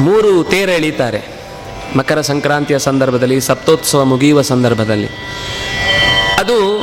[0.00, 1.39] ಮೂರು ತೇರ ಎಳೀತಾರೆ
[1.96, 5.08] ಮಕರ ಸಂಕ್ರಾಂತಿಯ ಸಂದರ್ಭದಲ್ಲಿ, ಸಪ್ತೋತ್ಸವ ಮುಗಿಯುವ ಸಂದರ್ಭದಲ್ಲಿ.
[6.38, 6.78] ಅದು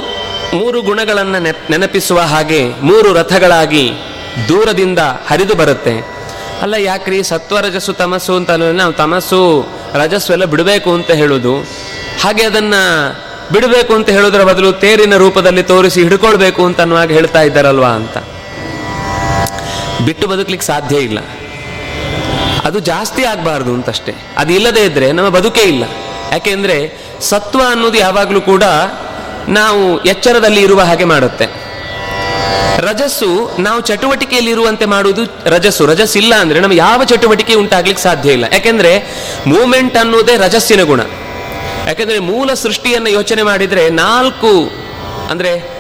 [0.54, 3.92] ಮೂರು ಗುಣಗಳನ್ನು ನೆಪ್, ನೆನಪಿಸುವ ಹಾಗೆ ಮೂರು ರಥಗಳಾಗಿ
[4.50, 6.18] ದೂರದಿಂದ ಹರಿದು ಬರುತ್ತೆ.
[6.62, 11.58] ಅಲ್ಲ ಯಾಕ್ರಿ ಸತ್ವರಜಸ್ಸು ತಮಸ್ಸು ಅಂತ ನಾವು ತಮಸ್ಸು, ರಜಸ್ಸು ಎಲ್ಲ ಬಿಡಬೇಕು ಅಂತ ಹೇಳೋದು.
[12.22, 12.74] ಹಾಗೆ ಅದನ್ನ
[13.52, 16.80] ಬಿಡಬೇಕು ಅಂತ ಹೇಳೋದರ ಬದಲು ತೇರಿನ ರೂಪದಲ್ಲಿ ತೋರಿಸಿ ಹಿಡ್ಕೊಳ್ಬೇಕು ಅಂತ
[17.12, 18.18] ಹೇಳ್ತಾ ಇದ್ದಾರಲ್ವಾ ಅಂತ.
[20.06, 21.20] ಬಿಟ್ಟು ಬದುಕಲಿಕ್ಕೆ ಸಾಧ್ಯ ಇಲ್ಲ.
[22.68, 24.14] ಅದು ಜಾಸ್ತಿ ಆಗಬಾರ್ದು ಅಂತಷ್ಟೇ.
[24.38, 25.84] ಅದು ಇಲ್ಲದೇ ಇದ್ರೆ ನಮ್ಮ ಬದುಕೇ ಇಲ್ಲ.
[26.32, 28.64] ಯಾಕೆಂದ್ರೆ ಸತ್ವ ಅನ್ನೋದು ಯಾವಾಗಲೂ ಕೂಡ
[29.48, 31.46] ನಾವು ಎಚ್ಚರದಲ್ಲಿ ಇರುವ ಹಾಗೆ ಮಾಡುತ್ತೆ.
[32.78, 35.86] ರಜಸ್ಸು ನಾವು ಚಟುವಟಿಕೆಯಲ್ಲಿ ಇರುವಂತೆ ಮಾಡುವುದು ರಜಸ್ಸು.
[35.86, 38.46] ರಜಸ್ ಇಲ್ಲ ಅಂದ್ರೆ ನಮಗೆ ಯಾವ ಚಟುವಟಿಕೆ ಉಂಟಾಗ್ಲಿಕ್ಕೆ ಸಾಧ್ಯ ಇಲ್ಲ.
[38.52, 39.04] ಯಾಕೆಂದ್ರೆ
[39.48, 41.02] ಮೂಮೆಂಟ್ ಅನ್ನೋದೇ ರಜಸ್ಸಿನ ಗುಣ.
[41.88, 44.72] ಯಾಕೆಂದ್ರೆ ಮೂಲ ಸೃಷ್ಟಿಯನ್ನು ಯೋಚನೆ ಮಾಡಿದ್ರೆ ನಾಲ್ಕು
[45.30, 45.77] ಅಂದ್ರೆ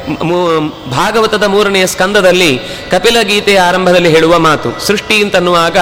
[0.90, 2.60] ಭಾಗವತದ ಮೂರನೆಯ ಸ್ಕಂದದಲ್ಲಿ
[2.92, 5.78] ಕಪಿಲ ಗೀತೆಯ ಆರಂಭದಲ್ಲಿ ಹೇಳುವ ಮಾತು, ಸೃಷ್ಟಿ ಅಂತ ಅನ್ನುವಾಗ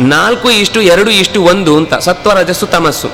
[0.00, 3.10] ನಾಲ್ಕು ಇಷ್ಟು ಎರಡು ಇಷ್ಟು ಒಂದು ಅಂತ, ಸತ್ವ, ರಜಸ್ಸು, ತಮಸ್ಸು.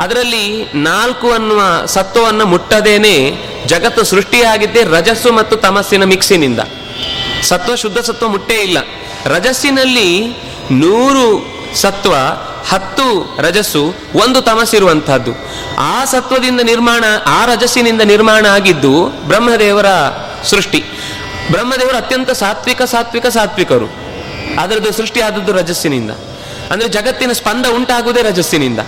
[0.00, 3.30] ಅದರಲ್ಲಿ ನಾಲ್ಕು ಅನ್ನುವ ಸತ್ವವನ್ನು ಮುಟ್ಟದೇನೆ
[3.66, 6.60] ಜಗತ್ತು ಸೃಷ್ಟಿಯಾಗಿದ್ದೇ ರಜಸ್ಸು ಮತ್ತು ತಮಸ್ಸಿನ ಮಿಕ್ಸಿನಿಂದ.
[7.42, 8.78] ಸತ್ವ, ಶುದ್ಧ ಸತ್ವ ಮುಟ್ಟೇ ಇಲ್ಲ.
[9.24, 10.26] ರಜಸ್ಸಿನಲ್ಲಿ
[10.70, 12.14] ನೂರು ಸತ್ವ
[12.68, 15.30] ಹತ್ತು ರಜಸ್ಸು ಒಂದು ತಮಸ್ಸಿರುವಂತಹದ್ದು
[15.78, 19.86] ಆ ಸತ್ವದಿಂದ ನಿರ್ಮಾಣ, ಆ ರಜಸ್ಸಿನಿಂದ ನಿರ್ಮಾಣ ಆಗಿದ್ದು ಬ್ರಹ್ಮದೇವರ
[20.44, 20.84] ಸೃಷ್ಟಿ.
[21.50, 23.86] ಬ್ರಹ್ಮದೇವರು ಅತ್ಯಂತ ಸಾತ್ವಿಕ ಸಾತ್ವಿಕ, ಸಾತ್ವಿಕರು.
[24.60, 26.10] ಅದರದ್ದು ಸೃಷ್ಟಿ ಆದದ್ದು ರಜಸ್ಸಿನಿಂದ.
[26.70, 28.78] ಅಂದ್ರೆ ಜಗತ್ತಿನ ಸ್ಪಂದ ಉಂಟಾಗುವುದೇ ರಜಸ್ಸಿನಿಂದ.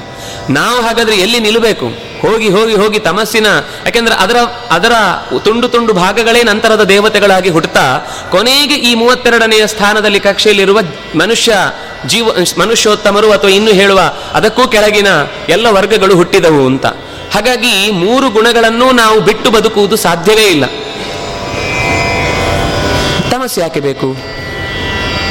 [0.51, 1.87] ನಾವು ಹಾಗಾದ್ರೆ ಎಲ್ಲಿ ನಿಲ್ಲಬೇಕು?
[2.23, 3.47] ಹೋಗಿ ಹೋಗಿ ಹೋಗಿ ತಮಸ್ಸಿನ,
[3.85, 4.37] ಯಾಕೆಂದ್ರೆ ಅದರ
[4.71, 4.93] ಅದರ
[5.45, 7.99] ತುಂಡು ತುಂಡು ಭಾಗಗಳೇ ನಂತರದ ದೇವತೆಗಳಾಗಿ ಹುಟ್ಟುತ್ತಾ
[8.31, 10.79] ಕೊನೆಗೆ ಈ ಮೂವತ್ತೆರಡನೆಯ ಸ್ಥಾನದಲ್ಲಿ ಕಕ್ಷೆಯಲ್ಲಿರುವ
[11.15, 11.53] ಮನುಷ್ಯ
[12.07, 12.29] ಜೀವ,
[12.59, 14.01] ಮನುಷ್ಯೋತ್ತಮರು ಅಥವಾ ಇನ್ನು ಹೇಳುವ
[14.33, 15.07] ಅದಕ್ಕೂ ಕೆಳಗಿನ
[15.49, 16.87] ಎಲ್ಲ ವರ್ಗಗಳು ಹುಟ್ಟಿದವು ಅಂತ.
[17.35, 20.67] ಹಾಗಾಗಿ ಮೂರು ಗುಣಗಳನ್ನು ನಾವು ಬಿಟ್ಟು ಬದುಕುವುದು ಸಾಧ್ಯವೇ ಇಲ್ಲ.
[23.31, 24.17] ತಮಸ್ಸೆ ಯಾಕೆ ಬೇಕು?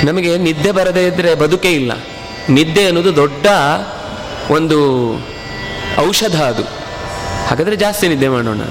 [0.03, 1.91] ನಮಗೆ ನಿದ್ದೆ ಬರದೇ ಇದ್ರೆ ಬದುಕೇ ಇಲ್ಲ.
[2.49, 3.45] ನಿದ್ದೆ ಅನ್ನೋದು ದೊಡ್ಡ
[4.51, 5.13] ಒಂದು
[6.07, 6.63] ಔಷಧ ಅದು.
[7.47, 8.61] ಹಾಗಾದ್ರೆ ಜಾಸ್ತಿ ನಿದ್ದೆ ಮಾಡೋಣ.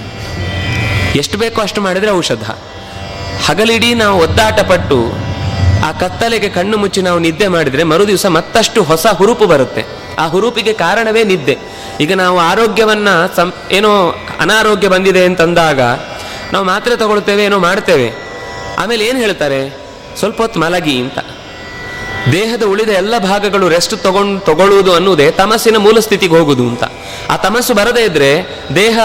[1.17, 2.51] ಎಷ್ಟು ಬೇಕೋ ಅಷ್ಟು ಮಾಡಿದ್ರೆ ಔಷಧ.
[3.47, 5.13] ಹಗಲಿಡೀ ನಾವು ಒದ್ದಾಟ ಪಟ್ಟು
[5.87, 9.85] ಆ ಕತ್ತಲೆಗೆ ಕಣ್ಣು ಮುಚ್ಚಿ ನಾವು ನಿದ್ದೆ ಮಾಡಿದ್ರೆ ಮರುದಿವಸ ಮತ್ತಷ್ಟು ಹೊಸ ಹುರುಪು ಬರುತ್ತೆ.
[10.19, 11.59] ಆ ಹುರುಪಿಗೆ ಕಾರಣವೇ ನಿದ್ದೆ.
[12.01, 13.91] ಈಗ ನಾವು ಆರೋಗ್ಯವನ್ನ ಸಂ, ಏನೋ
[14.41, 15.81] ಅನಾರೋಗ್ಯ ಬಂದಿದೆ ಅಂತಂದಾಗ
[16.53, 18.09] ನಾವು ಮಾತ್ರೆ ತಗೊಳ್ತೇವೆ, ಏನೋ ಮಾಡ್ತೇವೆ.
[18.79, 19.61] ಆಮೇಲೆ ಏನು ಹೇಳ್ತಾರೆ?
[20.19, 21.19] ಸ್ವಲ್ಪ ಹೊತ್ತು ಮಲಗಿ ಅಂತ.
[22.33, 26.85] ದೇಹದ ಉಳಿದ ಎಲ್ಲ ಭಾಗಗಳು ರೆಸ್ಟ್ ತಗೊಂಡು ತಗೊಳ್ಳುವುದು ಅನ್ನುವುದೇ ತಮಸ್ಸಿನ ಮೂಲ ಸ್ಥಿತಿಗೆ ಹೋಗುದು ಅಂತ.
[27.31, 28.99] ಆ ತಮಸ್ಸು ಬರದೇ ಇದ್ರೆ ದೇಹ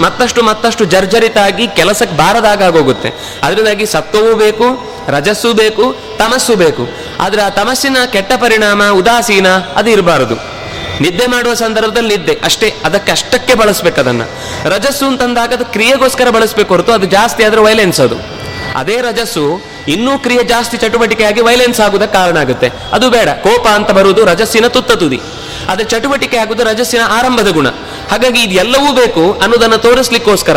[0.00, 3.12] ಮತ್ತಷ್ಟು ಮತ್ತಷ್ಟು ಜರ್ಜರಿತಾಗಿ ಕೆಲಸಕ್ಕೆ ಬಾರದಾಗ ಆಗೋಗುತ್ತೆ.
[3.42, 4.66] ಅದರಿಂದಾಗಿ ಸತ್ವವೂ ಬೇಕು,
[5.08, 6.88] ರಜಸ್ಸು ಬೇಕು, ತಮಸ್ಸು ಬೇಕು.
[7.20, 10.34] ಆದ್ರೆ ಆ ತಮಸ್ಸಿನ ಕೆಟ್ಟ ಪರಿಣಾಮ, ಉದಾಸೀನ ಅದು ಇರಬಾರದು.
[11.00, 12.74] ನಿದ್ದೆ ಮಾಡುವ ಸಂದರ್ಭದಲ್ಲಿ ನಿದ್ದೆ, ಅಷ್ಟೇ.
[12.84, 14.22] ಅದಕ್ಕೆ ಅಷ್ಟಕ್ಕೆ ಬಳಸ್ಬೇಕು ಅದನ್ನ.
[14.64, 18.16] ರಜಸ್ಸು ಅಂತಂದಾಗ ಅದು ಕ್ರಿಯೆಗೋಸ್ಕರ ಬಳಸ್ಬೇಕು ಹೊರತು ಅದು ಜಾಸ್ತಿ ಆದ್ರೆ ವೈಲೆನ್ಸ್ ಅದು.
[18.74, 22.72] ಅದೇ ರಜಸ್ಸು ಇನ್ನೂ ಕ್ರಿಯೆ ಜಾಸ್ತಿ ಚಟುವಟಿಕೆಯಾಗಿ ವೈಲೆನ್ಸ್ ಆಗುವುದಕ್ಕೆ ಕಾರಣ ಆಗುತ್ತೆ.
[22.92, 23.28] ಅದು ಬೇಡ.
[23.28, 25.20] ಕೋಪ ಅಂತ ಬರುವುದು ರಜಸ್ಸಿನ ತುತ್ತ ತುದಿ
[25.68, 27.68] ಆದರೆ ಚಟುವಟಿಕೆ ಆಗುವುದು ರಜಸ್ಸಿನ ಆರಂಭದ ಗುಣ.
[28.10, 30.56] ಹಾಗಾಗಿ ಇದೆಲ್ಲವೂ ಬೇಕು ಅನ್ನೋದನ್ನು ತೋರಿಸ್ಲಿಕ್ಕೋಸ್ಕರ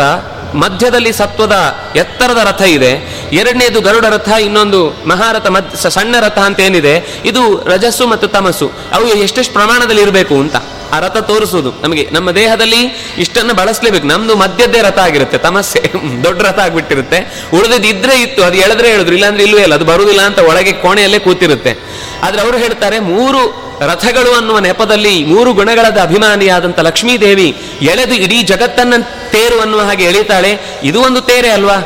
[0.54, 3.20] ಮಧ್ಯದಲ್ಲಿ ಸತ್ವದ ಎತ್ತರದ ರಥ ಇದೆ.
[3.32, 7.22] ಎರಡನೇದು ಗರುಡ ರಥ, ಇನ್ನೊಂದು ಮಹಾರಥ ಸ- ಸಣ್ಣ ರಥ ಅಂತ ಏನಿದೆ.
[7.24, 8.72] ಇದು ರಜಸ್ಸು ಮತ್ತು ತಮಸ್ಸು.
[8.92, 10.56] ಅವು ಎಷ್ಟೆಷ್ಟು ಪ್ರಮಾಣದಲ್ಲಿ ಇರಬೇಕು ಅಂತ.
[10.92, 14.06] ಆ ರಥ ತೋರಿಸುವುದು ನಮಗೆ ನಮ್ಮ ದೇಹದಲ್ಲಿ ಇಷ್ಟನ್ನು ಬಳಸಲೇಬೇಕು.
[14.06, 15.38] ನಮ್ದು ಮಧ್ಯದ್ದೇ ರಥ ಆಗಿರುತ್ತೆ.
[15.38, 15.92] ತಮಸ್ಸೆ.
[16.24, 17.46] ದೊಡ್ಡ ರಥ ಆಗ್ಬಿಟ್ಟಿರುತ್ತೆ.
[17.54, 18.44] ಉಳಿದಿದ್ದು ಇದ್ರೆ ಇತ್ತು.
[18.44, 19.74] ಅದು ಎಳೆದ್ರೆ ಹೇಳಿದ್ರು ಇಲ್ಲಾಂದ್ರೆ ಇಲ್ವೇ ಇಲ್ಲ.
[19.74, 21.76] ಅದು ಬರುವುದಿಲ್ಲ ಅಂತ ಒಳಗೆ ಕೋಣೆಯಲ್ಲೇ ಕೂತಿರುತ್ತೆ.
[22.22, 28.94] ಆದ್ರೆ ಅವರು ಹೇಳ್ತಾರೆ, ಮೂರು ರಥಗಳು ಅನ್ನುವ ನೆಪದಲ್ಲಿ ಮೂರು ಗುಣಗಳದ ಅಭಿಮಾನಿಯಾದಂಥ ಲಕ್ಷ್ಮೀದೇವಿ ಎಳೆದು ಇಡೀ ಜಗತ್ತನ್ನ
[29.30, 30.58] ತೇರು ಅನ್ನುವ ಹಾಗೆ ಎಳಿತಾಳೆ.
[30.82, 31.76] ಇದು ಒಂದು ತೇರೆ ಅಲ್ವಾ?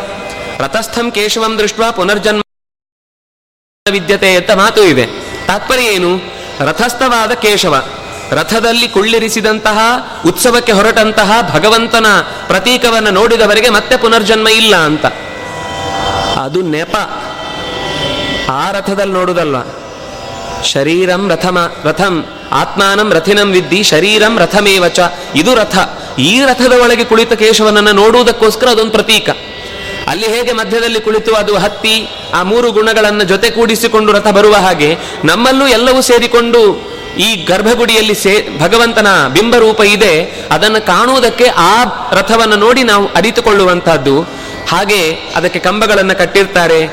[0.58, 2.42] ರಥಸ್ಥಂ ಕೇಶವಂ ದೃಷ್ಟ ಪುನರ್ಜನ್ಮ
[3.90, 5.06] ವಿದ್ಯತೆ ಅಂತ ಮಾತು ಇದೆ.
[5.46, 6.20] ತಾತ್ಪರ್ಯ ಏನು?
[6.60, 7.88] ರಥಸ್ಥವಾದ ಕೇಶವ.
[8.34, 9.78] ರಥದಲ್ಲಿ ಕುಳ್ಳಿರಿಸಿದಂತಹ,
[10.26, 12.06] ಉತ್ಸವಕ್ಕೆ ಹೊರಟಂತಹ ಭಗವಂತನ
[12.46, 15.06] ಪ್ರತೀಕವನ್ನು ನೋಡಿದವರಿಗೆ ಮತ್ತೆ ಪುನರ್ಜನ್ಮ ಇಲ್ಲ ಅಂತ.
[16.40, 16.96] ಅದು ನೆಪ.
[18.50, 19.56] ಆ ರಥದಲ್ಲಿ ನೋಡುದಲ್ವ?
[20.64, 25.00] ಶರೀರಂ ರಥಮ, ರಥಂ, ಆತ್ಮಾನಂ ರಥಿನಂ ವಿದ್ದಿ, ಶರೀರಂ ರಥಮೇವಚ
[25.34, 25.76] ಇದು ರಥ.
[26.18, 29.30] ಈ ರಥದ ಒಳಗೆ ಕುಳಿತ ಕೇಶವನನ್ನು ನೋಡುವುದಕ್ಕೋಸ್ಕರ ಅದೊಂದು ಪ್ರತೀಕ.
[30.08, 35.66] ಅಲ್ಲಿ ಹೇಗೆ ಮಧ್ಯದಲ್ಲಿ ಕುಳಿತು ಅದು ಹತ್ತಿ, ಆ ಮೂರು ಗುಣಗಳನ್ನು ಜೊತೆ ಕೂಡಿಸಿಕೊಂಡು ರಥ ಬರುವ ಹಾಗೆ ನಮ್ಮಲ್ಲೂ
[35.66, 44.20] ಎಲ್ಲವೂ ಸೇರಿಕೊಂಡು ಈ ಗರ್ಭಗುಡಿಯಲ್ಲಿ ಸೇ ಭಗವಂತನ ಬಿಂಬರೂಪ ಇದೆ, ಅದನ್ನು ಕಾಣುವುದಕ್ಕೆ ಆ ರಥವನ್ನು ನೋಡಿ ನಾವು ಅರಿತುಕೊಳ್ಳುವಂತಹದ್ದು
[44.68, 46.86] ಹಾಗೆ ಅದಕ್ಕೆ ಕಂಬಗಳನ್ನು ಕಟ್ಟಿರ್ತಾರೆ.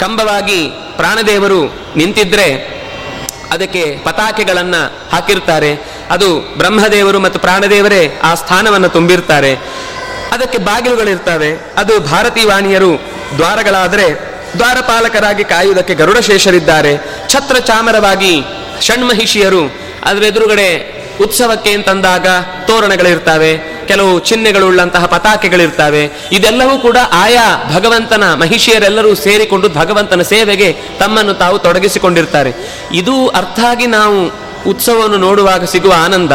[0.00, 2.74] ಕಂಬವಾಗಿ ಪ್ರಾಣದೇವರು ನಿಂತಿದ್ರೆ
[3.50, 5.74] ಅದಕ್ಕೆ ಪತಾಕೆಗಳನ್ನು ಹಾಕಿರ್ತಾರೆ.
[6.10, 9.54] ಅದು ಬ್ರಹ್ಮದೇವರು ಮತ್ತು ಪ್ರಾಣದೇವರೇ ಆ ಸ್ಥಾನವನ್ನು ತುಂಬಿರ್ತಾರೆ.
[10.32, 11.72] ಅದಕ್ಕೆ ಬಾಗಿಲುಗಳಿರ್ತವೆ.
[11.76, 13.02] ಅದು ಭಾರತೀ ವಾಣಿಯರು
[13.36, 16.96] ದ್ವಾರಗಳಾದರೆ ದ್ವಾರಪಾಲಕರಾಗಿ ಕಾಯುವುದಕ್ಕೆ ಗರುಡಶೇಷರಿದ್ದಾರೆ.
[17.28, 18.44] ಛತ್ರ ಚಾಮರವಾಗಿ
[18.86, 19.62] ಷಣ್ಮಹಿಷಿಯರು
[20.04, 20.68] ಅದರ ಎದುರುಗಡೆ
[21.24, 22.26] ಉತ್ಸವಕ್ಕೆ ಅಂತಂದಾಗ
[22.66, 23.52] ತೋರಣಗಳಿರ್ತವೆ,
[23.88, 26.02] ಕೆಲವು ಚಿಹ್ನೆಗಳುಳ್ಳಂತಹ ಪತಾಕೆಗಳಿರ್ತವೆ.
[26.32, 30.68] ಇದೆಲ್ಲವೂ ಕೂಡ ಆಯಾ ಭಗವಂತನ ಮಹಿಷಿಯರೆಲ್ಲರೂ ಸೇರಿಕೊಂಡು ಭಗವಂತನ ಸೇವೆಗೆ
[31.00, 32.52] ತಮ್ಮನ್ನು ತಾವು ತೊಡಗಿಸಿಕೊಂಡಿರ್ತಾರೆ.
[32.92, 34.18] ಇದು ಅರ್ಥ ಆಗಿ ನಾವು
[34.70, 36.32] ಉತ್ಸವವನ್ನು ನೋಡುವಾಗ ಸಿಗುವ ಆನಂದ.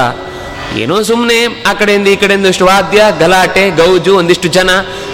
[0.82, 1.38] ಏನೋ ಸುಮ್ಮನೆ
[1.70, 4.70] ಆ ಕಡೆಯಿಂದ ಈ ಕಡೆಯಿಂದ ಇಷ್ಟು ವಾದ್ಯ, ಗಲಾಟೆ, ಗೌಜು, ಒಂದಿಷ್ಟು ಜನ,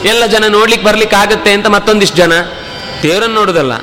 [0.05, 2.33] ಎಲ್ಲ ಜನ ನೋಡ್ಲಿಕ್ಕೆ ಬರ್ಲಿಕ್ಕೆ ಆಗುತ್ತೆ ಅಂತ ಮತ್ತೊಂದಿಷ್ಟು ಜನ.
[3.03, 3.73] ದೇವರನ್ನು ನೋಡುದಲ್ಲ.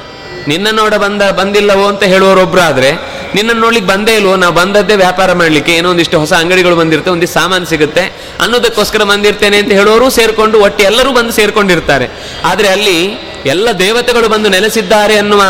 [0.48, 2.90] ನಿನ್ನ ನೋಡ ಬಂದ ಬಂದಿಲ್ಲವೋ ಅಂತ ಹೇಳುವವರೊಬ್ರಾದ್ರೆ
[3.34, 4.36] ನಿನ್ನನ್ನು ನೋಡ್ಲಿಕ್ಕೆ ಬಂದೇ ಇಲ್ವೋ?
[4.36, 5.72] ನಾವು ಬಂದದ್ದೇ ವ್ಯಾಪಾರ ಮಾಡಲಿಕ್ಕೆ.
[5.72, 8.04] ಏನೋ ಒಂದಿಷ್ಟು ಹೊಸ ಅಂಗಡಿಗಳು ಬಂದಿರುತ್ತೆ, ಒಂದಿಷ್ಟು ಸಾಮಾನು ಸಿಗುತ್ತೆ.
[8.40, 12.08] ಅನ್ನೋದಕ್ಕೋಸ್ಕರ ಬಂದಿರ್ತೇನೆ ಅಂತ ಹೇಳೋರು ಸೇರಿಕೊಂಡು, ಒಟ್ಟು ಎಲ್ಲರೂ ಬಂದು ಸೇರ್ಕೊಂಡಿರ್ತಾರೆ.
[12.44, 12.98] ಆದರೆ ಅಲ್ಲಿ
[13.46, 15.42] ಎಲ್ಲ ದೇವತೆಗಳು ಬಂದು ನೆಲೆಸಿದ್ದಾರೆ ಅನ್ನುವ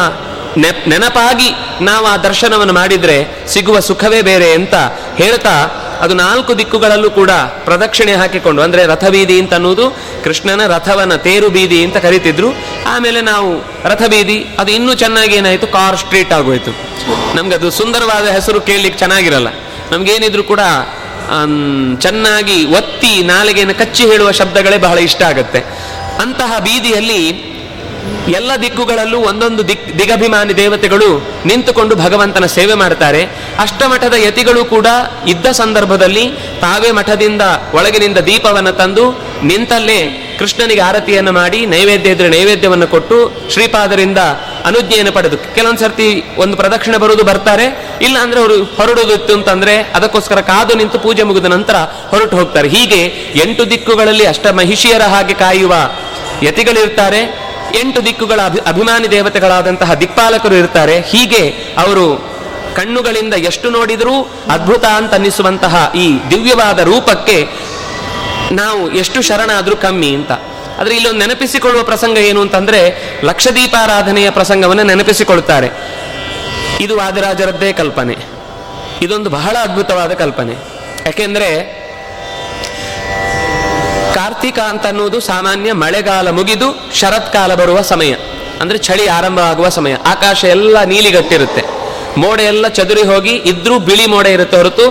[0.57, 1.51] ನೆಪ್, ನೆನಪಾಗಿ
[1.85, 4.75] ನಾವು ಆ ದರ್ಶನವನ್ನು ಮಾಡಿದರೆ ಸಿಗುವ ಸುಖವೇ ಬೇರೆ ಅಂತ
[5.17, 5.55] ಹೇಳ್ತಾ
[6.03, 7.31] ಅದು ನಾಲ್ಕು ದಿಕ್ಕುಗಳಲ್ಲೂ ಕೂಡ
[7.65, 9.85] ಪ್ರದಕ್ಷಿಣೆ ಹಾಕಿಕೊಂಡು, ಅಂದ್ರೆ ರಥಬೀದಿ ಅಂತ ಅನ್ನೋದು
[10.25, 12.49] ಕೃಷ್ಣನ ರಥವನ್ನ ತೇರು ಬೀದಿ ಅಂತ ಕರಿತಿದ್ರು.
[12.87, 13.51] ಆಮೇಲೆ ನಾವು
[13.91, 15.67] ರಥಬೀದಿ, ಅದು ಇನ್ನೂ ಚೆನ್ನಾಗಿ ಏನಾಯ್ತು?
[15.67, 16.73] ಕಾರ್ ಸ್ಟ್ರೀಟ್ ಆಗೋಯ್ತು.
[17.37, 19.49] ನಮ್ಗೆ ಅದು ಸುಂದರವಾದ ಹೆಸರು ಕೇಳಲಿಕ್ಕೆ ಚೆನ್ನಾಗಿರಲ್ಲ.
[19.93, 20.61] ನಮ್ಗೇನಿದ್ರು ಕೂಡ
[22.01, 25.61] ಚೆನ್ನಾಗಿ ಒತ್ತಿ ನಾಲಿಗೆಯನ್ನು ಕಚ್ಚಿ ಹೇಳುವ ಶಬ್ದಗಳೇ ಬಹಳ ಇಷ್ಟ ಆಗುತ್ತೆ.
[26.23, 27.21] ಅಂತಹ ಬೀದಿಯಲ್ಲಿ
[28.29, 31.09] ಎಲ್ಲ ದಿಕ್ಕುಗಳಲ್ಲೂ ಒಂದೊಂದು ದಿಕ್ ದಿಗಭಿಮಾನಿ ದೇವತೆಗಳು
[31.47, 33.23] ನಿಂತುಕೊಂಡು ಭಗವಂತನ ಸೇವೆ ಮಾಡ್ತಾರೆ.
[33.59, 34.87] ಅಷ್ಟಮಠದ ಯತಿಗಳು ಕೂಡ
[35.27, 36.25] ಇದ್ದ ಸಂದರ್ಭದಲ್ಲಿ
[36.61, 37.43] ತಾವೇ ಮಠದಿಂದ
[37.75, 39.05] ಒಳಗಿನಿಂದ ದೀಪವನ್ನು ತಂದು
[39.43, 40.01] ನಿಂತಲ್ಲೇ
[40.39, 43.17] ಕೃಷ್ಣನಿಗೆ ಆರತಿಯನ್ನು ಮಾಡಿ ನೈವೇದ್ಯ ಇದ್ರೆ ನೈವೇದ್ಯವನ್ನು ಕೊಟ್ಟು
[43.53, 44.19] ಶ್ರೀಪಾದರಿಂದ
[44.65, 47.67] ಅನುಜ್ಞೆಯನ್ನು ಪಡೆದು ಕೆಲವೊಂದು ಸರ್ತಿ ಒಂದು ಪ್ರದಕ್ಷಿಣೆ ಬರುವುದು ಬರ್ತಾರೆ.
[48.03, 51.77] ಇಲ್ಲ ಅಂದ್ರೆ ಅವರು ಹೊರಡುವುದಿತ್ತು ಅಂತಂದ್ರೆ ಅದಕ್ಕೋಸ್ಕರ ಕಾದು ನಿಂತು ಪೂಜೆ ಮುಗಿದ ನಂತರ
[52.11, 52.69] ಹೊರಟು ಹೋಗ್ತಾರೆ.
[52.69, 53.03] ಹೀಗೆ
[53.45, 55.75] ಎಂಟು ದಿಕ್ಕುಗಳಲ್ಲಿ ಅಷ್ಟ ಮಹಿಷಿಯರ ಹಾಗೆ ಕಾಯುವ
[56.43, 57.42] ಯತಿಗಳಿರ್ತಾರೆ.
[57.75, 61.01] ಎಂಟು ದಿಕ್ಕುಗಳ ಅಭಿ, ಅಭಿಮಾನಿ ದೇವತೆಗಳಾದಂತಹ ದಿಕ್ಪಾಲಕರು ಇರ್ತಾರೆ.
[61.01, 61.49] ಹೀಗೆ
[61.79, 62.33] ಅವರು
[62.77, 67.49] ಕಣ್ಣುಗಳಿಂದ ಎಷ್ಟು ನೋಡಿದರೂ ಅದ್ಭುತ ಅಂತ ಅನ್ನಿಸುವಂತಹ ಈ ದಿವ್ಯವಾದ ರೂಪಕ್ಕೆ
[68.53, 70.33] ನಾವು ಎಷ್ಟು ಶರಣಾದರೂ ಕಮ್ಮಿ ಅಂತ.
[70.81, 72.95] ಆದರೆ ಇಲ್ಲೊಂದು ನೆನಪಿಸಿಕೊಳ್ಳುವ ಪ್ರಸಂಗ ಏನು ಅಂತಂದ್ರೆ
[73.25, 75.71] ಲಕ್ಷದೀಪಾರಾಧನೆಯ ಪ್ರಸಂಗವನ್ನು ನೆನಪಿಸಿಕೊಳ್ತಾರೆ.
[76.81, 78.17] ಇದು ವಾದಿರಾಜರದ್ದೇ ಕಲ್ಪನೆ.
[79.03, 80.53] ಇದೊಂದು ಬಹಳ ಅದ್ಭುತವಾದ ಕಲ್ಪನೆ.
[81.07, 81.82] ಯಾಕೆಂದ್ರೆ
[84.15, 86.69] ಕಾರ್ತಿಕ ಅಂತ ಅನ್ನೋದು ಸಾಮಾನ್ಯ ಮಳೆಗಾಲ ಮುಗಿದು
[87.01, 88.13] ಶರತ್ಕಾಲ ಬರುವ ಸಮಯ.
[88.61, 89.95] ಅಂದ್ರೆ ಚಳಿ ಆರಂಭ ಆಗುವ ಸಮಯ.
[90.07, 91.63] ಆಕಾಶ ಎಲ್ಲ ನೀಲಿಗಟ್ಟಿರುತ್ತೆ.
[92.21, 94.87] ಮೋಡ ಎಲ್ಲ ಚದುರಿ ಹೋಗಿ ಇದ್ರೂ ಬಿಳಿ ಮೋಡ ಇರುತ್ತೆ ಹೊರತು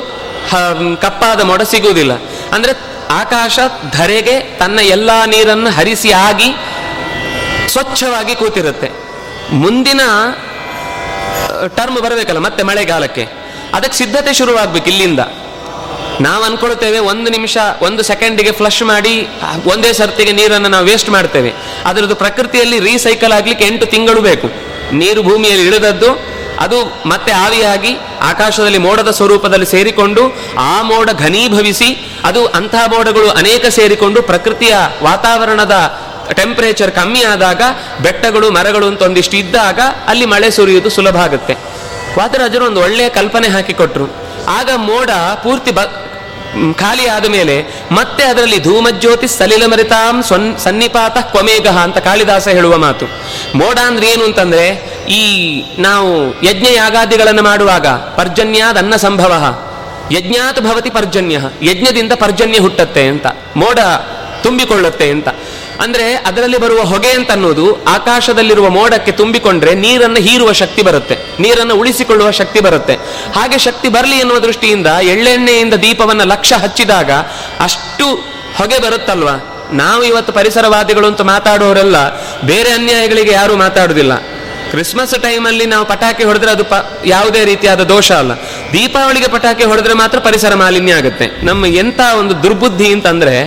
[1.01, 2.13] ಕಪ್ಪಾದ ಮೋಡ ಸಿಗುವುದಿಲ್ಲ.
[2.55, 2.73] ಅಂದ್ರೆ
[3.13, 3.59] ಆಕಾಶ
[3.93, 6.49] ಧರೆಗೆ ತನ್ನ ಎಲ್ಲಾ ನೀರನ್ನು ಹರಿಸಿ ಆಗಿ
[7.67, 8.89] ಸ್ವಚ್ಛವಾಗಿ ಕೂತಿರುತ್ತೆ.
[9.63, 10.01] ಮುಂದಿನ
[11.77, 13.23] ಟರ್ಮ್ ಬರಬೇಕಲ್ಲ, ಮತ್ತೆ ಮಳೆಗಾಲಕ್ಕೆ.
[13.73, 15.21] ಅದಕ್ಕೆ ಸಿದ್ಧತೆ ಶುರುವಾಗ್ಬೇಕು ಇಲ್ಲಿಂದ.
[16.19, 19.27] ನಾವು ಅನ್ಕೊಳ್ತೇವೆ ಒಂದು ನಿಮಿಷ, ಒಂದು ಸೆಕೆಂಡಿಗೆ ಫ್ಲಶ್ ಮಾಡಿ,
[19.65, 21.53] ಒಂದೇ ಸರ್ತಿಗೆ ನೀರನ್ನು ನಾವು ವೇಸ್ಟ್ ಮಾಡ್ತೇವೆ.
[21.85, 24.47] ಅದರದ್ದು ಪ್ರಕೃತಿಯಲ್ಲಿ ರೀಸೈಕಲ್ ಆಗಲಿಕ್ಕೆ ಎಂಟು ತಿಂಗಳು ಬೇಕು.
[24.91, 32.85] ನೀರು ಭೂಮಿಯಲ್ಲಿ ಇಳಿದದ್ದು, ಅದು ಮತ್ತೆ ಆವಿಯಾಗಿ ಆಕಾಶದಲ್ಲಿ ಮೋಡದ ಸ್ವರೂಪದಲ್ಲಿ ಸೇರಿಕೊಂಡು, ಆ ಮೋಡ ಘನೀಭವಿಸಿ, ಅದು ಅಂತಹ
[32.87, 35.99] ಮೋಡಗಳು ಅನೇಕ ಸೇರಿಕೊಂಡು ಪ್ರಕೃತಿಯ ವಾತಾವರಣದ
[36.33, 37.61] ಟೆಂಪರೇಚರ್ ಕಮ್ಮಿ ಆದಾಗ,
[38.01, 41.53] ಬೆಟ್ಟಗಳು, ಮರಗಳು ಅಂತ ಒಂದಿಷ್ಟು ಇದ್ದಾಗ ಅಲ್ಲಿ ಮಳೆ ಸುರಿಯುವುದು ಸುಲಭ ಆಗುತ್ತೆ.
[42.17, 44.30] ವಾದರಾಜರು ಒಂದು ಒಳ್ಳೆಯ ಕಲ್ಪನೆ ಹಾಕಿಕೊಟ್ರು.
[44.59, 45.09] ಆಗ ಮೋಡ
[45.43, 45.79] ಪೂರ್ತಿ ಬ
[46.75, 47.55] ಖಾಲಿ ಆದ ಮೇಲೆ
[47.91, 53.05] ಮತ್ತೆ ಅದರಲ್ಲಿ ಧೂಮಜ್ಯೋತಿ ಸಲಿಲ ಮರಿತಾಂ ಸ್ವನ್ ಸನ್ನಿಪಾತ ಕ್ವಮೇಘ ಅಂತ ಕಾಳಿದಾಸ ಹೇಳುವ ಮಾತು.
[53.55, 54.65] ಮೋಡ ಅಂದ್ರೆ ಏನು ಅಂತಂದ್ರೆ
[55.09, 55.23] ಈ
[55.81, 59.33] ನಾವು ಯಜ್ಞ ಯಾಗಾದಿಗಳನ್ನು ಮಾಡುವಾಗ ಪರ್ಜನ್ಯಾದ ಅನ್ನ ಸಂಭವ.
[60.11, 61.39] ಯಜ್ಞಾತ್ ಭವತಿ ಪರ್ಜನ್ಯ.
[61.61, 63.27] ಯಜ್ಞದಿಂದ ಪರ್ಜನ್ಯ ಹುಟ್ಟತ್ತೆ ಅಂತ.
[63.55, 63.79] ಮೋಡ
[64.43, 65.27] ತುಂಬಿಕೊಳ್ಳುತ್ತೆ ಅಂತ.
[65.81, 71.17] ಅಂದ್ರೆ ಅದರಲ್ಲಿ ಬರುವ ಹೊಗೆ ಅಂತ ಅನ್ನೋದು ಆಕಾಶದಲ್ಲಿರುವ ಮೋಡಕ್ಕೆ ತುಂಬಿಕೊಂಡ್ರೆ ನೀರನ್ನು ಹೀರುವ ಶಕ್ತಿ ಬರುತ್ತೆ.
[71.39, 72.93] ನೀರನ್ನು ಉಳಿಸಿಕೊಳ್ಳುವ ಶಕ್ತಿ ಬರುತ್ತೆ.
[73.35, 77.11] ಹಾಗೆ ಶಕ್ತಿ ಬರಲಿ ಎನ್ನುವ ದೃಷ್ಟಿಯಿಂದ ಎಳ್ಳೆಣ್ಣೆಯಿಂದ ದೀಪವನ್ನ ಲಕ್ಷ ಹಚ್ಚಿದಾಗ
[77.59, 78.15] ಅಷ್ಟು
[78.55, 79.47] ಹೊಗೆ ಬರುತ್ತಲ್ವಾ?
[79.71, 81.95] ನಾವು ಇವತ್ತು ಪರಿಸರವಾದಿಗಳು ಅಂತ ಮಾತಾಡುವವರೆಲ್ಲ
[82.41, 84.11] ಬೇರೆ ಅನ್ಯಾಯಗಳಿಗೆ ಯಾರು ಮಾತಾಡುವುದಿಲ್ಲ
[84.71, 86.73] ಕ್ರಿಸ್ಮಸ್ ಟೈಮಲ್ಲಿ ನಾವು ಪಟಾಕಿ ಹೊಡೆದ್ರೆ ಅದು ಪ
[87.05, 88.31] ಯಾವುದೇ ರೀತಿಯಾದ ದೋಷ ಅಲ್ಲ.
[88.73, 91.45] ದೀಪಾವಳಿಗೆ ಪಟಾಕಿ ಹೊಡೆದ್ರೆ ಮಾತ್ರ ಪರಿಸರ ಮಾಲಿನ್ಯ ಆಗುತ್ತೆ.
[91.45, 93.43] ನಮ್ಮ ಎಂತ ಒಂದು ದುರ್ಬುದ್ಧಿ ಅಂತಂದ್ರೆ,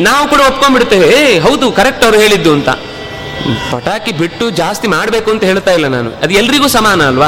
[0.00, 2.68] ನಾವು ಕೂಡ ಒಪ್ಕೊಂಡ್ಬಿಡ್ತೇವೆ, ಏ, ಹೌದು ಕರೆಕ್ಟ್ ಅವ್ರು ಹೇಳಿದ್ದು ಅಂತ.
[3.72, 6.10] ಪಟಾಕಿ ಬಿಟ್ಟು ಜಾಸ್ತಿ ಮಾಡಬೇಕು ಅಂತ ಹೇಳ್ತಾ ಇಲ್ಲ ನಾನು.
[6.10, 7.26] ಅದು ಎಲ್ರಿಗೂ ಸಮಾನ ಅಲ್ವಾ?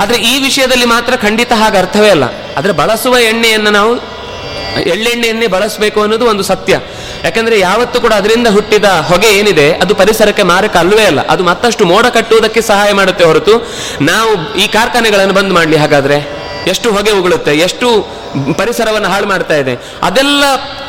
[0.00, 2.24] ಆದರೆ ಈ ವಿಷಯದಲ್ಲಿ ಮಾತ್ರ ಖಂಡಿತ ಹಾಗೆ ಅರ್ಥವೇ ಅಲ್ಲ.
[2.56, 4.09] ಆದರೆ ಬಳಸುವ ಎಣ್ಣೆಯನ್ನು ನಾವು
[4.82, 6.80] ಎಳ್ಳೆಣ್ಣೆಯನ್ನೇ ಬಳಸಬೇಕು ಅನ್ನೋದು ಒಂದು ಸತ್ಯ.
[7.24, 11.26] ಯಾಕಂದ್ರೆ ಯಾವತ್ತೂ ಕೂಡ ಅದರಿಂದ ಹುಟ್ಟಿದ ಹೊಗೆ ಏನಿದೆ, ಅದು ಪರಿಸರಕ್ಕೆ ಮಾರಕ ಅಲ್ಲವೇ ಅಲ್ಲ.
[11.26, 13.68] ಅದು ಮತ್ತಷ್ಟು ಮೋಡ ಕಟ್ಟುವುದಕ್ಕೆ ಸಹಾಯ ಮಾಡುತ್ತೆ ಹೊರತು
[14.00, 16.40] ನಾವು ಈ ಕಾರ್ಖಾನೆಗಳನ್ನು ಬಂದ್ ಮಾಡಲಿ ಹಾಗಾದ್ರೆ?
[16.66, 18.08] ಎಷ್ಟು ಹೊಗೆ ಉಗುಳುತ್ತೆ, ಎಷ್ಟು
[18.58, 19.74] ಪರಿಸರವನ್ನು ಹಾಳು ಮಾಡ್ತಾ ಇದೆ?
[20.02, 20.44] ಅದೆಲ್ಲ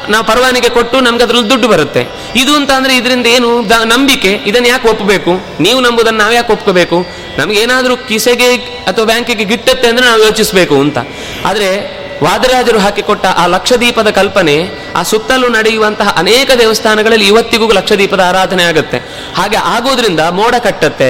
[0.10, 2.08] ನಾವು ಪರವಾನಿಗೆ ಕೊಟ್ಟು ನಮ್ಗೆ ಅದ್ರಲ್ಲಿ ದುಡ್ಡು ಬರುತ್ತೆ.
[2.36, 4.40] ಇದು ಅಂತ ಅಂದ್ರೆ ಇದರಿಂದ ಏನು ನಂಬಿಕೆ?
[4.46, 7.06] ಇದನ್ನು ಯಾಕೆ ಒಪ್ಪಬೇಕು ನೀವು ನಂಬುದನ್ನು ನಾವು ಯಾಕೆ ಒಪ್ಕೋಬೇಕು?
[7.38, 10.98] ನಮಗೇನಾದರೂ ಕಿಸೆಗೆ ಅಥವಾ ಬ್ಯಾಂಕಿಗೆ ಗಿಟ್ಟತ್ತೆ ಅಂದ್ರೆ ನಾವು ಯೋಚಿಸಬೇಕು ಅಂತ.
[11.46, 14.56] ಆದ್ರೆ ವಾದರಾಜರು ಹಾಕಿಕೊಟ್ಟ ಆ ಲಕ್ಷದೀಪದ ಕಲ್ಪನೆ,
[14.96, 18.98] ಆ ಸುತ್ತಲೂ ನಡೆಯುವಂತಹ ಅನೇಕ ದೇವಸ್ಥಾನಗಳಲ್ಲಿ ಇವತ್ತಿಗೂ ಲಕ್ಷದೀಪದ ಆರಾಧನೆ ಆಗುತ್ತೆ.
[19.38, 21.10] ಹಾಗೆ ಆಗೋದ್ರಿಂದ ಮೋಡ ಕಟ್ಟತ್ತೆ,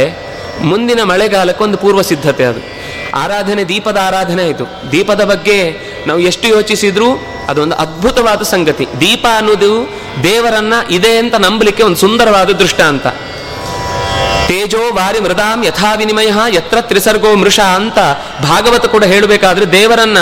[0.61, 2.61] ಮುಂದಿನ ಮಳೆಗಾಲಕ್ಕೆ ಒಂದು ಪೂರ್ವ ಸಿದ್ಧತೆ ಅದು.
[3.17, 5.57] ಆರಾಧನೆ ದೀಪದ ಆರಾಧನೆ ಆಯಿತು ದೀಪದ ಬಗ್ಗೆ
[6.07, 7.09] ನಾವು ಎಷ್ಟು ಯೋಚಿಸಿದ್ರೂ
[7.49, 8.87] ಅದೊಂದು ಅದ್ಭುತವಾದ ಸಂಗತಿ.
[8.99, 9.71] ದೀಪ ಅನ್ನೋದು
[10.23, 13.07] ದೇವರನ್ನ ಇದೆ ಅಂತ ನಂಬಲಿಕ್ಕೆ ಒಂದು ಸುಂದರವಾದ ದೃಷ್ಟಾಂತ.
[14.47, 17.99] ತೇಜೋ ವಾರಿ ಮೃದಾಂ ಯಥಾ ವಿನಿಮಯ ಯತ್ರ ತ್ರಿಸರ್ಗೋ ಮೃಷ ಅಂತ
[18.43, 20.17] ಭಾಗವತ ಕೂಡ ಹೇಳಬೇಕಾದ್ರೆ ದೇವರನ್ನ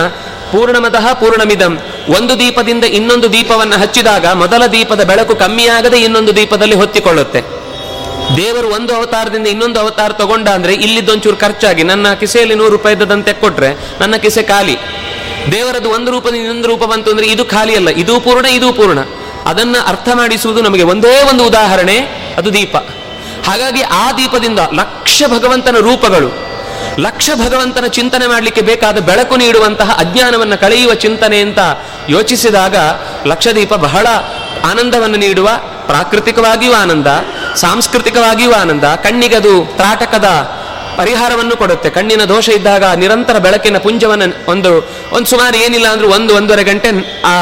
[0.52, 1.80] ಪೂರ್ಣಮತಃ ಪೂರ್ಣಮಿದಂ.
[2.18, 7.42] ಒಂದು ದೀಪದಿಂದ ಇನ್ನೊಂದು ದೀಪವನ್ನು ಹಚ್ಚಿದಾಗ ಮೊದಲ ದೀಪದ ಬೆಳಕು ಕಮ್ಮಿಯಾಗದೆ ಇನ್ನೊಂದು ದೀಪದಲ್ಲಿ ಹೊತ್ತಿಕೊಳ್ಳುತ್ತೆ.
[8.38, 14.16] ದೇವರು ಒಂದು ಅವತಾರದಿಂದ ಇನ್ನೊಂದು ಅವತಾರ ತಗೊಂಡ ಅಂದ್ರೆ ಇಲ್ಲಿದ್ದೊಂಚೂರು ಖರ್ಚಾಗಿ ನನ್ನ ಕಿಸೆಯಲ್ಲಿ ನೂರು ರೂಪಾಯಿದಂತೆ ಕೊಟ್ರೆ ನನ್ನ
[14.16, 14.78] ಕಿಸೆ ಖಾಲಿ.
[15.52, 19.00] ದೇವರದ್ದು ಒಂದು ರೂಪದಿಂದ ಇನ್ನೊಂದು ರೂಪ ಬಂತು ಅಂದ್ರೆ ಇದು ಖಾಲಿ ಅಲ್ಲ, ಇದು ಪೂರ್ಣ ಇದು ಪೂರ್ಣ.
[19.46, 21.98] ಅದನ್ನ ಅರ್ಥ ಮಾಡಿಸುವುದು ನಮಗೆ ಒಂದೇ ಒಂದು ಉದಾಹರಣೆ,
[22.38, 22.76] ಅದು ದೀಪ.
[23.48, 26.49] ಹಾಗಾಗಿ ಆ ದೀಪದಿಂದ ಲಕ್ಷ ಭಗವಂತನ ರೂಪಗಳು
[27.00, 31.60] ಲಕ್ಷ ಭಗವಂತನ ಚಿಂತನೆ ಮಾಡಲಿಕ್ಕೆ ಬೇಕಾದ ಬೆಳಕು ನೀಡುವಂತಹ ಅಜ್ಞಾನವನ್ನು ಕಳೆಯುವ ಚಿಂತನೆ ಅಂತ
[32.10, 32.76] ಯೋಚಿಸಿದಾಗ
[33.26, 34.08] ಲಕ್ಷದೀಪ ಬಹಳ
[34.72, 35.50] ಆನಂದವನ್ನು ನೀಡುವ,
[35.88, 37.08] ಪ್ರಾಕೃತಿಕವಾಗಿಯೂ ಆನಂದ,
[37.56, 40.26] ಸಾಂಸ್ಕೃತಿಕವಾಗಿಯೂ ಆನಂದ, ಕಣ್ಣಿಗದು, ತ್ರಾಟಕದ
[41.00, 41.90] ಪರಿಹಾರವನ್ನು ಕೊಡುತ್ತೆ.
[41.90, 44.72] ಕಣ್ಣಿನ ದೋಷ ಇದ್ದಾಗ ನಿರಂತರ ಬೆಳಕಿನ ಪುಂಜವನ್ನು ಒಂದು
[45.12, 46.90] ಒಂದು ಸುಮಾರು ಏನಿಲ್ಲ ಅಂದ್ರೆ ಒಂದು, ಒಂದೂವರೆ ಗಂಟೆ
[47.26, 47.36] ಆ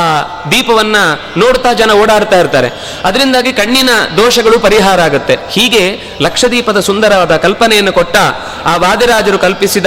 [0.52, 0.98] ದೀಪವನ್ನ
[1.38, 2.70] ನೋಡ್ತಾ ಜನ ಓಡಾಡ್ತಾ ಇರ್ತಾರೆ.
[3.04, 5.38] ಅದರಿಂದಾಗಿ ಕಣ್ಣಿನ ದೋಷಗಳು ಪರಿಹಾರ ಆಗುತ್ತೆ.
[5.50, 5.84] ಹೀಗೆ
[6.22, 8.18] ಲಕ್ಷದೀಪದ ಸುಂದರವಾದ ಕಲ್ಪನೆಯನ್ನು ಕೊಟ್ಟ
[8.66, 9.86] ಆ ವಾದಿರಾಜರು ಕಲ್ಪಿಸಿದ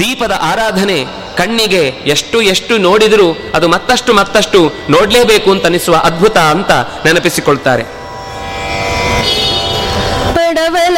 [0.00, 0.98] ದೀಪದ ಆರಾಧನೆ
[1.36, 1.82] ಕಣ್ಣಿಗೆ
[2.12, 4.60] ಎಷ್ಟು ಎಷ್ಟು ನೋಡಿದರೂ ಅದು ಮತ್ತಷ್ಟು ಮತ್ತಷ್ಟು
[4.90, 6.70] ನೋಡಲೇಬೇಕು ಅಂತ ಅನಿಸುವ ಅದ್ಭುತ ಅಂತ
[7.06, 8.03] ನೆನಪಿಸಿಕೊಳ್ತಾರೆ.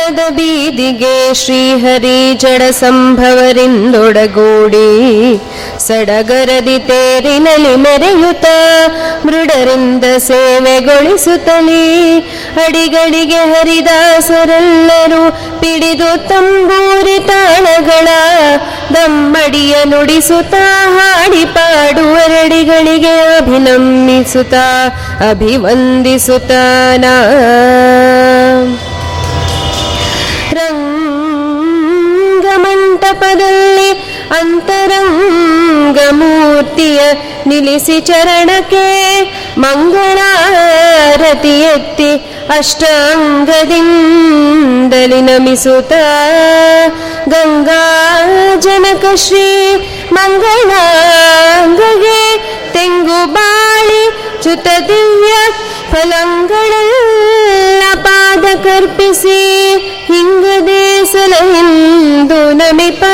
[0.08, 3.70] ಅಂಗಳದ ಬೀದಿಗೆ ಶ್ರೀಹರಿ ಜಡ ಸಂಭವರಿಂದೊಡಗೂಡಿ
[5.86, 8.46] ಸಡಗರದಿ ತೇರಿನಲಿ ಮೆರೆಯುತ್ತ
[9.24, 11.82] ಮೃಡರಿಂದ ಸೇವೆಗೊಳಿಸುತ್ತಲೇ
[12.64, 15.22] ಅಡಿಗಳಿಗೆ ಹರಿದಾಸರೆಲ್ಲರೂ
[15.62, 18.08] ಪಿಡಿದು ತಂಬೂರಿ ತಾಳಗಳ
[18.94, 24.54] ದಮ್ಮಡಿಯ ನುಡಿಸುತ್ತಾ ಹಾಡಿ ಪಾಡುವರಡಿಗಳಿಗೆ ಅಭಿನಮಿಸುತ್ತ
[25.30, 27.04] ಅಭಿವಂದಿಸುತ್ತಾನ
[34.25, 36.99] ರಂಗಮಂಟಪದಲ್ಲಿ ಅಂತರಂಗ ಮೂರ್ತಿಯ
[37.47, 38.85] ನಿಲ್ಲಿಸಿ ಚರಣಕ್ಕೆ
[39.57, 42.11] ಮಂಗಳಾರತಿ ಎತ್ತಿ
[42.57, 43.61] ಅಷ್ಟಾಂಗದಿಂದಲಿ
[45.21, 45.93] ನಮಿಸುತ್ತ
[47.33, 47.81] ಗಂಗಾ
[48.65, 49.47] ಜನಕ ಶ್ರೀ
[50.17, 52.19] ಮಂಗಳಾಂಗಗೆ
[52.73, 54.03] ತೆಂಗು ಬಾಳಿ
[54.43, 55.33] ಚ್ಯುತ ದಿವ್ಯ
[55.91, 59.39] ಫಲಂಗಳೆಲ್ಲ ಪಾದ ಕರ್ಪಿಸಿ
[60.07, 60.81] ಹಿಂಗದೆ
[61.11, 63.04] ಸಲಹಿಂದು ನಮಿಪರ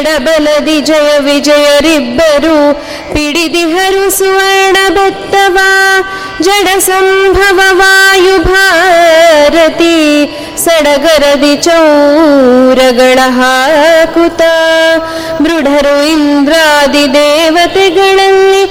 [0.00, 2.56] ಎಡಬಲದಿ ಜಯ ವಿಜಯರಿಬ್ಬರು
[3.12, 5.56] ಪಿಡಿದಿಹರು ಸುವರ್ಣ ಬೆತ್ತವ
[6.40, 9.96] ಜಡ ಸಂಭವ ವಾಯು ಭಾರತಿ
[10.64, 14.42] ಸಡಗರದಿ ಚೌರಗಳ ಹಾಕುತ್ತ
[15.40, 18.62] ಮೃಢರು ಇಂದ್ರಾದಿ ದೇವತೆಗಳಲ್ಲಿ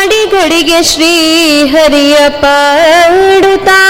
[0.00, 3.80] ಅಡಿಗಡಿಗೆ ಶ್ರೀಹರಿಯ ಪಾಡುತ್ತಾ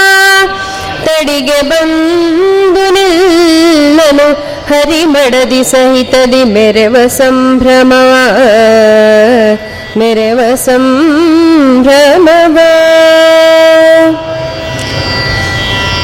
[1.05, 4.27] ತಡಿಗೆ ಬಂದು ನಿಲ್ಲನು
[4.70, 8.14] ಹರಿಮಡದಿ ಸಹಿತದಿ ಮೆರವ ಸಂಭ್ರಮವ
[9.98, 12.58] ಮೆರವ ಸಂಭ್ರಮವ.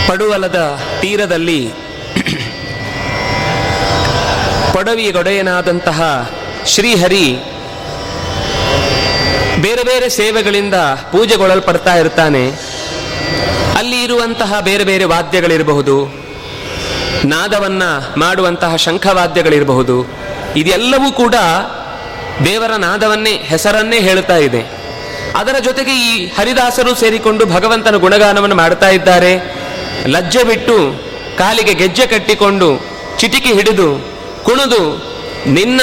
[0.08, 1.68] ಪಡುವಲದ ತೀರದಲ್ಲಿ
[4.74, 6.30] ಪಡವಿಗೊಡೆಯನಾದಂತಹ
[6.66, 7.44] ಶ್ರೀಹರಿ
[9.60, 10.74] ಬೇರೆ ಬೇರೆ ಸೇವೆಗಳಿಂದ
[11.12, 12.52] ಪೂಜೆಗೊಳ್ಳಲ್ಪಡ್ತಾ ಇರ್ತಾನೆ.
[13.78, 16.25] ಅಲ್ಲಿ ಇರುವಂತಹ ಬೇರೆ ಬೇರೆ ವಾದ್ಯಗಳಿರಬಹುದು.
[17.28, 17.82] ನಾದವನ್ನ
[18.16, 19.96] ಮಾಡುವಂತಹ ಶಂಖವಾದ್ಯಗಳಿರಬಹುದು.
[20.56, 21.34] ಇದೆಲ್ಲವೂ ಕೂಡ
[22.44, 24.62] ದೇವರ ನಾದವನ್ನೇ, ಹೆಸರನ್ನೇ ಹೇಳುತ್ತಾ ಇದೆ.
[25.36, 29.32] ಅದರ ಜೊತೆಗೆ ಈ ಹರಿದಾಸರು ಸೇರಿಕೊಂಡು ಭಗವಂತನ ಗುಣಗಾನವನ್ನು ಮಾಡ್ತಾ ಇದ್ದಾರೆ.
[30.06, 30.76] ಲಜ್ಜೆ ಬಿಟ್ಟು
[31.38, 32.68] ಕಾಲಿಗೆ ಗೆಜ್ಜೆ ಕಟ್ಟಿಕೊಂಡು
[33.18, 33.88] ಚಿಟಿಕಿ ಹಿಡಿದು
[34.42, 34.82] ಕುಣಿದು
[35.46, 35.80] ನಿನ್ನ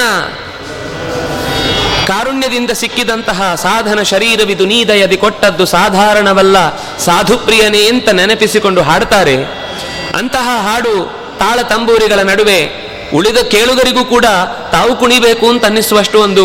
[2.06, 6.56] ಕಾರುಣ್ಯದಿಂದ ಸಿಕ್ಕಿದಂತಹ ಸಾಧನ ಶರೀರವಿದು ನೀದಯದಿ ಕೊಟ್ಟದ್ದು ಸಾಧಾರಣವಲ್ಲ,
[6.98, 9.36] ಸಾಧುಪ್ರಿಯನೇ ಅಂತ ನೆನಪಿಸಿಕೊಂಡು ಹಾಡ್ತಾರೆ.
[10.18, 12.60] ಅಂತಹ ಹಾಡು ತಾಳ ತಂಬೂರಿಗಳ ನಡುವೆ
[13.14, 14.26] ಉಳಿದ ಕೇಳುಗರಿಗೂ ಕೂಡ
[14.72, 16.44] ತಾವು ಕುಣಿಬೇಕು ಅಂತ ಅನ್ನಿಸುವಷ್ಟು ಒಂದು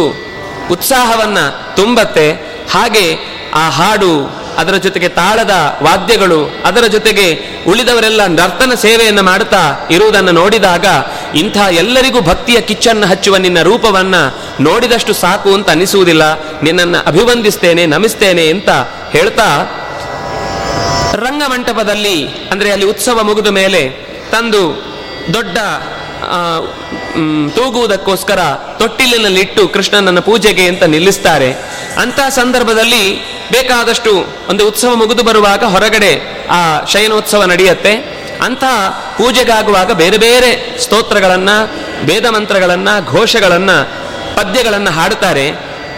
[0.71, 1.37] ಉತ್ಸಾಹವನ್ನ
[1.75, 2.27] ತುಂಬತ್ತೆ.
[2.71, 3.05] ಹಾಗೆ
[3.53, 7.27] ಆ ಹಾಡು, ಅದರ ಜೊತೆಗೆ ತಾಳದ ವಾದ್ಯಗಳು, ಅದರ ಜೊತೆಗೆ
[7.67, 10.85] ಉಳಿದವರೆಲ್ಲ ನರ್ತನ ಸೇವೆಯನ್ನು ಮಾಡುತ್ತಾ ಇರುವುದನ್ನು ನೋಡಿದಾಗ
[11.35, 14.15] ಇಂಥ ಎಲ್ಲರಿಗೂ ಭಕ್ತಿಯ ಕಿಚ್ಚನ್ನು ಹಚ್ಚುವ ನಿನ್ನ ರೂಪವನ್ನ
[14.59, 16.23] ನೋಡಿದಷ್ಟು ಸಾಕು ಅಂತ ಅನಿಸುವುದಿಲ್ಲ
[16.61, 18.69] ನಿನ್ನನ್ನು ಅಭಿವಂದಿಸ್ತೇನೆ, ನಮಿಸ್ತೇನೆ ಅಂತ
[19.11, 19.47] ಹೇಳ್ತಾ
[21.25, 22.17] ರಂಗಮಂಟಪದಲ್ಲಿ,
[22.51, 24.63] ಅಂದ್ರೆ ಅಲ್ಲಿ ಉತ್ಸವ ಮುಗಿದ ಮೇಲೆ ತಂದು
[25.34, 25.57] ದೊಡ್ಡ
[27.55, 28.39] ತೂಗುವುದಕ್ಕೋಸ್ಕರ
[28.80, 31.51] ತೊಟ್ಟಿಲಿನಲ್ಲಿಟ್ಟು ಕೃಷ್ಣನನ್ನು ಪೂಜೆಗೆ ಅಂತ ನಿಲ್ಲಿಸ್ತಾರೆ.
[32.01, 36.11] ಅಂತ ಸಂದರ್ಭದಲ್ಲಿ ಬೇಕಾದಷ್ಟು ಒಂದು ಉತ್ಸವ ಮುಗಿದು ಬರುವಾಗ ಹೊರಗಡೆ
[36.49, 37.93] ಆ ಶಯನೋತ್ಸವ ನಡೆಯುತ್ತೆ.
[38.43, 38.63] ಅಂತ
[39.17, 41.57] ಪೂಜೆಗಾಗುವಾಗ ಬೇರೆ ಬೇರೆ ಸ್ತೋತ್ರಗಳನ್ನು,
[42.05, 43.77] ವೇದ ಮಂತ್ರಗಳನ್ನು, ಘೋಷಗಳನ್ನು,
[44.36, 45.51] ಪದ್ಯಗಳನ್ನು ಹಾಡುತ್ತಾರೆ.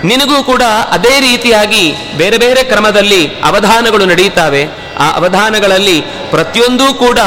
[0.04, 0.62] ನಿನಗೂ ಕೂಡ
[0.92, 4.68] ಅದೇ ರೀತಿಯಾಗಿ ಬೇರೆ ಬೇರೆ ಕ್ರಮದಲ್ಲಿ ಅವಧಾನಗಳು ನಡೆಯುತ್ತವೆ.
[5.00, 7.20] ಆ ಅವಧಾನಗಳಲ್ಲಿ ಪ್ರತಿಯೊಂದೂ ಕೂಡ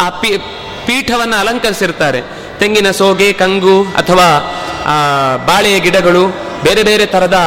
[0.00, 0.30] ಆ ಪೀ,
[0.86, 2.20] ಪೀಠವನ್ನು ಅಲಂಕರಿಸಿರ್ತಾರೆ
[2.60, 4.28] ತೆಂಗಿನ ಸೋಗೆ, ಕಂಗು ಅಥವಾ
[5.46, 6.24] ಬಾಳೆಯ ಗಿಡಗಳು,
[6.64, 7.38] ಬೇರೆ ಬೇರೆ ತರದ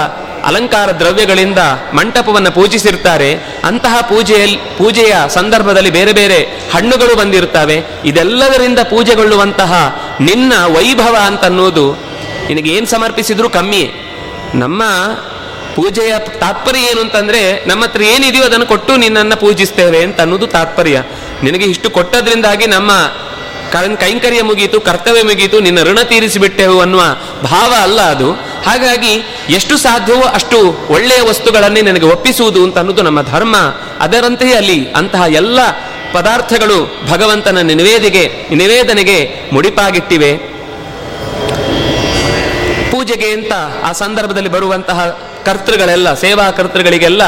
[0.46, 1.62] ಅಲಂಕಾರ ದ್ರವ್ಯಗಳಿಂದ
[1.94, 3.30] ಮಂಟಪವನ್ನು ಪೂಜಿಸಿರ್ತಾರೆ
[3.64, 6.40] ಅಂತಹ ಪೂಜೆಯಲ್ಲಿ ಪೂಜೆಯ ಸಂದರ್ಭದಲ್ಲಿ ಬೇರೆ ಬೇರೆ
[6.74, 9.74] ಹಣ್ಣುಗಳು ಬಂದಿರ್ತವೆ ಇದೆಲ್ಲದರಿಂದ ಪೂಜೆಗೊಳ್ಳುವಂತಹ
[10.20, 11.86] ನಿನ್ನ ವೈಭವ ಅಂತನ್ನೋದು
[12.48, 13.90] ನಿನಗೇನು ಸಮರ್ಪಿಸಿದ್ರೂ ಕಮ್ಮಿಯೇ.
[14.56, 14.84] ನಮ್ಮ
[15.76, 21.04] ಪೂಜೆಯ ತಾತ್ಪರ್ಯ ಏನು ಅಂತಂದ್ರೆ, ನಮ್ಮ ಹತ್ರ ಏನಿದೆಯೋ ಅದನ್ನು ಕೊಟ್ಟು ನಿನ್ನನ್ನು ಪೂಜಿಸ್ತೇವೆ ಅಂತ ಅನ್ನೋದು ತಾತ್ಪರ್ಯ.
[21.44, 22.92] ನಿನಗೆ ಇಷ್ಟು ಕೊಟ್ಟದ್ರಿಂದಾಗಿ ನಮ್ಮ
[24.00, 27.02] ಕೈಂಕರ್ಯ ಮುಗಿಯಿತು ಕರ್ತವ್ಯ ಮುಗಿಯಿತು ನಿನ್ನ ಋಣ ತೀರಿಸಿಬಿಟ್ಟೆವು ಅನ್ನುವ
[27.44, 28.32] ಭಾವ ಅಲ್ಲ ಅದು.
[28.66, 33.58] ಹಾಗಾಗಿ ಎಷ್ಟು ಸಾಧ್ಯವೋ ಅಷ್ಟು ಒಳ್ಳೆಯ ವಸ್ತುಗಳನ್ನೇ ನನಗೆ ಒಪ್ಪಿಸುವುದು ಅಂತ ಅನ್ನೋದು ನಮ್ಮ ಧರ್ಮ.
[34.00, 35.60] ಅದರಂತೆಯೇ ಅಲ್ಲಿ ಅಂತಹ ಎಲ್ಲ
[36.14, 40.59] ಪದಾರ್ಥಗಳು ಭಗವಂತನ ನಿವೇದಿಗೆ, ನಿವೇದನೆಗೆ ಮುಡಿಪಾಗಿಟ್ಟಿವೆ.
[43.10, 43.54] ಪೂಜೆಗೆ ಅಂತ
[43.86, 45.00] ಆ ಸಂದರ್ಭದಲ್ಲಿ ಬರುವಂತಹ
[45.46, 47.24] ಕರ್ತೃಗಳೆಲ್ಲ, ಸೇವಾ ಕರ್ತೃಗಳಿಗೆಲ್ಲ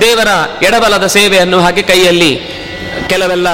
[0.00, 0.30] ದೇವರ
[0.62, 2.30] ಎಡಬಲದ ಸೇವೆಯನ್ನು ಹಾಗೆ ಕೈಯಲ್ಲಿ
[3.08, 3.48] ಕೆಲವೆಲ್ಲ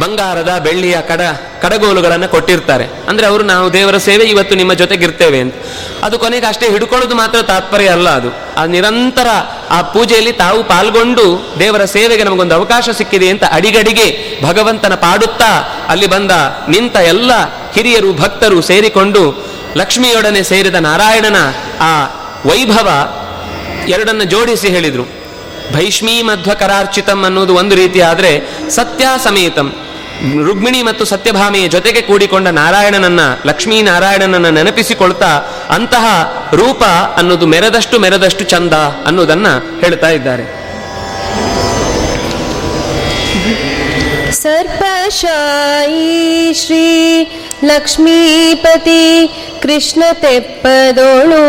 [0.00, 1.20] ಬಂಗಾರದ, ಬೆಳ್ಳಿಯ, ಕಡ
[1.62, 2.86] ಕಡಗೋಲುಗಳನ್ನು ಕೊಟ್ಟಿರ್ತಾರೆ.
[3.08, 5.54] ಅಂದ್ರೆ ಅವರು ನಾವು ದೇವರ ಸೇವೆ ಇವತ್ತು ನಿಮ್ಮ ಜೊತೆಗಿರ್ತೇವೆ ಅಂತ.
[6.02, 8.28] ಅದು ಕೊನೆಗೆ ಅಷ್ಟೇ ಹಿಡ್ಕೊಳ್ಳೋದು ಮಾತ್ರ ತಾತ್ಪರ್ಯ ಅಲ್ಲ ಅದು.
[8.56, 9.26] ಆ ನಿರಂತರ
[9.70, 16.30] ಆ ಪೂಜೆಯಲ್ಲಿ ತಾವು ಪಾಲ್ಗೊಂಡು ದೇವರ ಸೇವೆಗೆ ನಮಗೊಂದು ಅವಕಾಶ ಸಿಕ್ಕಿದೆ ಅಂತ ಅಡಿಗಡಿಗೆ ಭಗವಂತನ ಪಾಡುತ್ತಾ ಅಲ್ಲಿ ಬಂದ
[16.68, 17.30] ನಿಂತ ಎಲ್ಲ
[17.74, 19.46] ಹಿರಿಯರು, ಭಕ್ತರು ಸೇರಿಕೊಂಡು
[19.76, 21.36] ಲಕ್ಷ್ಮಿಯೊಡನೆ ಸೇರಿದ ನಾರಾಯಣನ
[21.80, 22.04] ಆ
[22.46, 22.88] ವೈಭವ
[23.88, 25.18] ಎರಡನ್ನ ಜೋಡಿಸಿ ಹೇಳಿದರು.
[25.74, 28.40] ಭೈಷ್ಮೀ ಮಧ್ವಕರಾರ್ಚಿತಂ ಅನ್ನೋದು ಒಂದು ರೀತಿ ಆದರೆ
[28.70, 29.72] ಸತ್ಯ ಸಮೇತಂ
[30.46, 35.30] ರುಕ್ಮಿಣಿ ಮತ್ತು ಸತ್ಯಭಾಮಿಯ ಜೊತೆಗೆ ಕೂಡಿಕೊಂಡ ನಾರಾಯಣನನ್ನ, ಲಕ್ಷ್ಮೀ ನಾರಾಯಣನನ್ನ ನೆನಪಿಸಿಕೊಳ್ತಾ
[35.70, 36.06] ಅಂತಹ
[36.52, 36.84] ರೂಪ
[37.16, 38.72] ಅನ್ನೋದು ಮೆರೆದಷ್ಟು ಮೆರೆದಷ್ಟು ಚಂದ
[39.06, 39.46] ಅನ್ನೋದನ್ನ
[39.80, 40.68] ಹೇಳ್ತಾ ಇದ್ದಾರೆ.
[45.08, 47.24] ಸರ್ಪಶಾಯಿ ಶ್ರೀ
[47.64, 49.30] ಲಕ್ಷ್ಮೀಪತಿ
[49.62, 51.44] ಕೃಷ್ಣ ತೆಪ್ಪದೋಳು.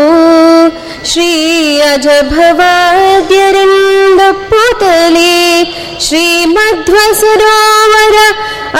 [1.06, 5.64] ಶ್ರೀ ಅಜಭವಾದ್ಯರಿಂದ ಪುತಲಿ.
[6.00, 8.16] ಶ್ರೀ ಮಧ್ವ ಸರೋವರ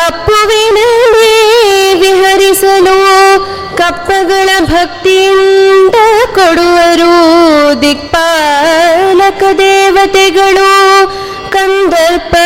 [0.06, 5.94] ಅಪ್ಪುವಿನಲ್ಲಿ ವಿಹರಿಸಲು ಕಪ್ಪಗಳ ಭಕ್ತಿಯಿಂದ
[6.34, 11.20] ಕೊಡುವರು ದಿಕ್ಪಾಲಕ ದೇವತೆಗಳು.
[11.50, 12.36] ಕಂದರ್ಪ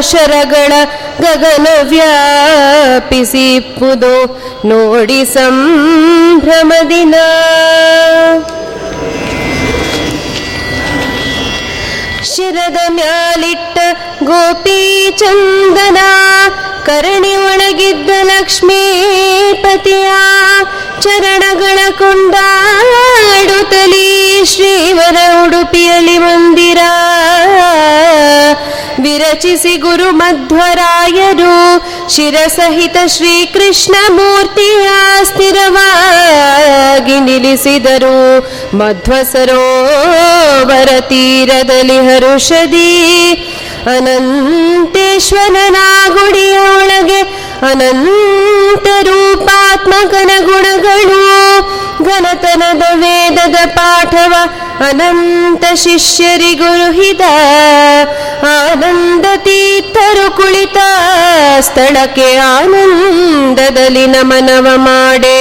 [0.00, 0.72] ಶರಗಳ
[1.20, 4.42] ಗಗನ ವ್ಯಾಪಿಸಿಪ್ಪುದು.
[4.68, 7.14] ನೋಡಿ ಸಂಭ್ರಮದಿನ.
[12.24, 13.78] ಶಿರದ ಮ್ಯಾಲಿಟ್ಟ
[14.22, 15.98] ಗೋಪಿ ಚಂದನ.
[16.86, 20.10] ಕರಣಿ ಒಳಗಿದ್ದ ಲಕ್ಷ್ಮೀಪತಿಯ.
[21.00, 26.78] ಚರಣಗಳ ಕೊಂಡಾಡುತ್ತಲೀ ಶ್ರೀವರ ಉಡುಪಿಯಲ್ಲಿ ಮಂದಿರ.
[29.02, 34.88] ವಿರಚಿಸಿ ಗುರು ಮಧ್ವರಾಯರು ಶಿರಸಹಿತ ಶ್ರೀಕೃಷ್ಣ ಮೂರ್ತಿಯ
[35.24, 38.40] ಸ್ಥಿರವಾಗಿ ನಿಲ್ಲಿಸಿದರು.
[38.76, 43.32] ಮಧ್ವ ಸರೋವರ ತೀರದಲ್ಲಿ ಹರುಷದಿ.
[43.96, 45.76] ಅನಂತೇಶ್ವರನ
[46.08, 47.20] ಗುಡಿಯ ಒಳಗೆ
[47.70, 51.22] ಅನಂತ ರೂಪಾತ್ಮಕನ ಗುಣಗಳು.
[52.04, 54.34] ಘನತನದ ವೇದದ ಪಾಠವ
[54.81, 57.23] ಅನಂತ ಶಿಷ್ಯರಿಗುರುಹಿದ
[58.49, 60.79] ಆನಂದ ತೀರ್ಥರು ಕುಳಿತ
[61.67, 65.39] ಸ್ಥಳಕ್ಕೆ ಆನಂದದಲ್ಲಿ ನಮನವ ಮಾಡೇ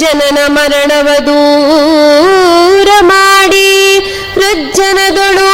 [0.00, 3.68] ಜನನ ಮರಣವ ದೂರ ಮಾಡಿ
[4.36, 5.50] ಹೃಜ್ಜನಗಳು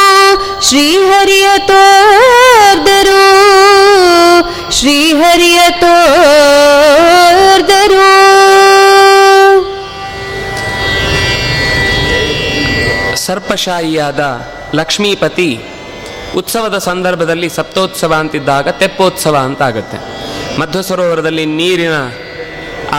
[0.69, 3.23] ಶ್ರೀಹರಿಯ ತೋರ್ದರು
[4.79, 7.30] ಶ್ರೀಹರಿಯ ತೋರ್ದರು
[13.52, 14.24] ಸರ್ಪಶಾಹಿಯಾದ
[14.76, 15.48] ಲಕ್ಷ್ಮೀಪತಿ
[16.40, 19.98] ಉತ್ಸವದ ಸಂದರ್ಭದಲ್ಲಿ ಸಪ್ತೋತ್ಸವ ಅಂತಿದ್ದಾಗ ತೆಪ್ಪೋತ್ಸವ ಅಂತ ಆಗುತ್ತೆ
[20.60, 21.96] ಮಧ್ವ ಸರೋವರದಲ್ಲಿ ನೀರಿನ,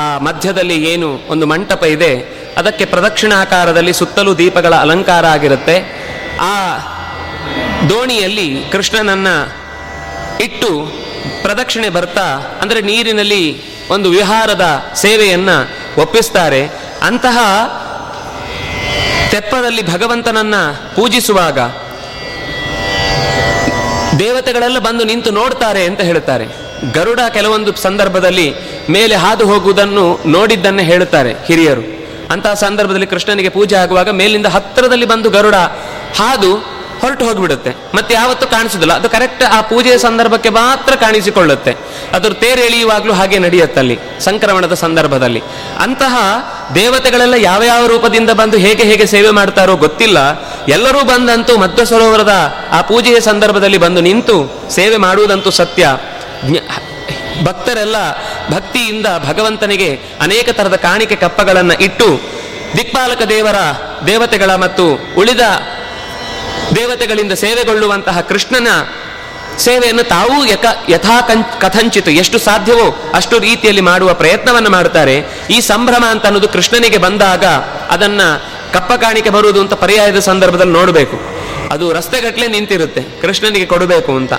[0.00, 2.12] ಆ ಮಧ್ಯದಲ್ಲಿ ಏನು ಒಂದು ಮಂಟಪ ಇದೆ,
[2.60, 5.76] ಅದಕ್ಕೆ ಪ್ರದಕ್ಷಿಣಾಕಾರದಲ್ಲಿ ಸುತ್ತಲೂ ದೀಪಗಳ ಅಲಂಕಾರ ಆಗಿರುತ್ತೆ.
[6.50, 6.54] ಆ
[7.88, 9.28] ದೋಣಿಯಲ್ಲಿ ಕೃಷ್ಣನನ್ನ
[10.46, 10.72] ಇಟ್ಟು
[11.42, 12.28] ಪ್ರದಕ್ಷಿಣೆ ಬರ್ತಾ,
[12.62, 13.44] ಅಂದರೆ ನೀರಿನಲ್ಲಿ
[13.90, 14.66] ಒಂದು ವಿಹಾರದ
[15.04, 15.58] ಸೇವೆಯನ್ನು
[16.02, 16.64] ಒಪ್ಪಿಸ್ತಾರೆ.
[17.02, 17.38] ಅಂತಹ
[19.32, 20.54] ತೆಪ್ಪದಲ್ಲಿ ಭಗವಂತನನ್ನ
[20.94, 21.58] ಪೂಜಿಸುವಾಗ
[24.18, 26.46] ದೇವತೆಗಳೆಲ್ಲ ಬಂದು ನಿಂತು ನೋಡ್ತಾರೆ ಅಂತ ಹೇಳುತ್ತಾರೆ
[26.92, 28.54] ಗರುಡ ಕೆಲವೊಂದು ಸಂದರ್ಭದಲ್ಲಿ
[28.90, 31.82] ಮೇಲೆ ಹಾದು ಹೋಗುವುದನ್ನು ನೋಡಿದ್ದನ್ನೇ ಹೇಳುತ್ತಾರೆ ಹಿರಿಯರು.
[32.32, 35.54] ಅಂತಹ ಸಂದರ್ಭದಲ್ಲಿ ಕೃಷ್ಣನಿಗೆ ಪೂಜೆ ಆಗುವಾಗ ಮೇಲಿಂದ ಹತ್ತಿರದಲ್ಲಿ ಬಂದು ಗರುಡ
[36.18, 36.71] ಹಾದು
[37.02, 37.70] ಹೊರಟು ಹೋಗಿಬಿಡುತ್ತೆ.
[37.94, 38.92] ಮತ್ತೆ ಯಾವತ್ತೂ ಕಾಣಿಸೋದಿಲ್ಲ.
[38.92, 41.76] ಅದು ಕರೆಕ್ಟ್ ಆ ಪೂಜೆಯ ಸಂದರ್ಭಕ್ಕೆ ಮಾತ್ರ ಕಾಣಿಸಿಕೊಳ್ಳುತ್ತೆ.
[42.12, 45.42] ಅದ್ರ ತೇರು ಎಳೆಯುವಾಗಲೂ ಹಾಗೆ ನಡೆಯುತ್ತಲ್ಲಿ ಸಂಕ್ರಮಣದ ಸಂದರ್ಭದಲ್ಲಿ.
[45.78, 46.16] ಅಂತಹ
[46.74, 50.18] ದೇವತೆಗಳೆಲ್ಲ ಯಾವ ಯಾವ ರೂಪದಿಂದ ಬಂದು ಹೇಗೆ ಹೇಗೆ ಸೇವೆ ಮಾಡ್ತಾರೋ ಗೊತ್ತಿಲ್ಲ.
[50.68, 54.36] ಎಲ್ಲರೂ ಬಂದಂತೂ ಮಧ್ವ ಸರೋವರದ ಆ ಪೂಜೆಯ ಸಂದರ್ಭದಲ್ಲಿ ಬಂದು ನಿಂತು
[54.70, 55.98] ಸೇವೆ ಮಾಡುವುದಂತೂ ಸತ್ಯ.
[57.44, 57.96] ಭಕ್ತರೆಲ್ಲ
[58.50, 62.20] ಭಕ್ತಿಯಿಂದ ಭಗವಂತನಿಗೆ ಅನೇಕ ತರದ ಕಾಣಿಕೆ ಕಪ್ಪಗಳನ್ನು ಇಟ್ಟು
[62.76, 63.54] ದಿಕ್ಪಾಲಕ ದೇವರ
[64.06, 65.40] ದೇವತೆಗಳ ಮತ್ತು ಉಳಿದ
[66.76, 68.68] ದೇವತೆಗಳಿಂದ ಸೇವೆಗೊಳ್ಳುವಂತಹ ಕೃಷ್ಣನ
[69.58, 71.20] ಸೇವೆಯನ್ನು ತಾವು ಯಕ ಯಥಾ
[71.60, 72.10] ಕಥಂಚಿತು.
[72.10, 75.24] ಎಷ್ಟು ಸಾಧ್ಯವೋ ಅಷ್ಟು ರೀತಿಯಲ್ಲಿ ಮಾಡುವ ಪ್ರಯತ್ನವನ್ನು ಮಾಡುತ್ತಾರೆ.
[75.50, 77.44] ಈ ಸಂಭ್ರಮ ಅಂತ ಅನ್ನೋದು ಕೃಷ್ಣನಿಗೆ ಬಂದಾಗ
[77.90, 78.20] ಅದನ್ನ
[78.72, 81.31] ಕಪ್ಪ ಕಾಣಿಕೆ ಬರುವುದು ಅಂತ ಪರ್ಯಾಯದ ಸಂದರ್ಭದಲ್ಲಿ ನೋಡಬೇಕು.
[81.72, 83.02] ಅದು ರಸ್ತೆಗಟ್ಟಲೆ ನಿಂತಿರುತ್ತೆ.
[83.20, 84.32] ಕೃಷ್ಣನಿಗೆ ಕೊಡಬೇಕು ಅಂತ.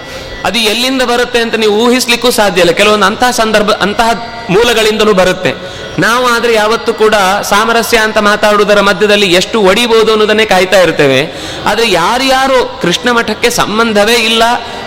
[0.44, 2.72] ಅದು ಎಲ್ಲಿಂದ ಬರುತ್ತೆ ಅಂತ ನೀವು ಊಹಿಸ್ಲಿಕ್ಕೂ ಸಾಧ್ಯ ಇಲ್ಲ.
[2.72, 4.10] ಕೆಲವೊಂದು ಅಂತಹ ಸಂದರ್ಭ, ಅಂತಹ
[4.50, 5.52] ಮೂಲಗಳಿಂದಲೂ ಬರುತ್ತೆ.
[6.00, 11.22] ನಾವು ಆದರೆ ಯಾವತ್ತೂ ಕೂಡ ಸಾಮರಸ್ಯ ಅಂತ ಮಾತಾಡುವುದರ ಮಧ್ಯದಲ್ಲಿ ಎಷ್ಟು ಒಡಿಬಹುದು ಅನ್ನೋದನ್ನೇ ಕಾಯ್ತಾ ಇರ್ತೇವೆ.
[11.66, 14.44] ಆದ್ರೆ ಯಾರ್ಯಾರು ಕೃಷ್ಣ ಮಠಕ್ಕೆ ಸಂಬಂಧವೇ ಇಲ್ಲ,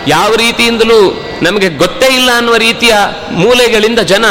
[0.07, 0.99] ಯಾವ ರೀತಿಯಿಂದಲೂ
[1.41, 2.93] ನಮಗೆ ಗೊತ್ತೇ ಇಲ್ಲ ಅನ್ನುವ ರೀತಿಯ
[3.31, 4.25] ಮೂಲೆಗಳಿಂದ ಜನ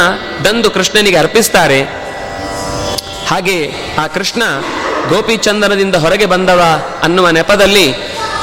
[0.44, 1.80] ದಂದು ಕೃಷ್ಣನಿಗೆ ಅರ್ಪಿಸ್ತಾರೆ.
[3.28, 3.58] ಹಾಗೆ
[3.98, 4.42] ಆ ಕೃಷ್ಣ
[5.08, 6.62] ಗೋಪಿಚಂದನದಿಂದ ಹೊರಗೆ ಬಂದವ
[7.02, 7.92] ಅನ್ನುವ ನೆಪದಲ್ಲಿ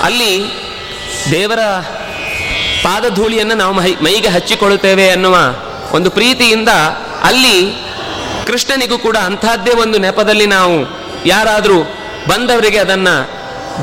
[0.03, 0.31] ಅಲ್ಲಿ
[1.31, 1.59] ದೇವರ
[2.83, 5.37] ಪಾದಧೂಳಿಯನ್ನು ನಾವು ಮೈ ಮೈಗೆ ಹಚ್ಚಿಕೊಳ್ಳುತ್ತೇವೆ ಅನ್ನುವ
[5.91, 6.69] ಒಂದು ಪ್ರೀತಿಯಿಂದ
[7.23, 7.85] ಅಲ್ಲಿ
[8.47, 10.75] ಕೃಷ್ಣನಿಗೂ ಕೂಡ ಅಂಥದ್ದೇ ಒಂದು ನೆಪದಲ್ಲಿ ನಾವು
[11.25, 11.79] ಯಾರಾದರೂ
[12.27, 13.07] ಬಂದವರಿಗೆ ಅದನ್ನ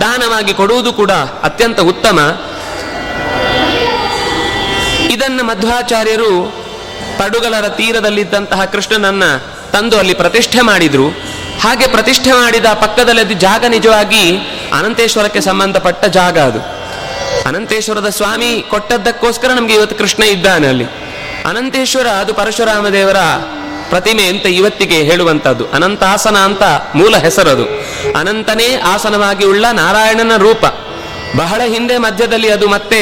[0.00, 1.10] ದಾನವಾಗಿ ಕೊಡುವುದು ಕೂಡ
[1.42, 2.18] ಅತ್ಯಂತ ಉತ್ತಮ.
[5.08, 6.54] ಇದನ್ನು ಮಧ್ವಾಚಾರ್ಯರು
[7.18, 9.22] ಪಡುಗಲರ ತೀರದಲ್ಲಿದ್ದಂತಹ ಕೃಷ್ಣನನ್ನ
[9.72, 11.06] ತಂದು ಅಲ್ಲಿ ಪ್ರತಿಷ್ಠೆ ಮಾಡಿದ್ರು.
[11.62, 14.22] ಹಾಗೆ ಪ್ರತಿಷ್ಠೆ ಮಾಡಿದ ಪಕ್ಕದಲ್ಲಿ ಜಾಗ ನಿಜವಾಗಿ
[14.72, 16.60] ಅನಂತೇಶ್ವರಕ್ಕೆ ಸಂಬಂಧಪಟ್ಟ ಜಾಗ ಅದು.
[17.48, 20.84] ಅನಂತೇಶ್ವರದ ಸ್ವಾಮಿ ಕೊಟ್ಟದ್ದಕ್ಕೋಸ್ಕರ ನಮಗೆ ಇವತ್ತು ಕೃಷ್ಣ ಇದ್ದಾನೆ ಅಲ್ಲಿ.
[21.46, 23.20] ಅನಂತೇಶ್ವರ, ಅದು ಪರಶುರಾಮ ದೇವರ
[23.88, 26.62] ಪ್ರತಿಮೆ ಅಂತ ಇವತ್ತಿಗೆ ಹೇಳುವಂತದ್ದು ಅನಂತಾಸನ ಅಂತ
[26.94, 27.64] ಮೂಲ ಹೆಸರದು.
[28.18, 30.64] ಅನಂತನೇ ಆಸನವಾಗಿ ಉಳ್ಳ ನಾರಾಯಣನ ರೂಪ.
[31.36, 33.00] ಬಹಳ ಹಿಂದೆ ಮಧ್ಯದಲ್ಲಿ ಅದು ಮತ್ತೆ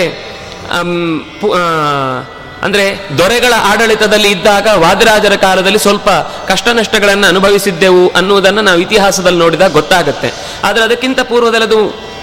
[2.62, 2.84] ಅಂದ್ರೆ
[3.18, 6.08] ದೊರೆಗಳ ಆಡಳಿತದಲ್ಲಿ ಇದ್ದಾಗ ವಾದಿರಾಜರ ಕಾಲದಲ್ಲಿ ಸ್ವಲ್ಪ
[6.50, 10.30] ಕಷ್ಟ ನಷ್ಟಗಳನ್ನು ಅನುಭವಿಸಿದ್ದೆವು ಅನ್ನುವುದನ್ನು ನಾವು ಇತಿಹಾಸದಲ್ಲಿ ನೋಡಿದಾಗ ಗೊತ್ತಾಗುತ್ತೆ.
[10.64, 11.80] ಆದರೆ ಅದಕ್ಕಿಂತ ಪೂರ್ವದಲ್ಲದು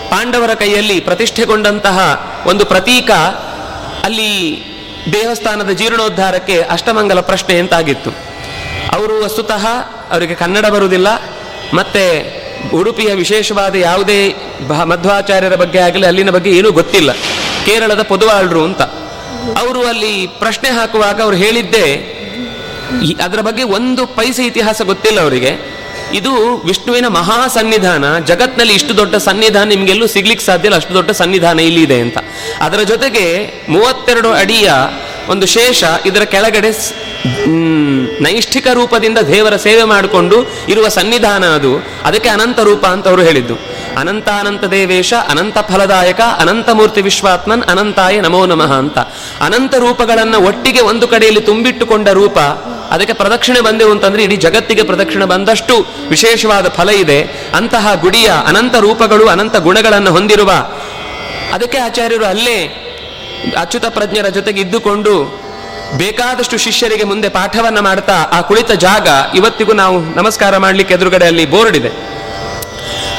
[0.10, 2.00] ಪಾಂಡವರ ಕೈಯಲ್ಲಿ ಪ್ರತಿಷ್ಠೆಗೊಂಡಂತಹ
[2.46, 3.12] ಒಂದು ಪ್ರತೀಕ
[4.08, 4.32] ಅಲ್ಲಿ
[5.14, 8.12] ದೇವಸ್ಥಾನದ ಜೀರ್ಣೋದ್ಧಾರಕ್ಕೆ ಅಷ್ಟಮಂಗಲ ಪ್ರಶ್ನೆ ಅಂತಾಗಿತ್ತು
[8.96, 9.66] ಅವರು ವಸ್ತುತಃ
[10.12, 11.10] ಅವರಿಗೆ ಕನ್ನಡ ಬರುವುದಿಲ್ಲ,
[11.74, 12.04] ಮತ್ತೆ
[12.74, 14.20] ಉಡುಪಿಯ ವಿಶೇಷವಾದ ಯಾವುದೇ
[14.84, 17.12] ಮಧ್ವಾಚಾರ್ಯರ ಬಗ್ಗೆ ಆಗಲಿ ಅಲ್ಲಿನ ಬಗ್ಗೆ ಏನೂ ಗೊತ್ತಿಲ್ಲ.
[17.66, 18.82] ಕೇರಳದ ಪೊದುವಾಳ್ರು ಅಂತ.
[19.62, 21.88] ಅವರು ಅಲ್ಲಿ ಪ್ರಶ್ನೆ ಹಾಕುವಾಗ ಅವ್ರು ಹೇಳಿದ್ದೆ
[23.22, 25.52] ಅದರ ಬಗ್ಗೆ ಒಂದು ಪೈಸೆ ಇತಿಹಾಸ ಗೊತ್ತಿಲ್ಲ ಅವರಿಗೆ.
[26.14, 26.32] ಇದು
[26.66, 31.82] ವಿಷ್ಣುವಿನ ಮಹಾ ಸನ್ನಿಧಾನ, ಜಗತ್ನಲ್ಲಿ ಇಷ್ಟು ದೊಡ್ಡ ಸನ್ನಿಧಾನ ನಿಮ್ಗೆಲ್ಲೂ ಸಿಗ್ಲಿಕ್ಕೆ ಸಾಧ್ಯ ಇಲ್ಲ, ಅಷ್ಟು ದೊಡ್ಡ ಸನ್ನಿಧಾನ ಇಲ್ಲಿ
[31.84, 32.18] ಇದೆ ಅಂತ.
[32.62, 33.26] ಅದರ ಜೊತೆಗೆ
[33.70, 34.70] ಮೂವತ್ತೆರಡು ಅಡಿಯ
[35.30, 36.72] ಒಂದು ಶೇಷ ಇದರ ಕೆಳಗಡೆ
[38.22, 40.38] ನೈಷ್ಠಿಕ ರೂಪದಿಂದ ದೇವರ ಸೇವೆ ಮಾಡಿಕೊಂಡು
[40.70, 41.72] ಇರುವ ಸನ್ನಿಧಾನ ಅದು.
[42.04, 43.56] ಅದಕ್ಕೆ ಅನಂತ ರೂಪ ಅಂತ ಅವರು ಹೇಳಿದ್ದು.
[43.98, 48.98] ಅನಂತ ಅನಂತ ದೇವೇಶ, ಅನಂತ ಫಲದಾಯಕ, ಅನಂತ ಮೂರ್ತಿ ವಿಶ್ವಾತ್ಮನ್, ಅನಂತಾಯ ನಮೋ ನಮಃ ಅಂತ.
[49.42, 52.38] ಅನಂತ ರೂಪಗಳನ್ನು ಒಟ್ಟಿಗೆ ಒಂದು ಕಡೆಯಲ್ಲಿ ತುಂಬಿಟ್ಟುಕೊಂಡ ರೂಪ,
[52.92, 57.20] ಅದಕ್ಕೆ ಪ್ರದಕ್ಷಿಣೆ ಬಂದೆವು ಅಂತಂದ್ರೆ ಇಡೀ ಜಗತ್ತಿಗೆ ಪ್ರದಕ್ಷಿಣೆ ಬಂದಷ್ಟು ವಿಶೇಷವಾದ ಫಲ ಇದೆ.
[57.56, 60.52] ಅಂತಹ ಗುಡಿಯ ಅನಂತ ರೂಪಗಳು, ಅನಂತ ಗುಣಗಳನ್ನು ಹೊಂದಿರುವ,
[61.54, 62.85] ಅದಕ್ಕೆ ಆಚಾರ್ಯರು ಅಲ್ಲೇ
[63.54, 65.46] ಅಚ್ಯುತ ಪ್ರಜ್ಞರ ಜೊತೆಗೆ ಇದ್ದುಕೊಂಡು
[65.98, 71.78] ಬೇಕಾದಷ್ಟು ಶಿಷ್ಯರಿಗೆ ಮುಂದೆ ಪಾಠವನ್ನ ಮಾಡ್ತಾ ಆ ಕುಳಿತ ಜಾಗ ಇವತ್ತಿಗೂ ನಾವು ನಮಸ್ಕಾರ ಮಾಡ್ಲಿಕ್ಕೆ ಎದುರುಗಡೆ ಅಲ್ಲಿ ಬೋರ್ಡ್
[71.78, 71.90] ಇದೆ.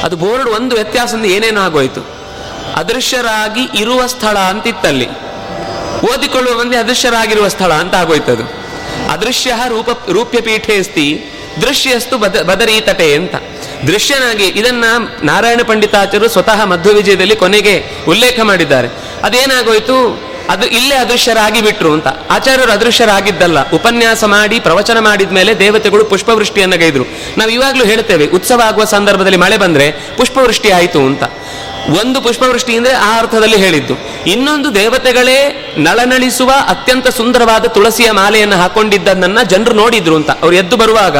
[0.03, 2.07] ಅದು ಬೋರ್ಡ್ ಒಂದು ವ್ಯತ್ಯಾಸದಿಂದ ಏನೇನು ಆಗೋಯ್ತು.
[2.75, 5.09] ಅದೃಶ್ಯರಾಗಿ ಇರುವ ಸ್ಥಳ ಅಂತಿತ್ತಲ್ಲಿ.
[6.13, 8.67] ಓದಿಕೊಳ್ಳುವ ಮಂದಿ ಅದೃಶ್ಯರಾಗಿರುವ ಸ್ಥಳ ಅಂತ ಆಗೋಯ್ತು ಅದು
[9.11, 13.35] ಅದೃಶ್ಯ ರೂಪ ರೂಪ್ಯ ಪೀಠೇಸ್ತಿ ದೃಶ್ಯಸ್ತು ಬದ ಬದರೀತಟೆ ಅಂತ.
[13.87, 14.83] ದೃಶ್ಯನಾಗಿ ಇದನ್ನ
[15.23, 18.87] ನಾರಾಯಣ ಪಂಡಿತಾಚಾರ್ಯರು ಸ್ವತಃ ಮಧ್ವ ವಿಜಯದಲ್ಲಿ ಕೊನೆಗೆ ಉಲ್ಲೇಖ ಮಾಡಿದ್ದಾರೆ.
[19.23, 20.27] ಅದೇನಾಗೋಯ್ತು?
[20.49, 22.07] ಅದು ಇಲ್ಲೇ ಅದೃಶ್ಯರಾಗಿ ಬಿಟ್ರು ಅಂತ.
[22.07, 23.71] ಆಚಾರ್ಯರು ಅದೃಶ್ಯರಾಗಿದ್ದಲ್ಲ.
[23.71, 27.03] ಉಪನ್ಯಾಸ ಮಾಡಿ, ಪ್ರವಚನ ಮಾಡಿದ ಮೇಲೆ ದೇವತೆಗಳು ಪುಷ್ಪವೃಷ್ಟಿಯನ್ನ ಗೈದ್ರು.
[27.37, 31.23] ನಾವು ಇವಾಗಲೂ ಹೇಳ್ತೇವೆ, ಉತ್ಸವ ಆಗುವ ಸಂದರ್ಭದಲ್ಲಿ ಮಳೆ ಬಂದ್ರೆ ಪುಷ್ಪವೃಷ್ಟಿ ಆಯಿತು ಅಂತ.
[31.89, 33.93] ಒಂದು ಪುಷ್ಪವೃಷ್ಟಿ ಅಂದ್ರೆ ಆ ಅರ್ಥದಲ್ಲಿ ಹೇಳಿದ್ದು.
[34.27, 40.29] ಇನ್ನೊಂದು ದೇವತೆಗಳೇ ನಳನಳಿಸುವ ಅತ್ಯಂತ ಸುಂದರವಾದ ತುಳಸಿಯ ಮಾಲೆಯನ್ನು ಹಾಕೊಂಡಿದ್ದನ್ನ ಜನರು ನೋಡಿದ್ರು ಅಂತ.
[40.29, 41.17] ಅವ್ರು ಎದ್ದು ಬರುವಾಗ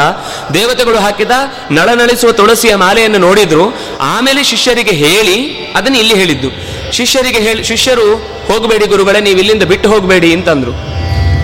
[0.54, 1.32] ದೇವತೆಗಳು ಹಾಕಿದ
[1.72, 3.74] ನಳನಳಿಸುವ ತುಳಸಿಯ ಮಾಲೆಯನ್ನು ನೋಡಿದ್ರು.
[4.00, 6.50] ಆಮೇಲೆ ಶಿಷ್ಯರಿಗೆ ಹೇಳಿ, ಅದನ್ನು ಇಲ್ಲಿ ಹೇಳಿದ್ದು.
[6.92, 8.16] ಶಿಷ್ಯರಿಗೆ ಹೇಳಿ, ಶಿಷ್ಯರು,
[8.48, 10.97] ಹೋಗಬೇಡಿ ಗುರುಗಳೇ ನೀವು ಇಲ್ಲಿಂದ ಬಿಟ್ಟು ಹೋಗಬೇಡಿ ಅಂತಂದ್ರು.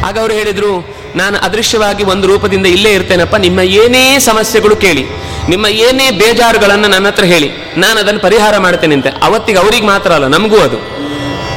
[0.08, 0.74] ಆಗ ಅವರು ಹೇಳಿದರು,
[1.22, 5.04] ನಾನು ಅದೃಶ್ಯವಾಗಿ ಒಂದು ರೂಪದಿಂದ ಇಲ್ಲೇ ಇರ್ತೇನಪ್ಪ, ನಿಮ್ಮ ಏನೇ ಸಮಸ್ಯೆಗಳು ಕೇಳಿ,
[5.52, 7.50] ನಿಮ್ಮ ಏನೇ ಬೇಜಾರುಗಳನ್ನು ನನ್ನ ಹತ್ರ ಹೇಳಿ,
[7.84, 9.10] ನಾನು ಅದನ್ನು ಪರಿಹಾರ ಮಾಡ್ತೇನೆ ಅಂತ.
[9.28, 10.80] ಅವತ್ತಿಗೆ ಅವ್ರಿಗೆ ಮಾತ್ರ ಅಲ್ಲ, ನಮಗೂ ಅದು.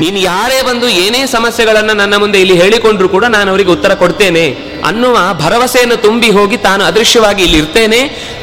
[0.00, 4.42] ನೀನು ಯಾರೇ ಬಂದು ಏನೇ ಸಮಸ್ಯೆಗಳನ್ನು ನನ್ನ ಮುಂದೆ ಇಲ್ಲಿ ಹೇಳಿಕೊಂಡ್ರು ಕೂಡ ನಾನು ಅವರಿಗೆ ಉತ್ತರ ಕೊಡ್ತೇನೆ
[4.88, 8.00] ಅನ್ನುವ ಭರವಸೆಯನ್ನು ತುಂಬಿ ಹೋಗಿ ತಾನು ಅದೃಶ್ಯವಾಗಿ ಇಲ್ಲಿ ಇರ್ತೇನೆ.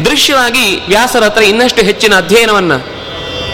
[0.07, 2.77] ದೃಶ್ಯವಾಗಿ ವ್ಯಾಸರ ಹತ್ರ ಇನ್ನಷ್ಟು ಹೆಚ್ಚಿನ ಅಧ್ಯಯನವನ್ನು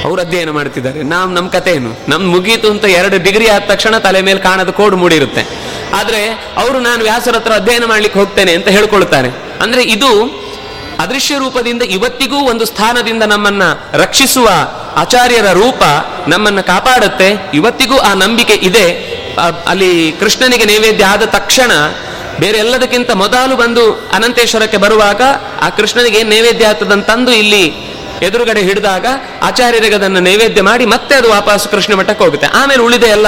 [0.06, 1.00] ಅವರು ಅಧ್ಯಯನ ಮಾಡ್ತಿದ್ದಾರೆ.
[1.14, 4.98] ನಾವು ನಮ್ಮ ಕಥೆ ಏನು ನಮ್ಮ ಮುಗೀತು ಅಂತ ಎರಡು ಡಿಗ್ರಿ ಆದ ತಕ್ಷಣ ತಲೆ ಮೇಲೆ ಕಾಣದ ಕೋಡು
[5.02, 5.44] ಮೂಡಿರುತ್ತೆ.
[5.94, 9.30] ಆದ್ರೆ ಅವರು ನಾನು ವ್ಯಾಸರ ಹತ್ರ ಅಧ್ಯಯನ ಮಾಡ್ಲಿಕ್ಕೆ ಹೋಗ್ತೇನೆ ಅಂತ ಹೇಳ್ಕೊಳ್ತಾರೆ
[9.62, 10.40] ಅಂದ್ರೆ ಇದು
[11.00, 13.64] ಅದೃಶ್ಯ ರೂಪದಿಂದ ಇವತ್ತಿಗೂ ಒಂದು ಸ್ಥಾನದಿಂದ ನಮ್ಮನ್ನ
[13.94, 14.50] ರಕ್ಷಿಸುವ
[14.96, 15.84] ಆಚಾರ್ಯರ ರೂಪ
[16.28, 17.52] ನಮ್ಮನ್ನ ಕಾಪಾಡುತ್ತೆ.
[17.54, 19.20] ಇವತ್ತಿಗೂ ಆ ನಂಬಿಕೆ ಇದೆ.
[19.68, 21.72] ಅಲ್ಲಿ ಕೃಷ್ಣನಿಗೆ ನೈವೇದ್ಯ ಆದ ತಕ್ಷಣ
[22.40, 25.22] ಬೇರೆ ಎಲ್ಲದಕ್ಕಿಂತ ಮೊದಲು ಬಂದು ಅನಂತೇಶ್ವರಕ್ಕೆ ಬರುವಾಗ
[25.62, 27.90] ಆ ಕೃಷ್ಣನಿಗೆ ನೈವೇದ್ಯ ನೈವೇದ್ಯ ಆಗ್ತದಂತಂದು ಇಲ್ಲಿ
[28.22, 29.06] ಎದುರುಗಡೆ ಹಿಡಿದಾಗ
[29.42, 32.48] ಆಚಾರ್ಯರಿಗೆ ಅದನ್ನು ನೈವೇದ್ಯ ಮಾಡಿ ಮತ್ತೆ ಅದು ವಾಪಸ್ ಕೃಷ್ಣ ಮಠಕ್ಕೆ ಹೋಗುತ್ತೆ.
[32.48, 33.28] ಆಮೇಲೆ ಉಳಿದ ಎಲ್ಲ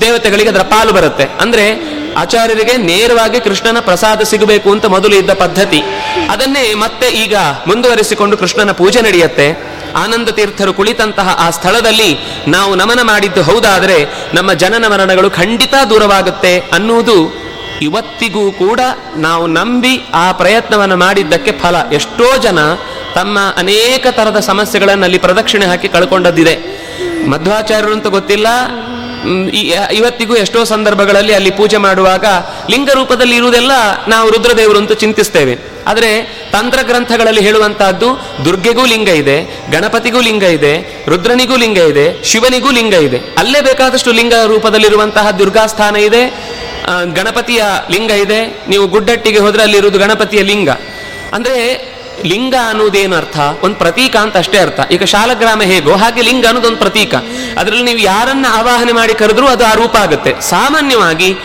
[0.00, 1.24] ದೇವತೆಗಳಿಗೆ ಅದರ ಪಾಲು ಬರುತ್ತೆ.
[1.40, 1.64] ಅಂದ್ರೆ
[2.16, 5.82] ಆಚಾರ್ಯರಿಗೆ ನೇರವಾಗಿ ಕೃಷ್ಣನ ಪ್ರಸಾದ ಸಿಗಬೇಕು ಅಂತ ಮೊದಲು ಇದ್ದ ಪದ್ಧತಿ.
[6.30, 9.72] ಅದನ್ನೇ ಮತ್ತೆ ಈಗ ಮುಂದುವರಿಸಿಕೊಂಡು ಕೃಷ್ಣನ ಪೂಜೆ ನಡೆಯುತ್ತೆ.
[9.96, 12.18] ಆನಂದ ತೀರ್ಥರು ಕುಳಿತಂತಹ ಆ ಸ್ಥಳದಲ್ಲಿ
[12.48, 14.04] ನಾವು ನಮನ ಮಾಡಿದ್ದು ಹೌದಾದರೆ
[14.34, 17.16] ನಮ್ಮ ಜನನ ಮರಣಗಳು ಖಂಡಿತ ದೂರವಾಗುತ್ತೆ ಅನ್ನುವುದು
[17.82, 18.80] ಇವತ್ತಿಗೂ ಕೂಡ
[19.16, 21.76] ನಾವು ನಂಬಿ ಆ ಪ್ರಯತ್ನವನ್ನು ಮಾಡಿದ್ದಕ್ಕೆ ಫಲ.
[21.92, 22.58] ಎಷ್ಟೋ ಜನ
[23.14, 26.82] ತಮ್ಮ ಅನೇಕ ತರದ ಸಮಸ್ಯೆಗಳನ್ನು ಅಲ್ಲಿ ಪ್ರದಕ್ಷಿಣೆ ಹಾಕಿ ಕಳ್ಕೊಂಡದ್ದಿದೆ.
[27.28, 28.46] ಮಧ್ವಾಚಾರ್ಯರು ಅಂತ ಗೊತ್ತಿಲ್ಲ
[29.98, 32.26] ಇವತ್ತಿಗೂ ಎಷ್ಟೋ ಸಂದರ್ಭಗಳಲ್ಲಿ ಅಲ್ಲಿ ಪೂಜೆ ಮಾಡುವಾಗ
[32.72, 33.72] ಲಿಂಗ ರೂಪದಲ್ಲಿ ಇರುವುದೆಲ್ಲ
[34.12, 35.54] ನಾವು ರುದ್ರದೇವರು ಅಂತ ಚಿಂತಿಸ್ತೇವೆ.
[35.90, 36.10] ಆದರೆ
[36.54, 38.08] ತಂತ್ರ ಗ್ರಂಥಗಳಲ್ಲಿ ಹೇಳುವಂತಹದ್ದು
[38.46, 39.36] ದುರ್ಗೆಗೂ ಲಿಂಗ ಇದೆ,
[39.74, 40.72] ಗಣಪತಿಗೂ ಲಿಂಗ ಇದೆ,
[41.12, 43.20] ರುದ್ರನಿಗೂ ಲಿಂಗ ಇದೆ, ಶಿವನಿಗೂ ಲಿಂಗ ಇದೆ.
[43.42, 46.22] ಅಲ್ಲೇ ಬೇಕಾದಷ್ಟು ಲಿಂಗ ರೂಪದಲ್ಲಿರುವಂತಹ ದುರ್ಗಾಸ್ಥಾನ ಇದೆ
[47.18, 47.62] ಗಣಪತಿಯ
[47.94, 48.40] ಲಿಂಗ ಇದೆ,
[48.72, 50.70] ನೀವು ಗುಡ್ಡಟ್ಟಿಗೆ ಹೋದರೆ ಅಲ್ಲಿರುವುದು ಗಣಪತಿಯ ಲಿಂಗ.
[51.36, 51.58] ಅಂದ್ರೆ
[52.24, 53.38] ಲಿಂಗ ಅನ್ನೋದೇನು ಅರ್ಥ?
[53.62, 54.80] ಒಂದು ಪ್ರತೀಕ ಅಂತ ಅಷ್ಟೇ ಅರ್ಥ.
[54.90, 57.14] ಈಗ ಶಾಲಗ್ರಾಮ ಹೇಗೋ ಹಾಗೆ ಲಿಂಗ ಅನ್ನೋದೊಂದು ಪ್ರತೀಕ.
[57.58, 60.40] ಅದರಲ್ಲಿ ನೀವು ಯಾರನ್ನ ಆವಾಹನೆ ಮಾಡಿ ಕರೆದ್ರೂ ಅದು ಆ ರೂಪ ಆಗುತ್ತೆ.
[60.40, 61.36] ಸಾಮಾನ್ಯವಾಗಿ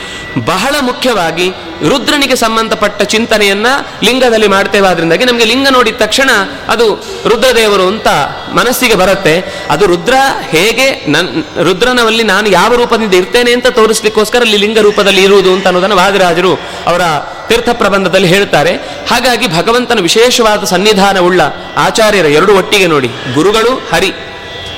[0.45, 1.49] ಬಹಳ ಮುಖ್ಯವಾಗಿ
[1.89, 3.67] ರುದ್ರನಿಗೆ ಸಂಬಂಧಪಟ್ಟ ಚಿಂತನೆಯನ್ನ
[4.03, 4.87] ಲಿಂಗದಲ್ಲಿ ಮಾಡ್ತೇವೆ.
[4.87, 6.29] ಆದ್ರಿಂದಾಗಿ ನಮಗೆ ಲಿಂಗ ನೋಡಿದ ತಕ್ಷಣ
[6.67, 8.07] ಅದು ರುದ್ರದೇವರು ಅಂತ
[8.53, 9.65] ಮನಸ್ಸಿಗೆ ಬರುತ್ತೆ.
[9.69, 10.13] ಅದು ರುದ್ರ
[10.49, 15.95] ಹೇಗೆ ನನ್ ರುದ್ರನಲ್ಲಿ ನಾನು ಯಾವ ರೂಪದಿಂದ ಇರ್ತೇನೆ ಅಂತ ತೋರಿಸ್ಲಿಕ್ಕೋಸ್ಕರ ಅಲ್ಲಿ ಲಿಂಗ ರೂಪದಲ್ಲಿ ಇರುವುದು ಅಂತ ಅನ್ನೋದನ್ನು
[15.95, 16.53] ವಾದಿರಾಜರು
[16.87, 17.01] ಅವರ
[17.47, 18.73] ತೀರ್ಥ ಪ್ರಬಂಧದಲ್ಲಿ ಹೇಳ್ತಾರೆ
[19.09, 21.41] ಹಾಗಾಗಿ ಭಗವಂತನ ವಿಶೇಷವಾದ ಸನ್ನಿಧಾನವುಳ್ಳ
[21.77, 23.07] ಆಚಾರ್ಯರ ಎರಡು ಒಟ್ಟಿಗೆ ನೋಡಿ.
[23.07, 24.13] ಗುರುಗಳು, ಹರಿ,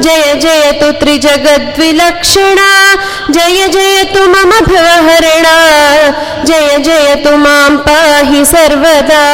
[0.01, 2.59] ಜಯ ಜಯತು ತ್ರಿಜಗದ್ವಿಲಕ್ಷಣ
[3.31, 5.47] ಜಯ ಜಯತು ಮಮ ಭವಹರಣ
[6.45, 9.25] ಜಯ ಜಯತು ಮಾಂ ಪಾಹಿ ಸರ್ವದಾ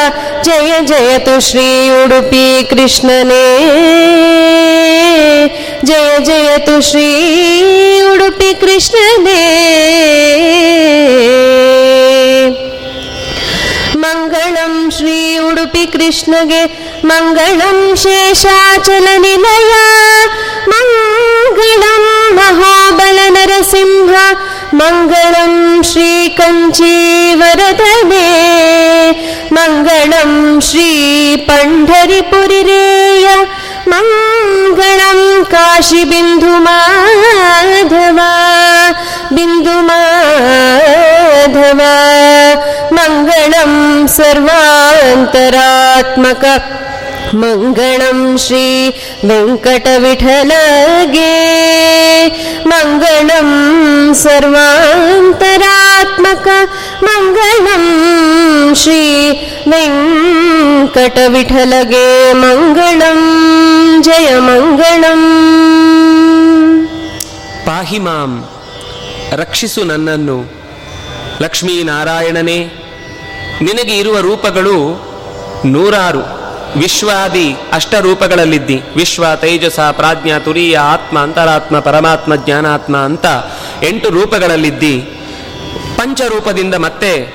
[0.43, 1.67] ಜಯ ಜಯತು ಶ್ರೀ
[2.03, 3.45] ಉಡುಪಿ ಕೃಷ್ಣನೇ
[5.85, 7.07] ಜಯ ಜಯತು ಶ್ರೀ
[8.13, 9.41] ಉಡುಪಿ ಕೃಷ್ಣನೇ
[12.43, 12.64] ಮಂಗಳಂ
[15.85, 16.61] श्रीकृष्णगे
[17.09, 19.81] मङ्गळम् शेषाचलनिलया
[20.71, 22.07] मङ्गलम्
[22.37, 24.11] महाबल नरसिंह
[24.79, 25.59] मङ्गलम्
[25.89, 26.81] श्रीकञ्चीवरदेव
[29.57, 30.39] मङ्गणम्
[30.69, 33.35] श्रीपण्ढरिपुरीरेया
[33.93, 35.21] मङ्गळं
[35.53, 38.31] काशीबिन्धु माधवा
[39.33, 41.57] बिन्दुमाधव। ध
[44.07, 46.61] सर्वान्तरात्मक।
[47.35, 48.93] मङ्गणम् श्री
[49.25, 51.27] वेङ्कटविठलगे
[52.67, 56.69] मङ्गणम् सर्वान्तरात्मक।
[57.03, 59.33] मङ्गणम् श्री
[59.67, 65.25] वेङ्कटविठलगे मङ्गणम् जय मङ्गणम्
[67.67, 68.54] पाहि माम्।
[69.35, 70.51] ರಕ್ಷಿಸು ನನ್ನನ್ನು.
[71.41, 72.57] ಲಕ್ಷ್ಮೀನಾರಾಯಣನೇ,
[73.61, 75.05] ನಿನಗೆ ಇರುವ ರೂಪಗಳು
[75.65, 76.45] ನೂರಾರು.
[76.79, 78.81] ವಿಶ್ವಾದಿ ಅಷ್ಟರೂಪಗಳಲ್ಲಿದ್ದಿ.
[78.95, 83.25] ವಿಶ್ವ, ತೇಜಸ, ಪ್ರಾಜ್ಞ, ತುರಿಯ, ಆತ್ಮ, ಅಂತರಾತ್ಮ, ಪರಮಾತ್ಮ, ಜ್ಞಾನಾತ್ಮ ಅಂತ
[83.83, 84.99] ಎಂಟು ರೂಪಗಳಲ್ಲಿದ್ದಿ.
[85.97, 87.33] ಪಂಚರೂಪದಿಂದ ಮತ್ತೆ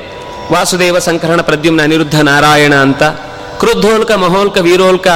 [0.53, 3.03] ವಾಸುದೇವ ಸಂಕರಣ ಪ್ರದ್ಯುಮ್ನ ಅನಿರುದ್ಧ ನಾರಾಯಣ ಅಂತ,
[3.59, 5.09] ಕ್ರುದ್ಧೋಲ್ಕ, ಮಹೋಲ್ಕ, ವೀರೋಲ್ಕ,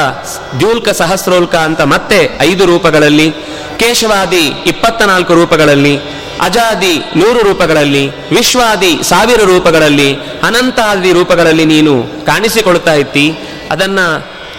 [0.59, 3.31] ದ್ಯೂಲ್ಕ, ಸಹಸ್ರೋಲ್ಕ ಅಂತ ಮತ್ತೆ ಐದು ರೂಪಗಳಲ್ಲಿ,
[3.77, 6.01] ಕೇಶವಾದಿ ಇಪ್ಪತ್ತ ನಾಲ್ಕು ರೂಪಗಳಲ್ಲಿ
[6.41, 13.39] ಅಜಾದಿ ನೂರು ರೂಪಗಳಲ್ಲಿ, ವಿಶ್ವಾದಿ ಸಾವಿರ ರೂಪಗಳಲ್ಲಿ, ಅನಂತಾದಿ ರೂಪಗಳಲ್ಲಿ ನೀನು ಕಾಣಿಸಿಕೊಳ್ತಾ ಇತ್ತಿ.
[13.71, 13.99] ಅದನ್ನ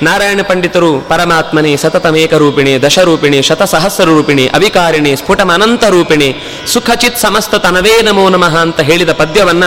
[0.02, 6.36] ನಾರಾಯಣ ಪಂಡಿತರು ಪರಮಾತ್ಮನೆ ಸತತಮೇಕ ರೂಪಿಣಿ ದಶರೂಪಿಣಿ ಶತಸಹಸ್ರ ರೂಪಿಣಿ ಅವಿಕಾರಿಣಿ ಸ್ಫುಟಮ ಅನಂತ ರೂಪಿಣಿ
[6.68, 9.64] ಸುಖಚಿತ್ ಸಮಸ್ತ ತನವೇ ನಮೋ ನಮಃ ಅಂತ ಹೇಳಿದ ಪದ್ಯವನ್ನ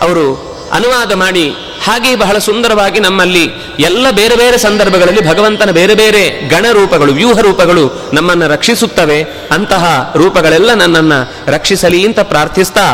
[0.00, 3.50] ಅವರು ಅನುವಾದ ಮಾಡಿ ಹಾಗೆ ಬಹಳ ಸುಂದರವಾಗಿ ನಮ್ಮಲ್ಲಿ
[3.80, 9.22] ಎಲ್ಲ ಬೇರೆ ಬೇರೆ ಸಂದರ್ಭಗಳಲ್ಲಿ ಭಗವಂತನ ಬೇರೆ ಬೇರೆ ಗಣ ರೂಪಗಳು, ವ್ಯೂಹ ರೂಪಗಳು ನಮ್ಮನ್ನು ರಕ್ಷಿಸುತ್ತವೆ.
[9.50, 12.86] ಅಂತಹ ರೂಪಗಳೆಲ್ಲ ನನ್ನನ್ನು ರಕ್ಷಿಸಲಿ ಅಂತ ಪ್ರಾರ್ಥಿಸ್ತಾ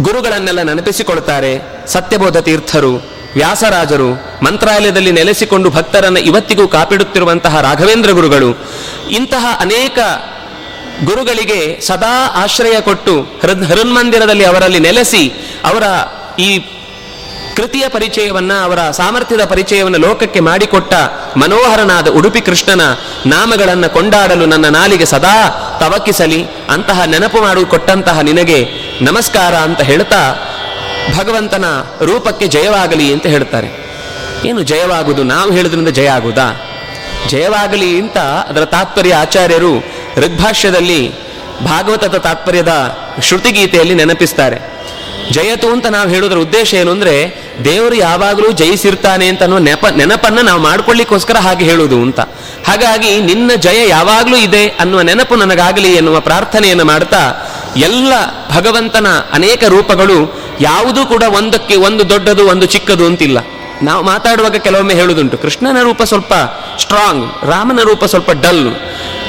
[0.00, 1.52] ಗುರುಗಳನ್ನೆಲ್ಲ ನೆನಪಿಸಿಕೊಳ್ತಾರೆ.
[1.86, 3.02] ಸತ್ಯಬೋಧ ತೀರ್ಥರು,
[3.34, 4.10] ವ್ಯಾಸರಾಜರು,
[4.44, 8.58] ಮಂತ್ರಾಲಯದಲ್ಲಿ ನೆಲೆಸಿಕೊಂಡು ಭಕ್ತರನ್ನು ಇವತ್ತಿಗೂ ಕಾಪಿಡುತ್ತಿರುವಂತಹ ರಾಘವೇಂದ್ರ ಗುರುಗಳು,
[9.10, 9.98] ಇಂತಹ ಅನೇಕ
[11.04, 15.32] ಗುರುಗಳಿಗೆ ಸದಾ ಆಶ್ರಯ ಕೊಟ್ಟು ಹೃದ್ ಹೃನ್ಮಂದಿರದಲ್ಲಿ ಅವರಲ್ಲಿ ನೆಲೆಸಿ
[15.64, 15.82] ಅವರ
[16.38, 16.64] ಈ
[17.58, 20.94] ಕೃತಿಯ ಪರಿಚಯವನ್ನ, ಅವರ ಸಾಮರ್ಥ್ಯದ ಪರಿಚಯವನ್ನು ಲೋಕಕ್ಕೆ ಮಾಡಿಕೊಟ್ಟ
[21.36, 22.80] ಮನೋಹರನಾದ ಉಡುಪಿ ಕೃಷ್ಣನ
[23.26, 25.48] ನಾಮಗಳನ್ನು ಕೊಂಡಾಡಲು ನನ್ನ ನಾಲಿಗೆ ಸದಾ
[25.80, 28.68] ತವಕಿಸಲಿ, ಅಂತಹ ನೆನಪು ಮಾಡು ಕೊಟ್ಟಂತಹ ನಿನಗೆ
[29.00, 30.34] ನಮಸ್ಕಾರ ಅಂತ ಹೇಳ್ತಾ
[31.18, 31.64] ಭಗವಂತನ
[32.00, 33.88] ರೂಪಕ್ಕೆ ಜಯವಾಗಲಿ ಅಂತ ಹೇಳ್ತಾರೆ.
[34.44, 35.22] ಏನು ಜಯವಾಗುವುದು?
[35.22, 36.60] ನಾವು ಹೇಳಿದ್ರಿಂದ ಜಯ ಆಗುವುದಾ?
[37.28, 39.78] ಜಯವಾಗಲಿ ಅಂತ ಅದರ ತಾತ್ಪರ್ಯ ಆಚಾರ್ಯರು
[40.16, 41.12] ಋಗ್ಭಾಷ್ಯದಲ್ಲಿ
[41.64, 44.77] ಭಾಗವತದ ತಾತ್ಪರ್ಯದ ಶ್ರುತಿಗೀತೆಯಲ್ಲಿ ನೆನಪಿಸ್ತಾರೆ.
[45.32, 50.60] ಜಯತು ಅಂತ ನಾವು ಹೇಳೋದ್ರ ಉದ್ದೇಶ ಏನು ಅಂದ್ರೆ, ದೇವರು ಯಾವಾಗಲೂ ಜಯಿಸಿರ್ತಾನೆ ಅಂತ ಅನ್ನೋ ನೆಪ, ನೆನಪನ್ನ ನಾವು
[50.60, 52.20] ಮಾಡ್ಕೊಳ್ಳಿಕ್ಕೋಸ್ಕರ ಹಾಗೆ ಹೇಳುವುದು ಅಂತ.
[52.66, 58.12] ಹಾಗಾಗಿ ನಿನ್ನ ಜಯ ಯಾವಾಗಲೂ ಇದೆ ಅನ್ನುವ ನೆನಪು ನನಗಾಗಲಿ ಎನ್ನುವ ಪ್ರಾರ್ಥನೆಯನ್ನು ಮಾಡ್ತಾ, ಎಲ್ಲ
[58.56, 63.38] ಭಗವಂತನ ಅನೇಕ ರೂಪಗಳು ಯಾವುದೂ ಕೂಡ ಒಂದಕ್ಕೆ ಒಂದು ದೊಡ್ಡದು, ಒಂದು ಚಿಕ್ಕದು ಅಂತಿಲ್ಲ.
[63.82, 66.34] ನಾವು ಮಾತಾಡುವಾಗ ಕೆಲವೊಮ್ಮೆ ಹೇಳುದುಂಟು ಕೃಷ್ಣನ ರೂಪ ಸ್ವಲ್ಪ
[66.78, 68.74] ಸ್ಟ್ರಾಂಗ್ ರಾಮನ ರೂಪ ಸ್ವಲ್ಪ ಡಲ್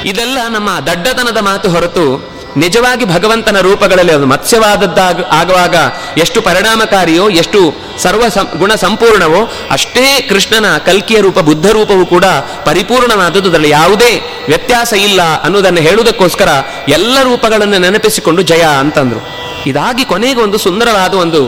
[0.05, 5.75] ಇದೆಲ್ಲ ನಮ್ಮ ದಡ್ಡತನದ ಮಾತು ಹೊರತು ನಿಜವಾಗಿ ಭಗವಂತನ ರೂಪಗಳಲ್ಲಿ ಅದು ಮತ್ಸ್ಯವಾದದ್ದಾಗ, ಆಗುವಾಗ
[6.17, 7.59] ಎಷ್ಟು ಪರಿಣಾಮಕಾರಿಯೋ, ಎಷ್ಟು
[7.99, 8.23] ಸರ್ವ
[8.57, 12.25] ಗುಣ ಸಂಪೂರ್ಣವೋ, ಅಷ್ಟೇ ಕೃಷ್ಣನ ಕಲ್ಕಿಯ ರೂಪ, ಬುದ್ಧ ರೂಪವು ಕೂಡ
[12.65, 13.49] ಪರಿಪೂರ್ಣವಾದದ್ದು.
[13.49, 14.11] ಅದರಲ್ಲಿ ಯಾವುದೇ
[14.47, 16.49] ವ್ಯತ್ಯಾಸ ಇಲ್ಲ ಅನ್ನೋದನ್ನು ಹೇಳುವುದಕ್ಕೋಸ್ಕರ
[16.87, 19.21] ಎಲ್ಲ ರೂಪಗಳನ್ನು ನೆನಪಿಸಿಕೊಂಡು ಜಯ ಅಂತಂದ್ರು.
[19.65, 21.41] ಇದಾಗಿ ಕೊನೆಗೆ ಒಂದು ಸುಂದರವಾದ ಒಂದು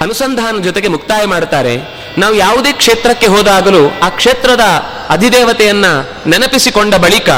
[0.00, 1.74] ಅನುಸಂಧಾನ ಜೊತೆಗೆ ಮುಕ್ತಾಯ ಮಾಡ್ತಾರೆ.
[2.18, 4.60] ನಾವು ಯಾವುದೇ ಕ್ಷೇತ್ರಕ್ಕೆ ಹೋದಾಗಲೂ ಆ ಕ್ಷೇತ್ರದ
[5.08, 5.84] ಅಧಿದೇವತೆಯನ್ನ
[6.26, 7.30] ನೆನಪಿಸಿಕೊಂಡ ಬಳಿಕ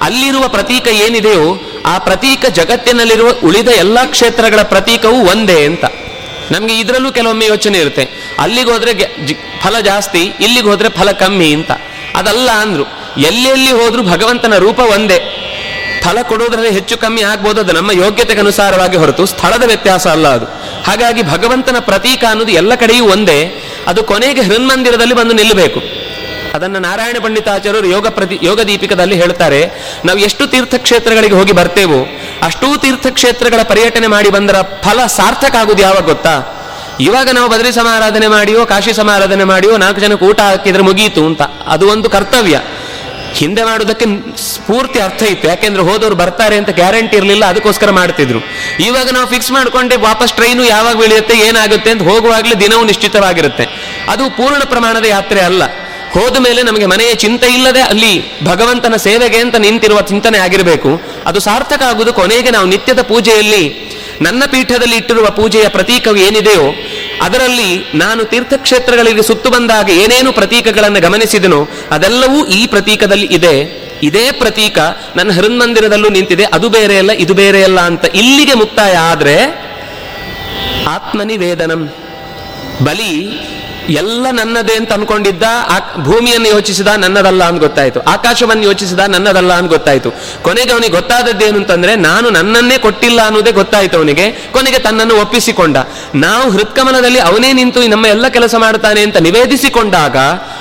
[0.00, 1.46] ಅಲ್ಲಿರುವ ಪ್ರತೀಕ ಏನಿದೆಯೋ
[1.86, 5.84] ಆ ಪ್ರತೀಕ ಜಗತ್ತಿನಲ್ಲಿರುವ ಉಳಿದ ಎಲ್ಲ ಕ್ಷೇತ್ರಗಳ ಪ್ರತೀಕವೂ ಒಂದೇ ಅಂತ.
[6.50, 8.08] ನಮಗೆ ಇದರಲ್ಲೂ ಕೆಲವೊಮ್ಮೆ ಯೋಚನೆ ಇರುತ್ತೆ.
[8.38, 8.94] ಅಲ್ಲಿಗೆ ಹೋದ್ರೆ
[9.62, 11.70] ಫಲ ಜಾಸ್ತಿ, ಇಲ್ಲಿಗೆ ಹೋದ್ರೆ ಫಲ ಕಮ್ಮಿ ಅಂತ.
[12.14, 12.84] ಅದಲ್ಲ ಅಂದ್ರು.
[13.18, 15.44] ಎಲ್ಲೆಲ್ಲಿ ಹೋದ್ರೂ ಭಗವಂತನ ರೂಪ ಒಂದೇ.
[16.04, 20.46] ಫಲ ಕೊಡೋದ್ರಲ್ಲಿ ಹೆಚ್ಚು ಕಮ್ಮಿ ಆಗ್ಬೋದು ಅದು ನಮ್ಮ ಯೋಗ್ಯತೆಗೆ ಅನುಸಾರವಾಗಿ ಹೊರತು, ಸ್ಥಳದ ವ್ಯತ್ಯಾಸ ಅಲ್ಲ ಅದು.
[20.82, 23.64] ಹಾಗಾಗಿ ಭಗವಂತನ ಪ್ರತೀಕ ಅನ್ನೋದು ಎಲ್ಲ ಕಡೆಯೂ ಒಂದೇ.
[23.86, 25.80] ಅದು ಕೊನೆಗೆ ಹೃನ್ಮಂದಿರದಲ್ಲಿ ಬಂದು ನಿಲ್ಲಬೇಕು.
[26.58, 29.60] ಅದನ್ನು ನಾರಾಯಣ ಪಂಡಿತಾಚಾರ್ಯರು ಯೋಗ ಪ್ರತಿ ಯೋಗ ದೀಪಿಕದಲ್ಲಿ ಹೇಳ್ತಾರೆ
[30.06, 32.00] ನಾವು ಎಷ್ಟು ತೀರ್ಥಕ್ಷೇತ್ರಗಳಿಗೆ ಹೋಗಿ ಬರ್ತೇವೋ,
[32.42, 36.34] ಅಷ್ಟೂ ತೀರ್ಥಕ್ಷೇತ್ರಗಳ ಪರ್ಯಟನೆ ಮಾಡಿ ಬಂದರ ಫಲ ಸಾರ್ಥಕ ಆಗುದು ಯಾವಾಗ ಗೊತ್ತಾ?
[37.00, 41.42] ಇವಾಗ ನಾವು ಬದರಿ ಸಮಾರಾಧನೆ ಮಾಡಿಯೋ ಕಾಶಿ ಸಮಾರಾಧನೆ ಮಾಡಿಯೋ ನಾಲ್ಕು ಜನಕ್ಕೆ ಊಟ ಹಾಕಿದ್ರೆ ಮುಗಿಯಿತು ಅಂತ.
[41.74, 42.58] ಅದು ಒಂದು ಕರ್ತವ್ಯ.
[43.38, 44.06] ಹಿಂದೆ ಮಾಡೋದಕ್ಕೆ
[44.52, 45.46] ಸ್ಫೂರ್ತಿ ಅರ್ಥ ಇತ್ತು.
[45.48, 48.40] ಯಾಕೆಂದ್ರೆ ಹೋದವರು ಬರ್ತಾರೆ ಅಂತ ಗ್ಯಾರಂಟಿ ಇರಲಿಲ್ಲ, ಅದಕ್ಕೋಸ್ಕರ ಮಾಡ್ತಿದ್ರು.
[48.80, 53.66] ಇವಾಗ ನಾವು ಫಿಕ್ಸ್ ಮಾಡ್ಕೊಂಡೆ ವಾಪಸ್ ಟ್ರೈನು ಯಾವಾಗ ಬೆಳೆಯುತ್ತೆ, ಏನಾಗುತ್ತೆ ಅಂತ ಹೋಗುವಾಗಲೇ ದಿನವೂ ನಿಶ್ಚಿತವಾಗಿರುತ್ತೆ.
[54.08, 55.62] ಅದು ಪೂರ್ಣ ಪ್ರಮಾಣದ ಯಾತ್ರೆ ಅಲ್ಲ.
[56.14, 60.90] ಹೋದ ಮೇಲೆ ನಮಗೆ ಮನೆಯ ಚಿಂತೆ ಇಲ್ಲದೆ ಅಲ್ಲಿ ಭಗವಂತನ ಸೇವೆಗೆ ಅಂತ ನಿಂತಿರುವ ಚಿಂತನೆ ಆಗಿರಬೇಕು.
[61.26, 63.64] ಅದು ಸಾರ್ಥಕ ಆಗುವುದು ಕೊನೆಗೆ ನಾವು ನಿತ್ಯದ ಪೂಜೆಯಲ್ಲಿ
[64.20, 66.74] ನನ್ನ ಪೀಠದಲ್ಲಿ ಇಟ್ಟಿರುವ ಪೂಜೆಯ ಪ್ರತೀಕವು ಏನಿದೆಯೋ,
[67.22, 73.54] ಅದರಲ್ಲಿ ನಾನು ತೀರ್ಥಕ್ಷೇತ್ರಗಳಿಗೆ ಸುತ್ತು ಬಂದಾಗ ಏನೇನು ಪ್ರತೀಕಗಳನ್ನು ಗಮನಿಸಿದನೋ, ಅದೆಲ್ಲವೂ ಈ ಪ್ರತೀಕದಲ್ಲಿ ಇದೆ.
[74.02, 74.78] ಇದೇ ಪ್ರತೀಕ
[75.16, 76.44] ನನ್ನ ಹೃನ್ಮಂದಿರದಲ್ಲೂ ನಿಂತಿದೆ.
[76.44, 79.36] ಅದು ಬೇರೆ ಅಲ್ಲ, ಇದು ಬೇರೆ ಅಲ್ಲ ಅಂತ ಇಲ್ಲಿಗೆ ಮುಕ್ತಾಯ ಆದ್ರೆ
[80.86, 81.82] ಆತ್ಮನಿವೇದನಂ.
[82.84, 83.12] ಬಲಿ
[83.88, 85.42] ಎಲ್ಲ ನನ್ನದೇ ಅಂತ ಅನ್ಕೊಂಡಿದ್ದ
[86.02, 88.00] ಭೂಮಿಯನ್ನು ಯೋಚಿಸಿದ ನನ್ನದಲ್ಲ ಅಂತ ಗೊತ್ತಾಯಿತು.
[88.00, 90.10] ಆಕಾಶವನ್ನು ಯೋಚಿಸಿದ ನನ್ನದಲ್ಲ ಅಂತ ಗೊತ್ತಾಯಿತು.
[90.42, 94.30] ಕೊನೆಗೆ ಅವನಿಗೆ ಗೊತ್ತಾದದ್ದೇನು ಅಂತಂದ್ರೆ, ನಾನು ನನ್ನನ್ನೇ ಕೊಟ್ಟಿಲ್ಲ ಅನ್ನೋದೇ ಗೊತ್ತಾಯಿತು ಅವನಿಗೆ.
[94.30, 95.76] ಕೊನೆಗೆ ತನ್ನನ್ನು ಒಪ್ಪಿಸಿಕೊಂಡ.
[96.14, 100.16] ನಾವು ಹೃತ್ಕಮನದಲ್ಲಿ ಅವನೇ ನಿಂತು ನಮ್ಮ ಎಲ್ಲ ಕೆಲಸ ಮಾಡ್ತಾನೆ ಅಂತ ನಿವೇದಿಸಿಕೊಂಡಾಗ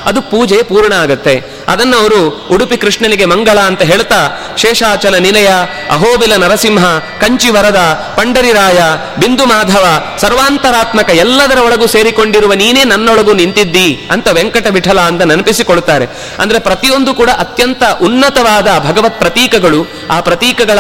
[0.06, 1.57] ಅದು ಪೂಜೆ ಪೂರ್ಣ ಆಗತ್ತೆ.
[1.68, 5.48] ಅದನ್ನು ಅವರು ಉಡುಪಿ ಕೃಷ್ಣನಿಗೆ ಮಂಗಳ ಅಂತ ಹೇಳ್ತಾ, ಶೇಷಾಚಲ ನಿಲಯ,
[5.92, 6.86] ಅಹೋಬಿಲ ನರಸಿಂಹ,
[7.22, 7.80] ಕಂಚಿವರದ,
[8.18, 8.80] ಪಂಡರಿರಾಯ,
[9.20, 9.86] ಬಿಂದು ಮಾಧವ,
[10.18, 16.08] ಸರ್ವಾಂತರಾತ್ಮಕ ಎಲ್ಲದರ ಒಳಗೂ ಸೇರಿಕೊಂಡಿರುವ ನೀನೇ ನನ್ನೊಳಗೂ ನಿಂತಿದ್ದಿ ಅಂತ ವೆಂಕಟ ವಿಠಲ ಅಂತ ನೆನಪಿಸಿಕೊಳ್ತಾರೆ.
[16.40, 20.80] ಅಂದ್ರೆ ಪ್ರತಿಯೊಂದು ಕೂಡ ಅತ್ಯಂತ ಉನ್ನತವಾದ ಭಗವತ್ ಪ್ರತೀಕಗಳು, ಆ ಪ್ರತೀಕಗಳ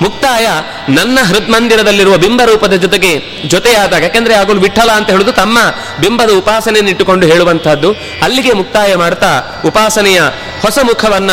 [0.00, 0.46] ಮುಕ್ತಾಯ
[0.88, 5.58] ನನ್ನ ಹೃದ್ಮಂದಿರದಲ್ಲಿರುವ ಬಿಂಬ ರೂಪದ ಜೊತೆಗೆ ಜೊತೆಯಾದಾಗ, ಯಾಕೆಂದ್ರೆ ಆಗಲು ವಿಠಲ ಅಂತ ಹೇಳುದು ತಮ್ಮ
[6.00, 7.92] ಬಿಂಬದ ಉಪಾಸನೆಯನ್ನು ಇಟ್ಟುಕೊಂಡು ಹೇಳುವಂತಹದ್ದು
[8.22, 10.20] ಅಲ್ಲಿಗೆ ಮುಕ್ತಾಯ ಮಾಡ್ತಾ ಉಪಾಸನೆಯ
[10.62, 11.30] ಹೊಸ ಮುಖವನ್ನ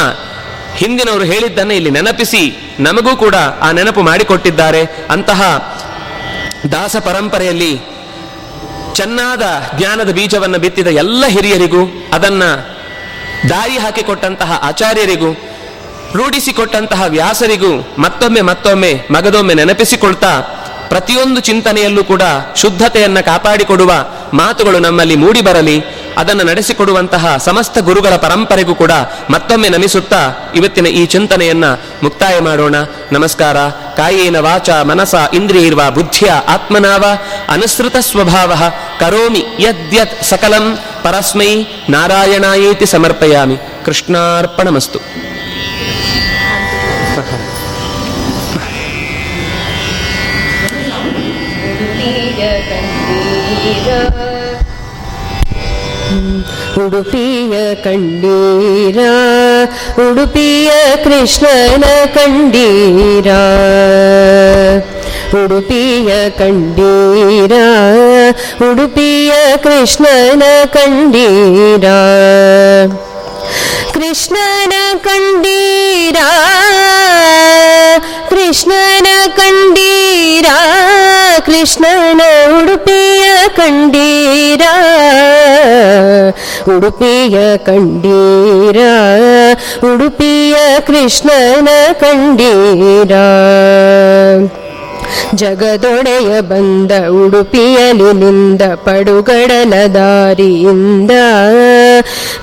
[0.75, 5.07] ಹಿಂದಿನವರು ಹೇಳಿದ್ದನ್ನ ಇಲ್ಲಿ ನೆನಪಿಸಿ, ನಮಗೂ ಕೂಡ ಆ ನೆನಪು ಮಾಡಿಕೊಟ್ಟಿದ್ದಾರೆ.
[5.09, 5.41] ಅಂತಹ
[6.71, 7.81] ದಾಸ ಪರಂಪರೆಯಲ್ಲಿ
[8.95, 9.41] ಚೆನ್ನಾದ
[9.77, 12.43] ಜ್ಞಾನದ ಬೀಜವನ್ನು ಬಿತ್ತಿದ ಎಲ್ಲ ಹಿರಿಯರಿಗೂ, ಅದನ್ನ
[13.49, 15.48] ದಾರಿ ಹಾಕಿಕೊಟ್ಟಂತಹ ಆಚಾರ್ಯರಿಗೂ
[16.15, 20.39] ರೂಢಿಸಿಕೊಟ್ಟಂತಹ ವ್ಯಾಸರಿಗೂ ಮತ್ತೊಮ್ಮೆ ಮತ್ತೊಮ್ಮೆ ಮಗದೊಮ್ಮೆ ನೆನಪಿಸಿಕೊಳ್ತಾ
[20.89, 22.21] ಪ್ರತಿಯೊಂದು ಚಿಂತನೆಯಲ್ಲೂ ಕೂಡ
[22.55, 23.91] ಶುದ್ಧತೆಯನ್ನು ಕಾಪಾಡಿಕೊಡುವ
[24.33, 25.83] ಮಾತುಗಳು ನಮ್ಮಲ್ಲಿ ಮೂಡಿ ಬರಲಿ,
[26.17, 28.91] ಅದನ್ನು ನಡೆಸಿಕೊಡುವಂತಹ ಸಮಸ್ತ ಗುರುಗಳ ಪರಂಪರೆಗೂ ಕೂಡ
[29.29, 31.65] ಮತ್ತೊಮ್ಮೆ ನಮಿಸುತ್ತಾ ಇವತ್ತಿನ ಈ ಚಿಂತನೆಯನ್ನ
[32.03, 32.75] ಮುಕ್ತಾಯ ಮಾಡೋಣ.
[33.11, 33.57] ನಮಸ್ಕಾರ.
[33.69, 37.05] ಕಾಯೇನ ವಾಚ ಮನಸ ಇಂದ್ರಿಯರ್ವ ಬುದ್ಧಿಯ ಆತ್ಮನಾವ
[37.49, 38.53] ಅನುಸೃತ ಸ್ವಭಾವ
[38.99, 43.57] ಕರೋಮಿ ಯದ್ಯತ್ ಸಕಲಂ ಪರಸ್ಮೈ ನಾರಾಯಣಾಯೇತಿ ಸಮರ್ಪಯಾಮಿ.
[43.85, 44.99] ಕೃಷ್ಣಾರ್ಪಣಮಸ್ತು.
[56.79, 58.99] ಉಡುಪಿಯ ಕಂಡೀರ
[60.03, 60.69] ಉಡುಪಿಯ
[61.03, 61.85] ಕೃಷ್ಣನ
[62.15, 63.29] ಕಂಡೀರ
[65.39, 67.53] ಉಡುಪಿಯ ಕಂಡೀರ
[68.67, 69.31] ಉಡುಪಿಯ
[69.65, 70.43] ಕೃಷ್ಣನ
[70.75, 71.85] ಕಂಡೀರ
[73.95, 74.73] ಕೃಷ್ಣನ
[75.05, 76.19] ಕಂಡೀರ
[78.31, 79.07] ಕೃಷ್ಣನ
[79.37, 80.47] ಕಂಡೀರ
[81.47, 82.21] ಕೃಷ್ಣನ
[82.57, 83.25] ಉಡುಪಿಯ
[83.55, 84.63] ಕಂಡೀರ
[86.69, 87.37] ಉಡುಪಿಯ
[87.67, 88.79] ಕಂಡೀರ
[89.89, 90.55] ಉಡುಪಿಯ
[90.87, 91.69] ಕೃಷ್ಣನ
[92.01, 93.13] ಕಂಡೀರ
[95.39, 101.13] ಜಗದೊಡೆಯ ಬಂದ ಉಡುಪಿಯಲಿ ನಿಂದ ಪಡುಗಡಲ ದಾರಿಯಿಂದ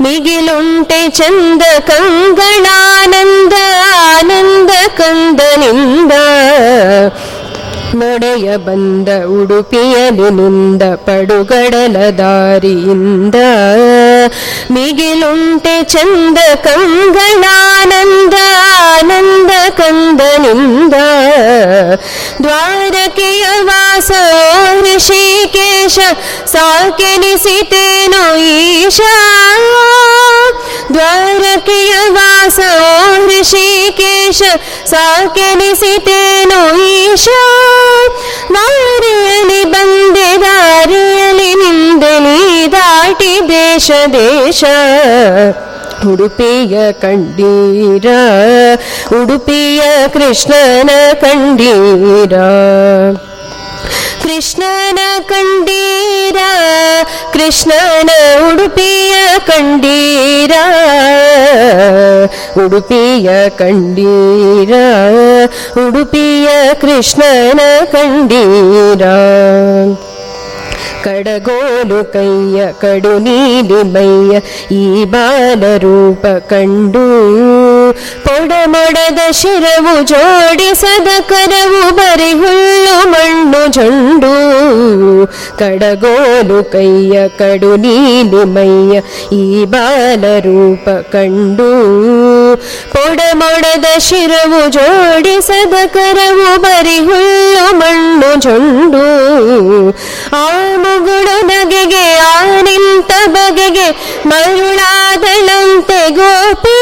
[0.03, 3.55] ಮಿಗಿಲುಂಟೆ ಚಂದ ಕಂಗಳಾನಂದ
[4.07, 4.71] ಆನಂದ
[5.01, 6.13] ಕಂದನಿಂದ
[7.99, 13.37] ನೊಡೆಯ ಬಂದ ಉಡುಪಿಯಲಿ ನಿಂದ ಪಡುಗಡಲ ದಾರಿಯಿಂದ
[14.74, 18.36] ಮಿಗಿಲುಂಟೆ ಚಂದ ಕಂಗಳಾನಂದ
[18.92, 20.96] ಆನಂದ ಕಂದನಿಂದ
[22.42, 24.12] ದ್ವಾರಕೆಯ ವಾಸ
[24.86, 25.98] ಋಷಿಕೇಶ
[26.54, 29.14] ಸಾಕೆನಿಸಿತೇನೋ ಈಶಾ
[30.94, 32.60] ದ್ವಾರಕೆಯ ವಾಸ
[33.28, 34.42] ಋಷಿಕೇಶ
[34.86, 37.42] ಸಾಕೆನಿಸಿತೇನೋ ಈಶಾ
[38.56, 44.65] ದಾರಿಯಲ್ಲಿ ಬಂದೆ ದಾರಿಯಲ್ಲಿ ನಿಂದೆ ನೀ ದಾಟಿ ದೇಶ ದೇಶ
[46.13, 48.07] ಉಡುಪಿಯ ಕಂಡೀರ,
[49.23, 52.33] ಉಡುಪಿಯ ಕೃಷ್ಣನ ಕಂಡೀರ.
[54.23, 56.37] ಕೃಷ್ಣನ ಕಂಡೀರ,
[57.33, 58.11] ಕೃಷ್ಣನ
[58.53, 59.15] ಉಡುಪಿಯ
[59.47, 60.53] ಕಂಡೀರ.
[62.65, 64.75] ಉಡುಪಿಯ ಕಂಡೀರ,
[65.87, 69.03] ಉಡುಪಿಯ ಕೃಷ್ಣನ ಕಂಡೀರ.
[71.05, 74.41] ಕಡಗೋಲು ಕೈಯ ಕಡು ನೀಲಿ ಮೈಯ
[74.75, 77.05] ಈ ಬಾಲ ರೂಪ ಕಂಡು.
[78.25, 84.33] ಪೊಡಮೊಡದ ಶಿರವು ಜೋಡಿಸದ ಕರವು ಬರಿ ಹುಲ್ಲು ಮಣ್ಣು ಜೊಂಡು.
[85.59, 89.01] ಕಡಗೋಲು ಕೈಯ ಕಡು ನೀಲಿ ಮೈಯ
[89.33, 91.71] ಈ ಬಾಲ ರೂಪ ಕಂಡು.
[92.93, 99.05] ಪೊಡಮೊಡದ ಶಿರವು ಜೋಡಿಸದ ಕರವು ಬರಿ ಹುಲ್ಲು ಮಣ್ಣು ಜೊಂಡು.
[100.33, 100.56] ಆ
[104.31, 106.81] ಮರುಳಾದಳಂತೆ ಗೋಪಿ,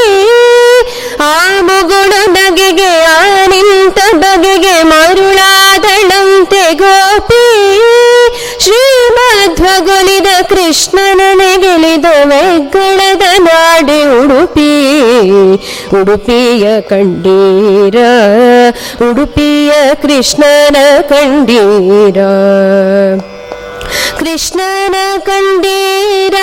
[1.20, 7.44] ಆ ಮುಗುಳು ನಗೆಗೆ ಆ ನಿಂತ ಬಗೆಗೆ ಮರುಳಾದಳಂತೆ ಗೋಪಿ.
[8.62, 14.72] ಶ್ರೀಮಧ್ವಗೊಲಿದ ಕೃಷ್ಣನನೆ ಗೆಲಿದ ವೆಗ್ಗಳದ ನಾಡಿ ಉಡುಪಿ,
[16.00, 17.96] ಉಡುಪಿಯ ಕಂಡೀರ,
[19.10, 19.72] ಉಡುಪಿಯ
[20.02, 22.18] ಕೃಷ್ಣನ ಕಂಡೀರ.
[24.18, 26.34] ಕೃಷ್ಣನ ಕಂಡೀರ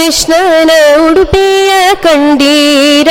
[0.00, 0.70] ಕೃಷ್ಣನ
[1.10, 3.08] ಉಡುಪಿಯ ಕಂಡೀರ?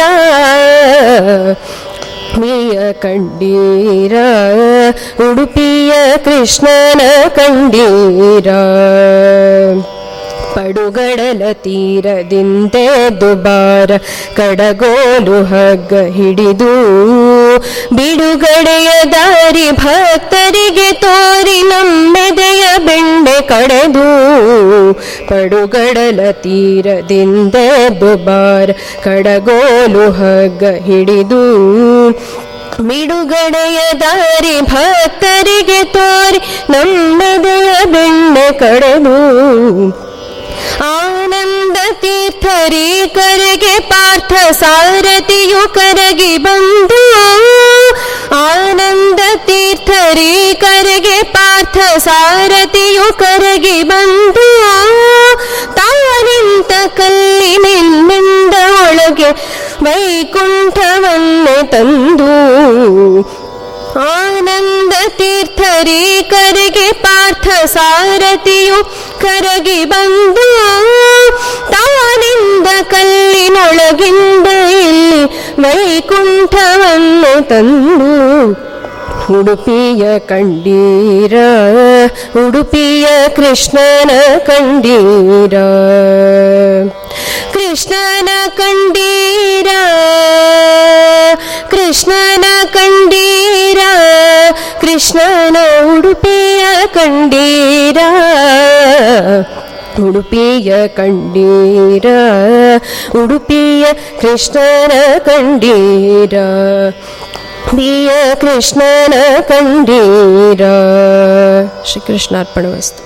[2.40, 4.14] ಮೀಯ ಕಂಡೀರ?
[5.32, 8.48] ಉಡುಪಿಯ ಕೃಷ್ಣನ ಕಂಡೀರ?
[10.56, 13.92] ಪಡುಗಡಲ ತೀರದಿಂದೆ ದುಬಾರ
[14.38, 16.72] ಕಡಗೋಲು ಹಗ್ಗ ಹಿಡಿದು
[17.96, 24.08] ಬಿಡುಗಡೆಯ ದಾರಿ ಭಕ್ತರಿಗೆ ತೋರಿ ನಮ್ಮೆದೆಯ ಬೆಂಡೆ ಕಡೆದು.
[25.28, 27.56] ಪಡುಗಡಲ ತೀರದಿಂದ
[28.02, 28.74] ದುಬಾರ್
[29.04, 31.44] ಕಡಗೋಲು ಹಗ್ಗ ಹಿಡಿದು.
[32.88, 39.18] ಬಿಡುಗಡೆಯ ದಾರಿ ಭಕ್ತರಿಗೆ ತೋರಿ ನಮ್ಮೆದೆಯ ಬೆಣ್ಣೆ ಕಡೆದು.
[41.70, 47.02] ಆನಂದ ತೀರ್ಥರೀಕರಿಗೆ ಪಾರ್ಥ ಸಾರಥಿಯು ಕರಗಿ ಬಂದು
[48.38, 54.48] ಆನಂದ ತೀರ್ಥರಿ ತೀರ್ಥರೀಕರಿಗೆ ಪಾರ್ಥ ಸಾರಥಿಯು ಕರಗಿ ಬಂದು
[55.78, 59.30] ತಾನಿಂತ ಕಲ್ಲಿನಿಂದ ಒಳಗೆ
[59.84, 62.32] ವೈಕುಂಠವನ್ನು ತಂದು
[63.98, 68.84] ಆನಂದ ತೀರ್ಥರಿ ಕರೆಗೆ ಪಾರ್ಥ ಸಾರಥಿಯು
[69.22, 70.48] ಕರಗಿ ಬಂದು
[71.72, 75.24] ತಾನಿಂದ ಕಲ್ಲಿನೊಳಗಿಂದ ಇಲ್ಲಿ
[75.62, 78.70] ವೈಕುಂಠವನ್ನು ತಂದು
[79.38, 81.34] ಉಡುಪಿಯ ಕಂಡೀರ,
[82.46, 85.54] ಉಡುಪಿಯ ಕೃಷ್ಣನ ಕಂಡೀರ.
[87.54, 89.68] ಕೃಷ್ಣನ ಕಂಡೀರ,
[91.70, 92.46] ಕೃಷ್ಣನ
[94.90, 95.58] ಕೃಷ್ಣನ
[95.98, 97.98] ಉಡುಪಿಯ ಕಂಡೀರ
[100.08, 102.06] ಉಡುಪಿಯ ಕಂಡೀರ
[103.24, 103.86] ಉಡುಪಿಯ
[104.22, 106.34] ಕೃಷ್ಣನ ಕಂಡೀರ
[107.70, 110.64] ಪ್ರಿಯ ಕೃಷ್ಣನ ಕಂಡೀರ
[111.86, 113.04] ಶ್ರೀಕೃಷ್ಣಾರ್ಪಣ ವಸ್ತು.